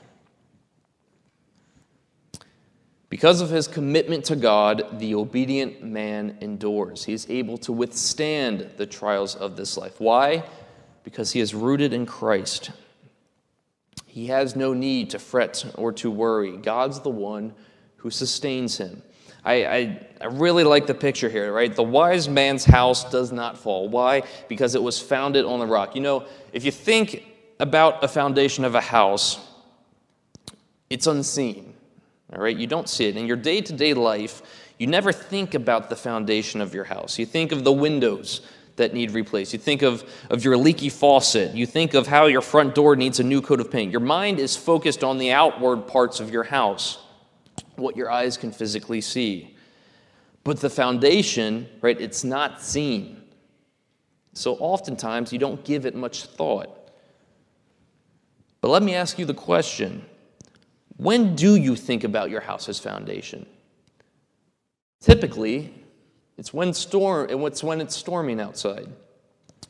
Because 3.09 3.41
of 3.41 3.51
his 3.51 3.69
commitment 3.69 4.25
to 4.27 4.37
God, 4.37 4.99
the 4.99 5.15
obedient 5.15 5.83
man 5.83 6.39
endures. 6.41 7.05
He 7.05 7.13
is 7.13 7.27
able 7.31 7.57
to 7.59 7.73
withstand 7.73 8.71
the 8.77 8.87
trials 8.87 9.37
of 9.37 9.57
this 9.57 9.77
life. 9.77 10.01
Why? 10.01 10.43
Because 11.05 11.31
he 11.31 11.41
is 11.41 11.55
rooted 11.55 11.93
in 11.93 12.05
Christ. 12.05 12.73
He 14.07 14.27
has 14.27 14.57
no 14.57 14.73
need 14.73 15.11
to 15.11 15.19
fret 15.19 15.65
or 15.77 15.93
to 15.93 16.11
worry. 16.11 16.57
God's 16.57 17.01
the 17.01 17.11
one 17.11 17.55
who 17.99 18.11
sustains 18.11 18.79
him. 18.79 19.03
I, 19.47 19.65
I, 19.65 20.07
I, 20.21 20.25
really 20.27 20.65
like 20.65 20.89
the 20.89 20.95
picture 20.95 21.29
here, 21.29 21.53
right? 21.53 21.73
The 21.73 21.83
wise 21.83 22.29
man's 22.29 22.65
house 22.65 23.09
does 23.13 23.31
not 23.31 23.57
fall. 23.57 23.89
Why? 23.89 24.25
Because 24.49 24.75
it 24.75 24.83
was 24.83 25.01
founded 25.01 25.45
on 25.45 25.61
the 25.61 25.67
rock. 25.67 25.95
You 25.95 26.01
know, 26.01 26.27
if 26.53 26.65
you 26.65 26.73
think 26.73 27.25
about 27.61 28.03
a 28.03 28.09
foundation 28.09 28.65
of 28.65 28.75
a 28.75 28.81
house, 28.81 29.39
it's 30.91 31.07
unseen, 31.07 31.75
all 32.33 32.43
right? 32.43 32.57
You 32.57 32.67
don't 32.67 32.89
see 32.89 33.07
it. 33.07 33.17
In 33.17 33.29
your 33.29 33.37
day 33.37 33.61
to 33.61 33.73
day 33.73 33.95
life, 33.95 34.43
you 34.79 34.89
never 34.89 35.13
think 35.13 35.55
about 35.55 35.91
the 35.91 35.97
foundation 35.97 36.61
of 36.61 36.75
your 36.75 36.85
house. 36.85 37.17
You 37.17 37.25
think 37.25 37.53
of 37.53 37.63
the 37.63 37.73
windows 37.73 38.41
that 38.75 38.95
need 38.95 39.13
replaced. 39.13 39.53
You 39.53 39.61
think 39.61 39.83
of, 39.83 40.03
of 40.29 40.45
your 40.45 40.57
leaky 40.57 40.89
faucet. 40.89 41.55
You 41.55 41.67
think 41.67 41.95
of 41.95 42.09
how 42.09 42.27
your 42.27 42.43
front 42.43 42.75
door 42.75 42.97
needs 42.97 43.21
a 43.21 43.25
new 43.25 43.41
coat 43.41 43.61
of 43.61 43.71
paint. 43.71 43.93
Your 43.93 44.01
mind 44.01 44.41
is 44.41 44.57
focused 44.57 45.05
on 45.05 45.19
the 45.19 45.31
outward 45.31 45.87
parts 45.87 46.19
of 46.19 46.31
your 46.31 46.43
house 46.43 46.99
what 47.77 47.97
your 47.97 48.11
eyes 48.11 48.37
can 48.37 48.53
physically 48.53 49.01
see. 49.01 49.57
But 50.45 50.61
the 50.61 50.71
foundation, 50.71 51.69
right, 51.81 52.01
it's 52.01 52.25
not 52.25 52.63
seen. 52.63 53.23
So 54.33 54.55
oftentimes 54.57 55.33
you 55.33 55.39
don't 55.39 55.65
give 55.65 55.87
it 55.87 55.95
much 55.95 56.25
thought. 56.25 56.71
But 58.61 58.69
let 58.69 58.83
me 58.83 58.95
ask 58.95 59.19
you 59.19 59.25
the 59.25 59.35
question 59.35 60.05
when 60.97 61.35
do 61.35 61.57
you 61.57 61.77
think 61.77 62.05
about 62.05 62.31
your 62.31 62.41
house's 62.41 62.79
foundation? 62.79 63.47
Typically, 65.01 65.75
it's 66.39 66.53
when 66.55 66.73
storm 66.73 67.29
it's 67.31 67.63
when 67.63 67.81
it's 67.81 67.95
storming 67.95 68.41
outside. 68.41 68.89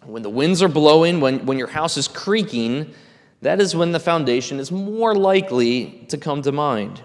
When 0.05 0.23
the 0.23 0.31
winds 0.31 0.63
are 0.63 0.69
blowing, 0.69 1.21
when, 1.21 1.45
when 1.47 1.59
your 1.59 1.67
house 1.67 1.97
is 1.97 2.07
creaking, 2.07 2.95
that 3.43 3.61
is 3.61 3.75
when 3.75 3.93
the 3.93 4.01
foundation 4.01 4.61
is 4.61 4.71
more 4.71 5.15
likely 5.15 6.07
to 6.09 6.17
come 6.17 6.43
to 6.43 6.53
mind. 6.53 7.03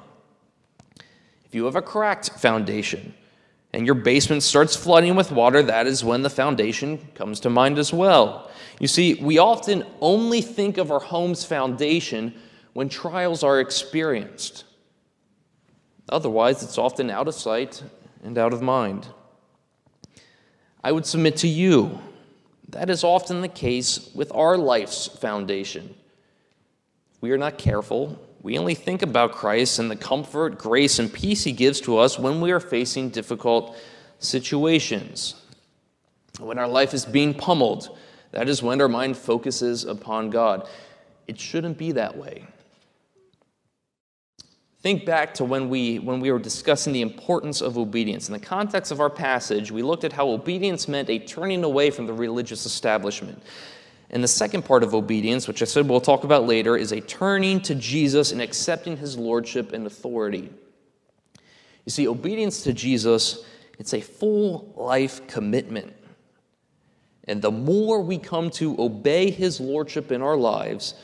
If 1.52 1.56
you 1.56 1.66
have 1.66 1.76
a 1.76 1.82
cracked 1.82 2.30
foundation, 2.40 3.14
and 3.74 3.86
your 3.86 3.96
basement 3.96 4.42
starts 4.42 4.74
flooding 4.74 5.18
with 5.18 5.34
water, 5.34 5.62
that 5.64 5.86
is 5.86 6.02
when 6.02 6.22
the 6.22 6.30
foundation 6.30 6.98
comes 7.14 7.42
to 7.42 7.50
mind 7.50 7.78
as 7.78 7.92
well. 7.92 8.50
You 8.80 8.88
see, 8.88 9.16
we 9.16 9.38
often 9.38 9.84
only 10.00 10.42
think 10.42 10.78
of 10.78 10.92
our 10.92 11.02
home's 11.02 11.44
foundation 11.44 12.34
when 12.72 12.88
trials 12.88 13.44
are 13.44 13.60
experienced. 13.60 14.64
Otherwise, 16.08 16.64
it's 16.64 16.78
often 16.78 17.10
out 17.10 17.28
of 17.28 17.36
sight 17.36 17.84
and 18.24 18.38
out 18.38 18.54
of 18.54 18.62
mind. 18.62 19.10
I 20.82 20.94
would 20.94 21.06
submit 21.06 21.36
to 21.38 21.50
you 21.50 22.00
that 22.70 22.90
is 22.90 23.04
often 23.04 23.42
the 23.42 23.50
case 23.50 24.10
with 24.16 24.32
our 24.34 24.58
life's 24.58 25.06
foundation. 25.06 25.96
We 27.20 27.32
are 27.32 27.38
not 27.38 27.58
careful. 27.58 28.18
We 28.44 28.58
only 28.58 28.74
think 28.74 29.02
about 29.04 29.34
Christ 29.34 29.78
and 29.80 29.92
the 29.92 29.96
comfort, 29.96 30.58
grace, 30.58 30.98
and 31.00 31.12
peace 31.12 31.44
He 31.44 31.52
gives 31.52 31.80
to 31.82 31.98
us 31.98 32.18
when 32.18 32.42
we 32.42 32.52
are 32.52 32.60
facing 32.60 33.10
difficult 33.10 33.78
situations. 34.20 35.36
When 36.40 36.58
our 36.58 36.68
life 36.68 36.94
is 36.94 37.06
being 37.06 37.34
pummeled, 37.34 37.98
that 38.32 38.50
is 38.50 38.64
when 38.64 38.82
our 38.82 38.88
mind 38.88 39.18
focuses 39.18 39.86
upon 39.86 40.30
God. 40.30 40.68
It 41.28 41.40
shouldn't 41.40 41.78
be 41.78 41.92
that 41.94 42.18
way. 42.18 42.46
Think 44.82 45.06
back 45.06 45.36
to 45.36 45.44
when 45.44 45.70
we, 45.70 46.00
when 46.00 46.20
we 46.20 46.32
were 46.32 46.40
discussing 46.40 46.92
the 46.92 47.02
importance 47.02 47.62
of 47.62 47.78
obedience. 47.78 48.28
In 48.28 48.34
the 48.34 48.40
context 48.40 48.92
of 48.92 49.00
our 49.00 49.12
passage, 49.12 49.72
we 49.72 49.84
looked 49.84 50.04
at 50.04 50.14
how 50.14 50.28
obedience 50.30 50.88
meant 50.88 51.10
a 51.10 51.20
turning 51.20 51.64
away 51.64 51.92
from 51.92 52.08
the 52.08 52.14
religious 52.14 52.66
establishment. 52.66 53.44
And 54.12 54.22
the 54.22 54.28
second 54.28 54.64
part 54.66 54.84
of 54.84 54.94
obedience, 54.94 55.48
which 55.48 55.62
I 55.62 55.66
said 55.66 55.88
we'll 55.88 56.02
talk 56.02 56.26
about 56.26 56.46
later, 56.46 56.76
is 56.76 56.92
a 56.92 57.00
turning 57.00 57.62
to 57.62 57.74
Jesus 57.76 58.34
and 58.34 58.42
accepting 58.42 58.98
his 58.98 59.18
lordship 59.18 59.72
and 59.72 59.88
authority. 59.88 60.52
You 61.86 61.90
see, 61.90 62.08
obedience 62.08 62.64
to 62.64 62.74
Jesus, 62.74 63.46
it's 63.80 63.94
a 63.94 64.02
full 64.02 64.74
life 64.76 65.26
commitment. 65.28 65.94
And 67.26 67.42
the 67.42 67.52
more 67.52 68.02
we 68.02 68.18
come 68.18 68.50
to 68.52 68.76
obey 68.80 69.32
his 69.32 69.62
lordship 69.62 70.12
in 70.12 70.22
our 70.22 70.36
lives, 70.36 70.96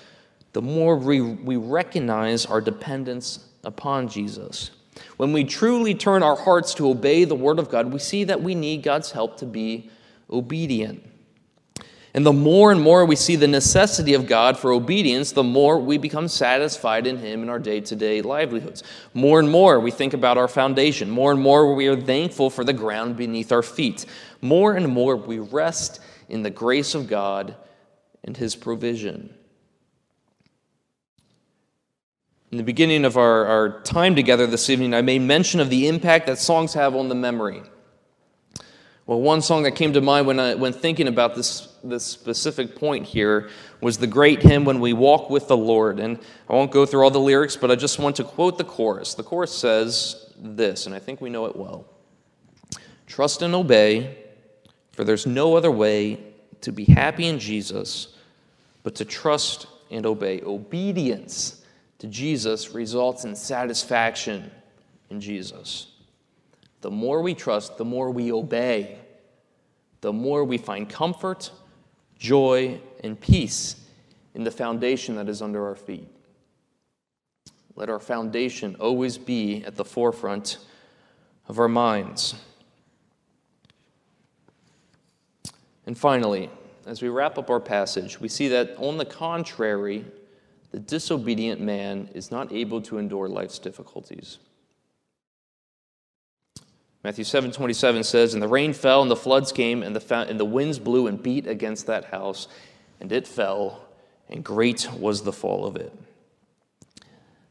the 0.51 0.61
more 0.61 0.97
we, 0.97 1.21
we 1.21 1.55
recognize 1.55 2.45
our 2.45 2.59
dependence 2.59 3.47
upon 3.63 4.09
Jesus. 4.09 4.71
When 5.15 5.31
we 5.31 5.45
truly 5.45 5.95
turn 5.95 6.23
our 6.23 6.35
hearts 6.35 6.73
to 6.75 6.89
obey 6.89 7.23
the 7.23 7.35
Word 7.35 7.59
of 7.59 7.69
God, 7.69 7.93
we 7.93 7.99
see 7.99 8.25
that 8.25 8.41
we 8.41 8.53
need 8.53 8.83
God's 8.83 9.11
help 9.11 9.37
to 9.37 9.45
be 9.45 9.89
obedient. 10.29 11.03
And 12.17 12.25
the 12.25 12.33
more 12.33 12.71
and 12.71 12.81
more 12.81 13.05
we 13.05 13.15
see 13.15 13.35
the 13.35 13.47
necessity 13.47 14.15
of 14.15 14.25
God 14.25 14.57
for 14.57 14.71
obedience, 14.71 15.33
the 15.33 15.43
more 15.43 15.77
we 15.77 15.99
become 15.99 16.27
satisfied 16.27 17.05
in 17.05 17.19
Him 17.19 17.43
in 17.43 17.49
our 17.49 17.59
day 17.59 17.79
to 17.79 17.95
day 17.95 18.23
livelihoods. 18.23 18.81
More 19.13 19.39
and 19.39 19.51
more 19.51 19.79
we 19.79 19.91
think 19.91 20.15
about 20.15 20.35
our 20.35 20.47
foundation. 20.47 21.11
More 21.11 21.31
and 21.31 21.39
more 21.39 21.75
we 21.75 21.85
are 21.85 21.95
thankful 21.95 22.49
for 22.49 22.63
the 22.63 22.73
ground 22.73 23.17
beneath 23.17 23.51
our 23.51 23.61
feet. 23.61 24.07
More 24.41 24.73
and 24.73 24.87
more 24.87 25.15
we 25.15 25.37
rest 25.37 25.99
in 26.27 26.41
the 26.41 26.49
grace 26.49 26.95
of 26.95 27.07
God 27.07 27.55
and 28.23 28.35
His 28.35 28.55
provision. 28.55 29.31
In 32.51 32.57
the 32.57 32.63
beginning 32.63 33.05
of 33.05 33.15
our, 33.15 33.45
our 33.45 33.81
time 33.83 34.15
together 34.15 34.47
this 34.47 34.71
evening, 34.71 34.95
I 34.95 35.03
made 35.03 35.21
mention 35.21 35.59
of 35.59 35.69
the 35.69 35.87
impact 35.87 36.25
that 36.25 36.39
songs 36.39 36.73
have 36.73 36.95
on 36.95 37.09
the 37.09 37.15
memory. 37.15 37.61
Well, 39.07 39.21
one 39.21 39.41
song 39.41 39.63
that 39.63 39.71
came 39.71 39.93
to 39.93 40.01
mind 40.01 40.27
when, 40.27 40.37
I, 40.37 40.55
when 40.55 40.73
thinking 40.73 41.07
about 41.07 41.33
this, 41.33 41.73
this 41.89 42.05
specific 42.05 42.75
point 42.75 43.05
here 43.05 43.49
was 43.81 43.97
the 43.97 44.07
great 44.07 44.41
hymn, 44.41 44.65
When 44.65 44.79
We 44.79 44.93
Walk 44.93 45.29
with 45.29 45.47
the 45.47 45.57
Lord. 45.57 45.99
And 45.99 46.19
I 46.49 46.53
won't 46.53 46.71
go 46.71 46.85
through 46.85 47.03
all 47.03 47.11
the 47.11 47.19
lyrics, 47.19 47.55
but 47.55 47.71
I 47.71 47.75
just 47.75 47.99
want 47.99 48.15
to 48.17 48.23
quote 48.23 48.57
the 48.57 48.63
chorus. 48.63 49.13
The 49.13 49.23
chorus 49.23 49.51
says 49.51 50.31
this, 50.37 50.85
and 50.85 50.95
I 50.95 50.99
think 50.99 51.21
we 51.21 51.29
know 51.29 51.45
it 51.45 51.55
well 51.55 51.85
Trust 53.07 53.41
and 53.41 53.55
obey, 53.55 54.17
for 54.91 55.03
there's 55.03 55.25
no 55.25 55.55
other 55.55 55.71
way 55.71 56.19
to 56.61 56.71
be 56.71 56.85
happy 56.85 57.25
in 57.27 57.39
Jesus 57.39 58.09
but 58.83 58.95
to 58.95 59.05
trust 59.05 59.67
and 59.89 60.05
obey. 60.05 60.41
Obedience 60.41 61.63
to 61.99 62.07
Jesus 62.07 62.71
results 62.71 63.25
in 63.25 63.35
satisfaction 63.35 64.51
in 65.09 65.19
Jesus. 65.21 65.87
The 66.81 66.91
more 66.91 67.21
we 67.21 67.33
trust, 67.33 67.77
the 67.77 67.85
more 67.85 68.11
we 68.11 68.31
obey, 68.31 68.97
the 70.01 70.13
more 70.13 70.43
we 70.43 70.57
find 70.57 70.87
comfort, 70.89 71.51
joy, 72.17 72.79
and 73.03 73.19
peace 73.19 73.75
in 74.33 74.43
the 74.43 74.51
foundation 74.51 75.15
that 75.15 75.29
is 75.29 75.41
under 75.41 75.65
our 75.65 75.75
feet. 75.75 76.07
Let 77.75 77.89
our 77.89 77.99
foundation 77.99 78.75
always 78.79 79.17
be 79.17 79.63
at 79.63 79.75
the 79.75 79.85
forefront 79.85 80.57
of 81.47 81.59
our 81.59 81.67
minds. 81.67 82.35
And 85.85 85.97
finally, 85.97 86.49
as 86.85 87.01
we 87.01 87.09
wrap 87.09 87.37
up 87.37 87.49
our 87.49 87.59
passage, 87.59 88.19
we 88.19 88.27
see 88.27 88.47
that 88.49 88.75
on 88.77 88.97
the 88.97 89.05
contrary, 89.05 90.05
the 90.71 90.79
disobedient 90.79 91.61
man 91.61 92.09
is 92.13 92.31
not 92.31 92.51
able 92.51 92.81
to 92.81 92.97
endure 92.97 93.27
life's 93.27 93.59
difficulties. 93.59 94.39
Matthew 97.07 97.23
7 97.23 97.53
27 97.53 98.03
says, 98.03 98.33
And 98.33 98.43
the 98.43 98.49
rain 98.49 98.73
fell, 98.73 99.01
and 99.01 99.09
the 99.09 99.15
floods 99.15 99.53
came, 99.53 99.81
and 99.81 99.95
the, 99.95 100.15
and 100.27 100.37
the 100.37 100.43
winds 100.43 100.77
blew 100.77 101.07
and 101.07 101.23
beat 101.23 101.47
against 101.47 101.87
that 101.87 102.03
house, 102.03 102.49
and 102.99 103.09
it 103.13 103.25
fell, 103.25 103.85
and 104.27 104.43
great 104.43 104.91
was 104.91 105.21
the 105.21 105.31
fall 105.31 105.65
of 105.65 105.77
it. 105.77 105.97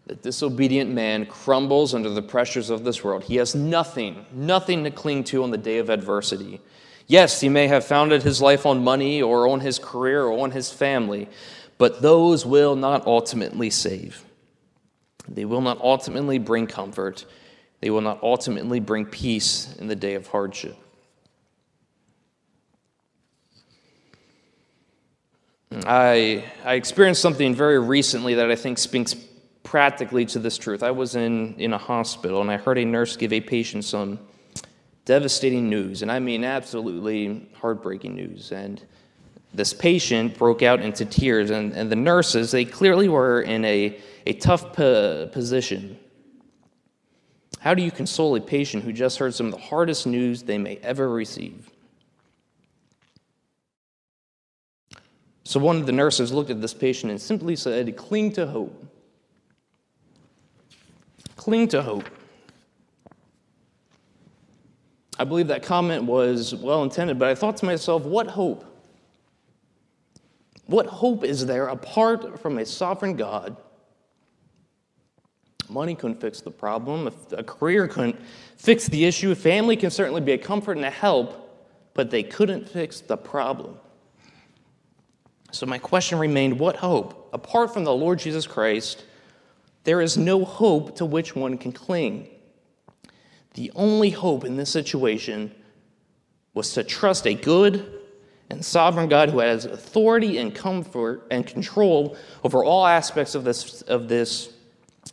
The 0.05 0.15
disobedient 0.15 0.91
man 0.91 1.25
crumbles 1.25 1.95
under 1.95 2.11
the 2.11 2.21
pressures 2.21 2.69
of 2.69 2.85
this 2.85 3.03
world. 3.03 3.25
He 3.25 3.37
has 3.37 3.55
nothing, 3.55 4.27
nothing 4.31 4.85
to 4.85 4.91
cling 4.91 5.25
to 5.25 5.43
on 5.43 5.53
the 5.53 5.57
day 5.57 5.79
of 5.79 5.89
adversity. 5.89 6.61
Yes, 7.07 7.41
he 7.41 7.49
may 7.49 7.67
have 7.67 7.83
founded 7.83 8.25
his 8.25 8.43
life 8.43 8.67
on 8.67 8.85
money 8.85 9.23
or 9.23 9.49
on 9.49 9.61
his 9.61 9.79
career 9.79 10.25
or 10.25 10.45
on 10.45 10.51
his 10.51 10.71
family, 10.71 11.31
but 11.79 12.03
those 12.03 12.45
will 12.45 12.77
not 12.77 13.07
ultimately 13.07 13.71
save. 13.71 14.23
They 15.27 15.47
will 15.47 15.63
not 15.63 15.81
ultimately 15.81 16.39
bring 16.39 16.67
comfort. 16.67 17.25
They 17.81 17.91
will 17.91 18.01
not 18.01 18.23
ultimately 18.23 18.81
bring 18.81 19.07
peace 19.07 19.75
in 19.79 19.87
the 19.87 19.97
day 19.97 20.15
of 20.15 20.27
hardship. 20.27 20.77
I, 25.85 26.45
I 26.65 26.75
experienced 26.75 27.21
something 27.21 27.55
very 27.55 27.79
recently 27.79 28.35
that 28.35 28.51
I 28.51 28.57
think 28.57 28.79
speaks 28.79 29.15
practically 29.63 30.25
to 30.27 30.39
this 30.39 30.57
truth. 30.57 30.83
I 30.83 30.93
was 30.93 31.17
in, 31.17 31.55
in 31.57 31.73
a 31.73 31.79
hospital 31.79 32.41
and 32.41 32.51
I 32.51 32.57
heard 32.57 32.79
a 32.79 32.85
nurse 32.85 33.17
give 33.17 33.33
a 33.33 33.41
patient 33.41 33.85
some 33.85 34.21
devastating 35.05 35.69
news, 35.69 36.03
and 36.03 36.11
I 36.11 36.19
mean 36.19 36.45
absolutely 36.45 37.49
heartbreaking 37.55 38.15
news. 38.15 38.53
And 38.53 38.83
this 39.55 39.73
patient 39.73 40.37
broke 40.37 40.63
out 40.63 40.81
into 40.81 41.05
tears, 41.05 41.51
and, 41.51 41.73
and 41.73 41.91
the 41.91 41.97
nurses, 41.97 42.51
they 42.51 42.65
clearly 42.65 43.09
were 43.09 43.43
in 43.43 43.65
a, 43.65 43.99
a 44.27 44.33
tough 44.35 44.73
position. 44.73 45.99
How 47.67 47.75
do 47.75 47.83
you 47.83 47.91
console 47.91 48.37
a 48.37 48.41
patient 48.41 48.85
who 48.85 48.93
just 48.93 49.19
heard 49.19 49.35
some 49.35 49.47
of 49.47 49.53
the 49.53 49.59
hardest 49.59 50.07
news 50.07 50.45
they 50.45 50.57
may 50.57 50.77
ever 50.85 51.11
receive? 51.11 51.69
So 55.43 55.59
one 55.59 55.79
of 55.79 55.87
the 55.87 55.91
nurses 55.91 56.33
looked 56.33 56.51
at 56.51 56.61
this 56.61 56.73
patient 56.73 57.11
and 57.11 57.21
simply 57.21 57.57
said, 57.57 57.97
Cling 57.97 58.35
to 58.35 58.47
hope. 58.47 58.87
Cling 61.35 61.67
to 61.71 61.83
hope. 61.83 62.05
I 65.19 65.25
believe 65.25 65.49
that 65.49 65.65
comment 65.65 66.05
was 66.05 66.55
well 66.55 66.85
intended, 66.85 67.19
but 67.19 67.27
I 67.27 67.35
thought 67.35 67.57
to 67.57 67.65
myself, 67.65 68.05
what 68.05 68.29
hope? 68.29 68.65
What 70.67 70.87
hope 70.87 71.25
is 71.25 71.47
there 71.47 71.67
apart 71.67 72.39
from 72.39 72.59
a 72.59 72.65
sovereign 72.65 73.17
God? 73.17 73.57
Money 75.69 75.95
couldn't 75.95 76.21
fix 76.21 76.41
the 76.41 76.51
problem. 76.51 77.11
A 77.33 77.43
career 77.43 77.89
couldn't 77.89 78.21
fix 78.57 78.87
the 78.87 79.05
issue. 79.05 79.35
Family 79.35 79.77
can 79.77 79.91
certainly 79.91 80.21
be 80.21 80.33
a 80.33 80.39
comfort 80.39 80.77
and 80.77 80.87
a 80.87 80.91
help, 80.91 81.69
but 81.95 82.11
they 82.11 82.23
couldn't 82.23 82.69
fix 82.69 83.01
the 83.01 83.17
problem. 83.17 83.77
So, 85.53 85.67
my 85.67 85.79
question 85.79 86.19
remained 86.19 86.59
what 86.59 86.77
hope? 86.77 87.31
Apart 87.33 87.73
from 87.73 87.85
the 87.85 87.95
Lord 87.95 88.19
Jesus 88.19 88.47
Christ, 88.47 89.05
there 89.85 90.01
is 90.01 90.17
no 90.17 90.45
hope 90.45 90.97
to 90.97 91.07
which 91.07 91.35
one 91.35 91.57
can 91.59 91.73
cling. 91.73 92.29
The 93.55 93.73
only 93.75 94.11
hope 94.11 94.45
in 94.45 94.57
this 94.57 94.71
situation 94.71 95.55
was 96.53 96.73
to 96.75 96.85
trust 96.85 97.27
a 97.27 97.35
good, 97.35 97.97
and 98.51 98.65
sovereign 98.65 99.09
God 99.09 99.31
who 99.31 99.41
has 99.41 99.65
authority 99.65 100.39
and 100.39 100.55
comfort 100.55 101.27
and 101.31 101.47
control 101.47 102.17
over 102.45 102.65
all 102.65 102.87
aspects 102.87 103.35
of 103.35 103.45
this, 103.45 103.83
of 103.83 104.09
this 104.09 104.53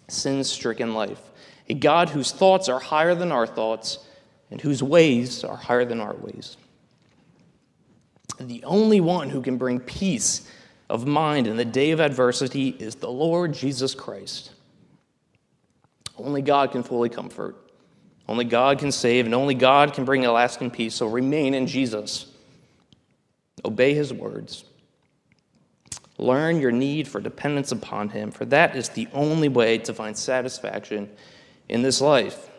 sin 0.07 0.43
stricken 0.43 0.93
life. 0.93 1.21
A 1.69 1.73
God 1.73 2.09
whose 2.09 2.31
thoughts 2.31 2.69
are 2.69 2.79
higher 2.79 3.15
than 3.15 3.31
our 3.31 3.47
thoughts 3.47 3.99
and 4.51 4.59
whose 4.61 4.83
ways 4.83 5.43
are 5.43 5.55
higher 5.55 5.85
than 5.85 5.99
our 5.99 6.15
ways. 6.15 6.57
The 8.39 8.63
only 8.63 9.01
one 9.01 9.29
who 9.29 9.41
can 9.41 9.57
bring 9.57 9.79
peace 9.79 10.49
of 10.89 11.07
mind 11.07 11.47
in 11.47 11.57
the 11.57 11.65
day 11.65 11.91
of 11.91 11.99
adversity 11.99 12.69
is 12.69 12.95
the 12.95 13.09
Lord 13.09 13.53
Jesus 13.53 13.95
Christ. 13.95 14.51
Only 16.17 16.41
God 16.41 16.71
can 16.71 16.83
fully 16.83 17.09
comfort. 17.09 17.57
Only 18.27 18.45
God 18.45 18.79
can 18.79 18.91
save, 18.91 19.25
and 19.25 19.35
only 19.35 19.53
God 19.53 19.93
can 19.93 20.05
bring 20.05 20.25
a 20.25 20.31
lasting 20.31 20.71
peace. 20.71 20.95
So 20.95 21.07
remain 21.07 21.53
in 21.53 21.67
Jesus. 21.67 22.27
Obey 23.65 23.93
his 23.93 24.13
words. 24.13 24.65
Learn 26.17 26.59
your 26.59 26.71
need 26.71 27.07
for 27.07 27.19
dependence 27.19 27.71
upon 27.71 28.09
him, 28.09 28.31
for 28.31 28.45
that 28.45 28.75
is 28.75 28.89
the 28.89 29.07
only 29.13 29.49
way 29.49 29.77
to 29.79 29.93
find 29.93 30.15
satisfaction 30.15 31.09
in 31.69 31.81
this 31.81 32.01
life. 32.01 32.49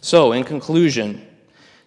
So, 0.00 0.32
in 0.32 0.44
conclusion, 0.44 1.26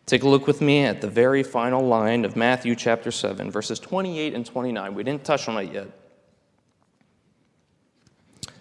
take 0.05 0.23
a 0.23 0.27
look 0.27 0.47
with 0.47 0.61
me 0.61 0.83
at 0.83 1.01
the 1.01 1.09
very 1.09 1.43
final 1.43 1.85
line 1.85 2.25
of 2.25 2.35
Matthew 2.35 2.75
chapter 2.75 3.11
7, 3.11 3.51
verses 3.51 3.79
28 3.79 4.33
and 4.33 4.45
29. 4.45 4.93
We 4.93 5.03
didn't 5.03 5.25
touch 5.25 5.47
on 5.47 5.57
it 5.57 5.73
yet. 5.73 5.87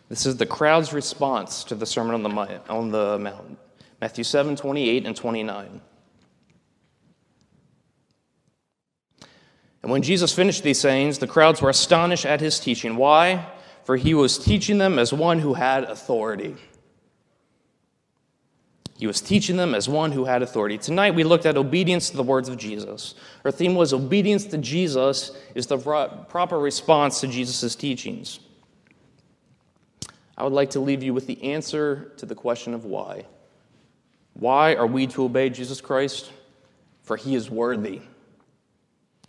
This 0.09 0.27
is 0.27 0.37
the 0.37 0.47
crowd's 0.47 0.93
response 0.93 1.65
to 1.65 1.75
the 1.75 1.87
Sermon 1.87 2.15
on 2.15 2.91
the, 2.91 3.19
Mount. 3.19 3.59
Matthew 4.01 4.25
7, 4.25 4.57
28 4.57 5.07
and 5.07 5.15
29. 5.15 5.81
And 9.83 9.93
when 9.93 10.03
Jesus 10.03 10.35
finished 10.35 10.63
these 10.63 10.81
sayings, 10.81 11.19
the 11.19 11.27
crowds 11.27 11.63
were 11.63 11.71
astonished 11.71 12.27
at 12.27 12.41
his 12.41 12.59
teaching. 12.59 12.97
Why? 12.97 13.47
For 13.85 13.97
he 13.97 14.13
was 14.15 14.39
teaching 14.39 14.79
them 14.79 14.99
as 14.99 15.13
one 15.13 15.39
who 15.39 15.55
had 15.55 15.85
authority. 15.85 16.57
He 18.99 19.07
was 19.07 19.21
teaching 19.21 19.57
them 19.57 19.77
as 19.77 19.89
one 19.89 20.11
who 20.11 20.25
had 20.25 20.43
authority. 20.43 20.77
Tonight 20.77 21.15
we 21.15 21.23
looked 21.23 21.47
at 21.47 21.57
obedience 21.57 22.11
to 22.11 22.17
the 22.17 22.23
words 22.25 22.49
of 22.49 22.57
Jesus. 22.57 23.15
Our 23.45 23.53
theme 23.53 23.77
was 23.77 23.93
obedience 23.93 24.45
to 24.47 24.59
Jesus 24.59 25.31
is 25.55 25.69
the 25.69 25.79
proper 26.29 26.59
response 26.59 27.21
to 27.21 27.29
Jesus' 27.29 27.77
teachings. 27.77 28.41
I 30.37 30.43
would 30.43 30.53
like 30.53 30.71
to 30.71 30.81
leave 30.81 31.05
you 31.05 31.15
with 31.15 31.29
the 31.29 31.53
answer 31.53 32.13
to 32.17 32.27
the 32.27 32.35
question 32.35 32.75
of 32.75 32.85
why. 32.85 33.27
Why 34.35 34.75
are 34.75 34.87
we 34.87 35.07
to 35.09 35.25
obey 35.25 35.51
Jesus 35.51 35.81
Christ? 35.81 36.33
For 37.03 37.17
he 37.17 37.37
is 37.37 37.49
worthy. 37.49 38.03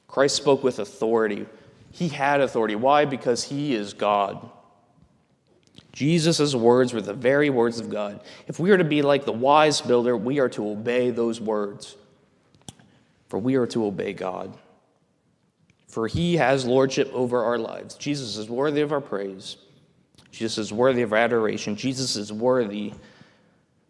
Christ 0.10 0.36
spoke 0.36 0.64
with 0.64 0.80
authority. 0.80 1.46
He 1.92 2.10
had 2.10 2.42
authority. 2.42 2.76
Why? 2.76 3.06
Because 3.06 3.44
he 3.44 3.74
is 3.74 3.94
God. 3.94 4.50
Jesus' 5.94 6.54
words 6.54 6.94
were 6.94 7.02
the 7.02 7.14
very 7.14 7.50
words 7.50 7.80
of 7.80 7.90
God. 7.90 8.22
If 8.48 8.60
we 8.60 8.72
are 8.72 8.78
to 8.78 8.84
be 8.84 9.02
like 9.02 9.26
the 9.26 9.32
wise 9.32 9.82
builder, 9.82 10.18
we 10.18 10.40
are 10.40 10.50
to 10.50 10.70
obey 10.70 11.12
those 11.12 11.40
words. 11.40 11.96
For 13.28 13.40
we 13.40 13.56
are 13.56 13.68
to 13.68 13.86
obey 13.86 14.14
God. 14.14 14.58
For 15.88 16.08
he 16.08 16.38
has 16.38 16.66
lordship 16.66 17.12
over 17.14 17.44
our 17.44 17.58
lives. 17.58 17.96
Jesus 17.96 18.38
is 18.38 18.50
worthy 18.50 18.82
of 18.82 18.92
our 18.92 19.02
praise. 19.02 19.58
Jesus 20.32 20.58
is 20.58 20.74
worthy 20.74 21.02
of 21.02 21.14
adoration. 21.14 21.76
Jesus 21.76 22.16
is 22.16 22.32
worthy 22.32 22.94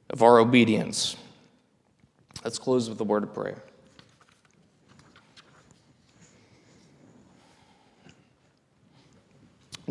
of 0.09 0.23
our 0.23 0.39
obedience. 0.39 1.15
Let's 2.43 2.57
close 2.57 2.89
with 2.89 2.99
a 3.01 3.03
word 3.03 3.23
of 3.23 3.33
prayer. 3.33 3.61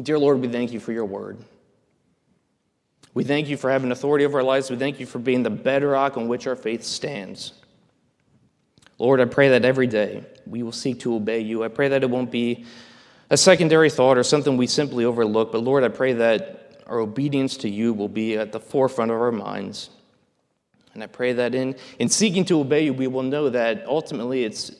Dear 0.00 0.18
Lord, 0.18 0.40
we 0.40 0.48
thank 0.48 0.72
you 0.72 0.80
for 0.80 0.92
your 0.92 1.04
word. 1.04 1.38
We 3.14 3.24
thank 3.24 3.48
you 3.48 3.56
for 3.56 3.70
having 3.70 3.90
authority 3.90 4.24
over 4.24 4.38
our 4.38 4.44
lives. 4.44 4.70
We 4.70 4.76
thank 4.76 5.00
you 5.00 5.06
for 5.06 5.18
being 5.18 5.42
the 5.42 5.50
bedrock 5.50 6.16
on 6.16 6.28
which 6.28 6.46
our 6.46 6.54
faith 6.54 6.84
stands. 6.84 7.52
Lord, 8.98 9.20
I 9.20 9.24
pray 9.24 9.48
that 9.50 9.64
every 9.64 9.86
day 9.86 10.24
we 10.46 10.62
will 10.62 10.72
seek 10.72 11.00
to 11.00 11.14
obey 11.14 11.40
you. 11.40 11.64
I 11.64 11.68
pray 11.68 11.88
that 11.88 12.02
it 12.02 12.10
won't 12.10 12.30
be 12.30 12.64
a 13.30 13.36
secondary 13.36 13.90
thought 13.90 14.18
or 14.18 14.22
something 14.22 14.56
we 14.56 14.66
simply 14.66 15.04
overlook, 15.04 15.52
but 15.52 15.62
Lord, 15.62 15.84
I 15.84 15.88
pray 15.88 16.14
that 16.14 16.82
our 16.86 16.98
obedience 16.98 17.56
to 17.58 17.68
you 17.68 17.92
will 17.92 18.08
be 18.08 18.36
at 18.36 18.52
the 18.52 18.60
forefront 18.60 19.10
of 19.10 19.20
our 19.20 19.32
minds. 19.32 19.90
And 20.94 21.02
I 21.02 21.06
pray 21.06 21.32
that 21.34 21.54
in, 21.54 21.76
in 21.98 22.08
seeking 22.08 22.44
to 22.46 22.60
obey 22.60 22.84
you, 22.84 22.94
we 22.94 23.06
will 23.06 23.22
know 23.22 23.50
that 23.50 23.84
ultimately 23.86 24.44
it's 24.44 24.72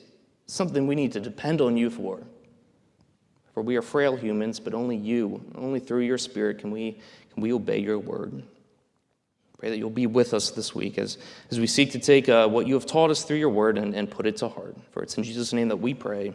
something 0.47 0.87
we 0.87 0.95
need 0.95 1.11
to 1.13 1.19
depend 1.19 1.61
on 1.61 1.77
you 1.77 1.89
for. 1.89 2.21
For 3.53 3.61
we 3.63 3.75
are 3.75 3.81
frail 3.81 4.15
humans, 4.15 4.59
but 4.59 4.73
only 4.73 4.95
you, 4.95 5.43
only 5.55 5.79
through 5.79 6.01
your 6.01 6.17
Spirit 6.17 6.59
can 6.59 6.71
we, 6.71 6.99
can 7.33 7.41
we 7.41 7.53
obey 7.53 7.79
your 7.79 7.99
word. 7.99 8.43
Pray 9.57 9.69
that 9.71 9.77
you'll 9.77 9.89
be 9.89 10.07
with 10.07 10.33
us 10.33 10.51
this 10.51 10.73
week 10.73 10.97
as, 10.97 11.17
as 11.51 11.59
we 11.59 11.67
seek 11.67 11.91
to 11.91 11.99
take 11.99 12.29
uh, 12.29 12.47
what 12.47 12.65
you 12.65 12.75
have 12.75 12.85
taught 12.85 13.09
us 13.09 13.23
through 13.23 13.37
your 13.37 13.49
word 13.49 13.77
and, 13.77 13.93
and 13.93 14.09
put 14.09 14.25
it 14.25 14.37
to 14.37 14.47
heart. 14.47 14.77
For 14.91 15.03
it's 15.03 15.17
in 15.17 15.23
Jesus' 15.23 15.51
name 15.51 15.67
that 15.67 15.77
we 15.77 15.93
pray. 15.93 16.33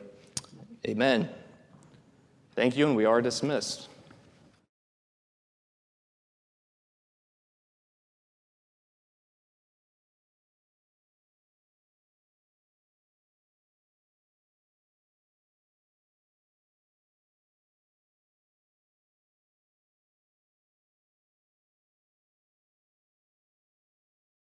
Amen. 0.86 1.30
Thank 2.54 2.76
you, 2.76 2.86
and 2.86 2.94
we 2.94 3.06
are 3.06 3.22
dismissed. 3.22 3.88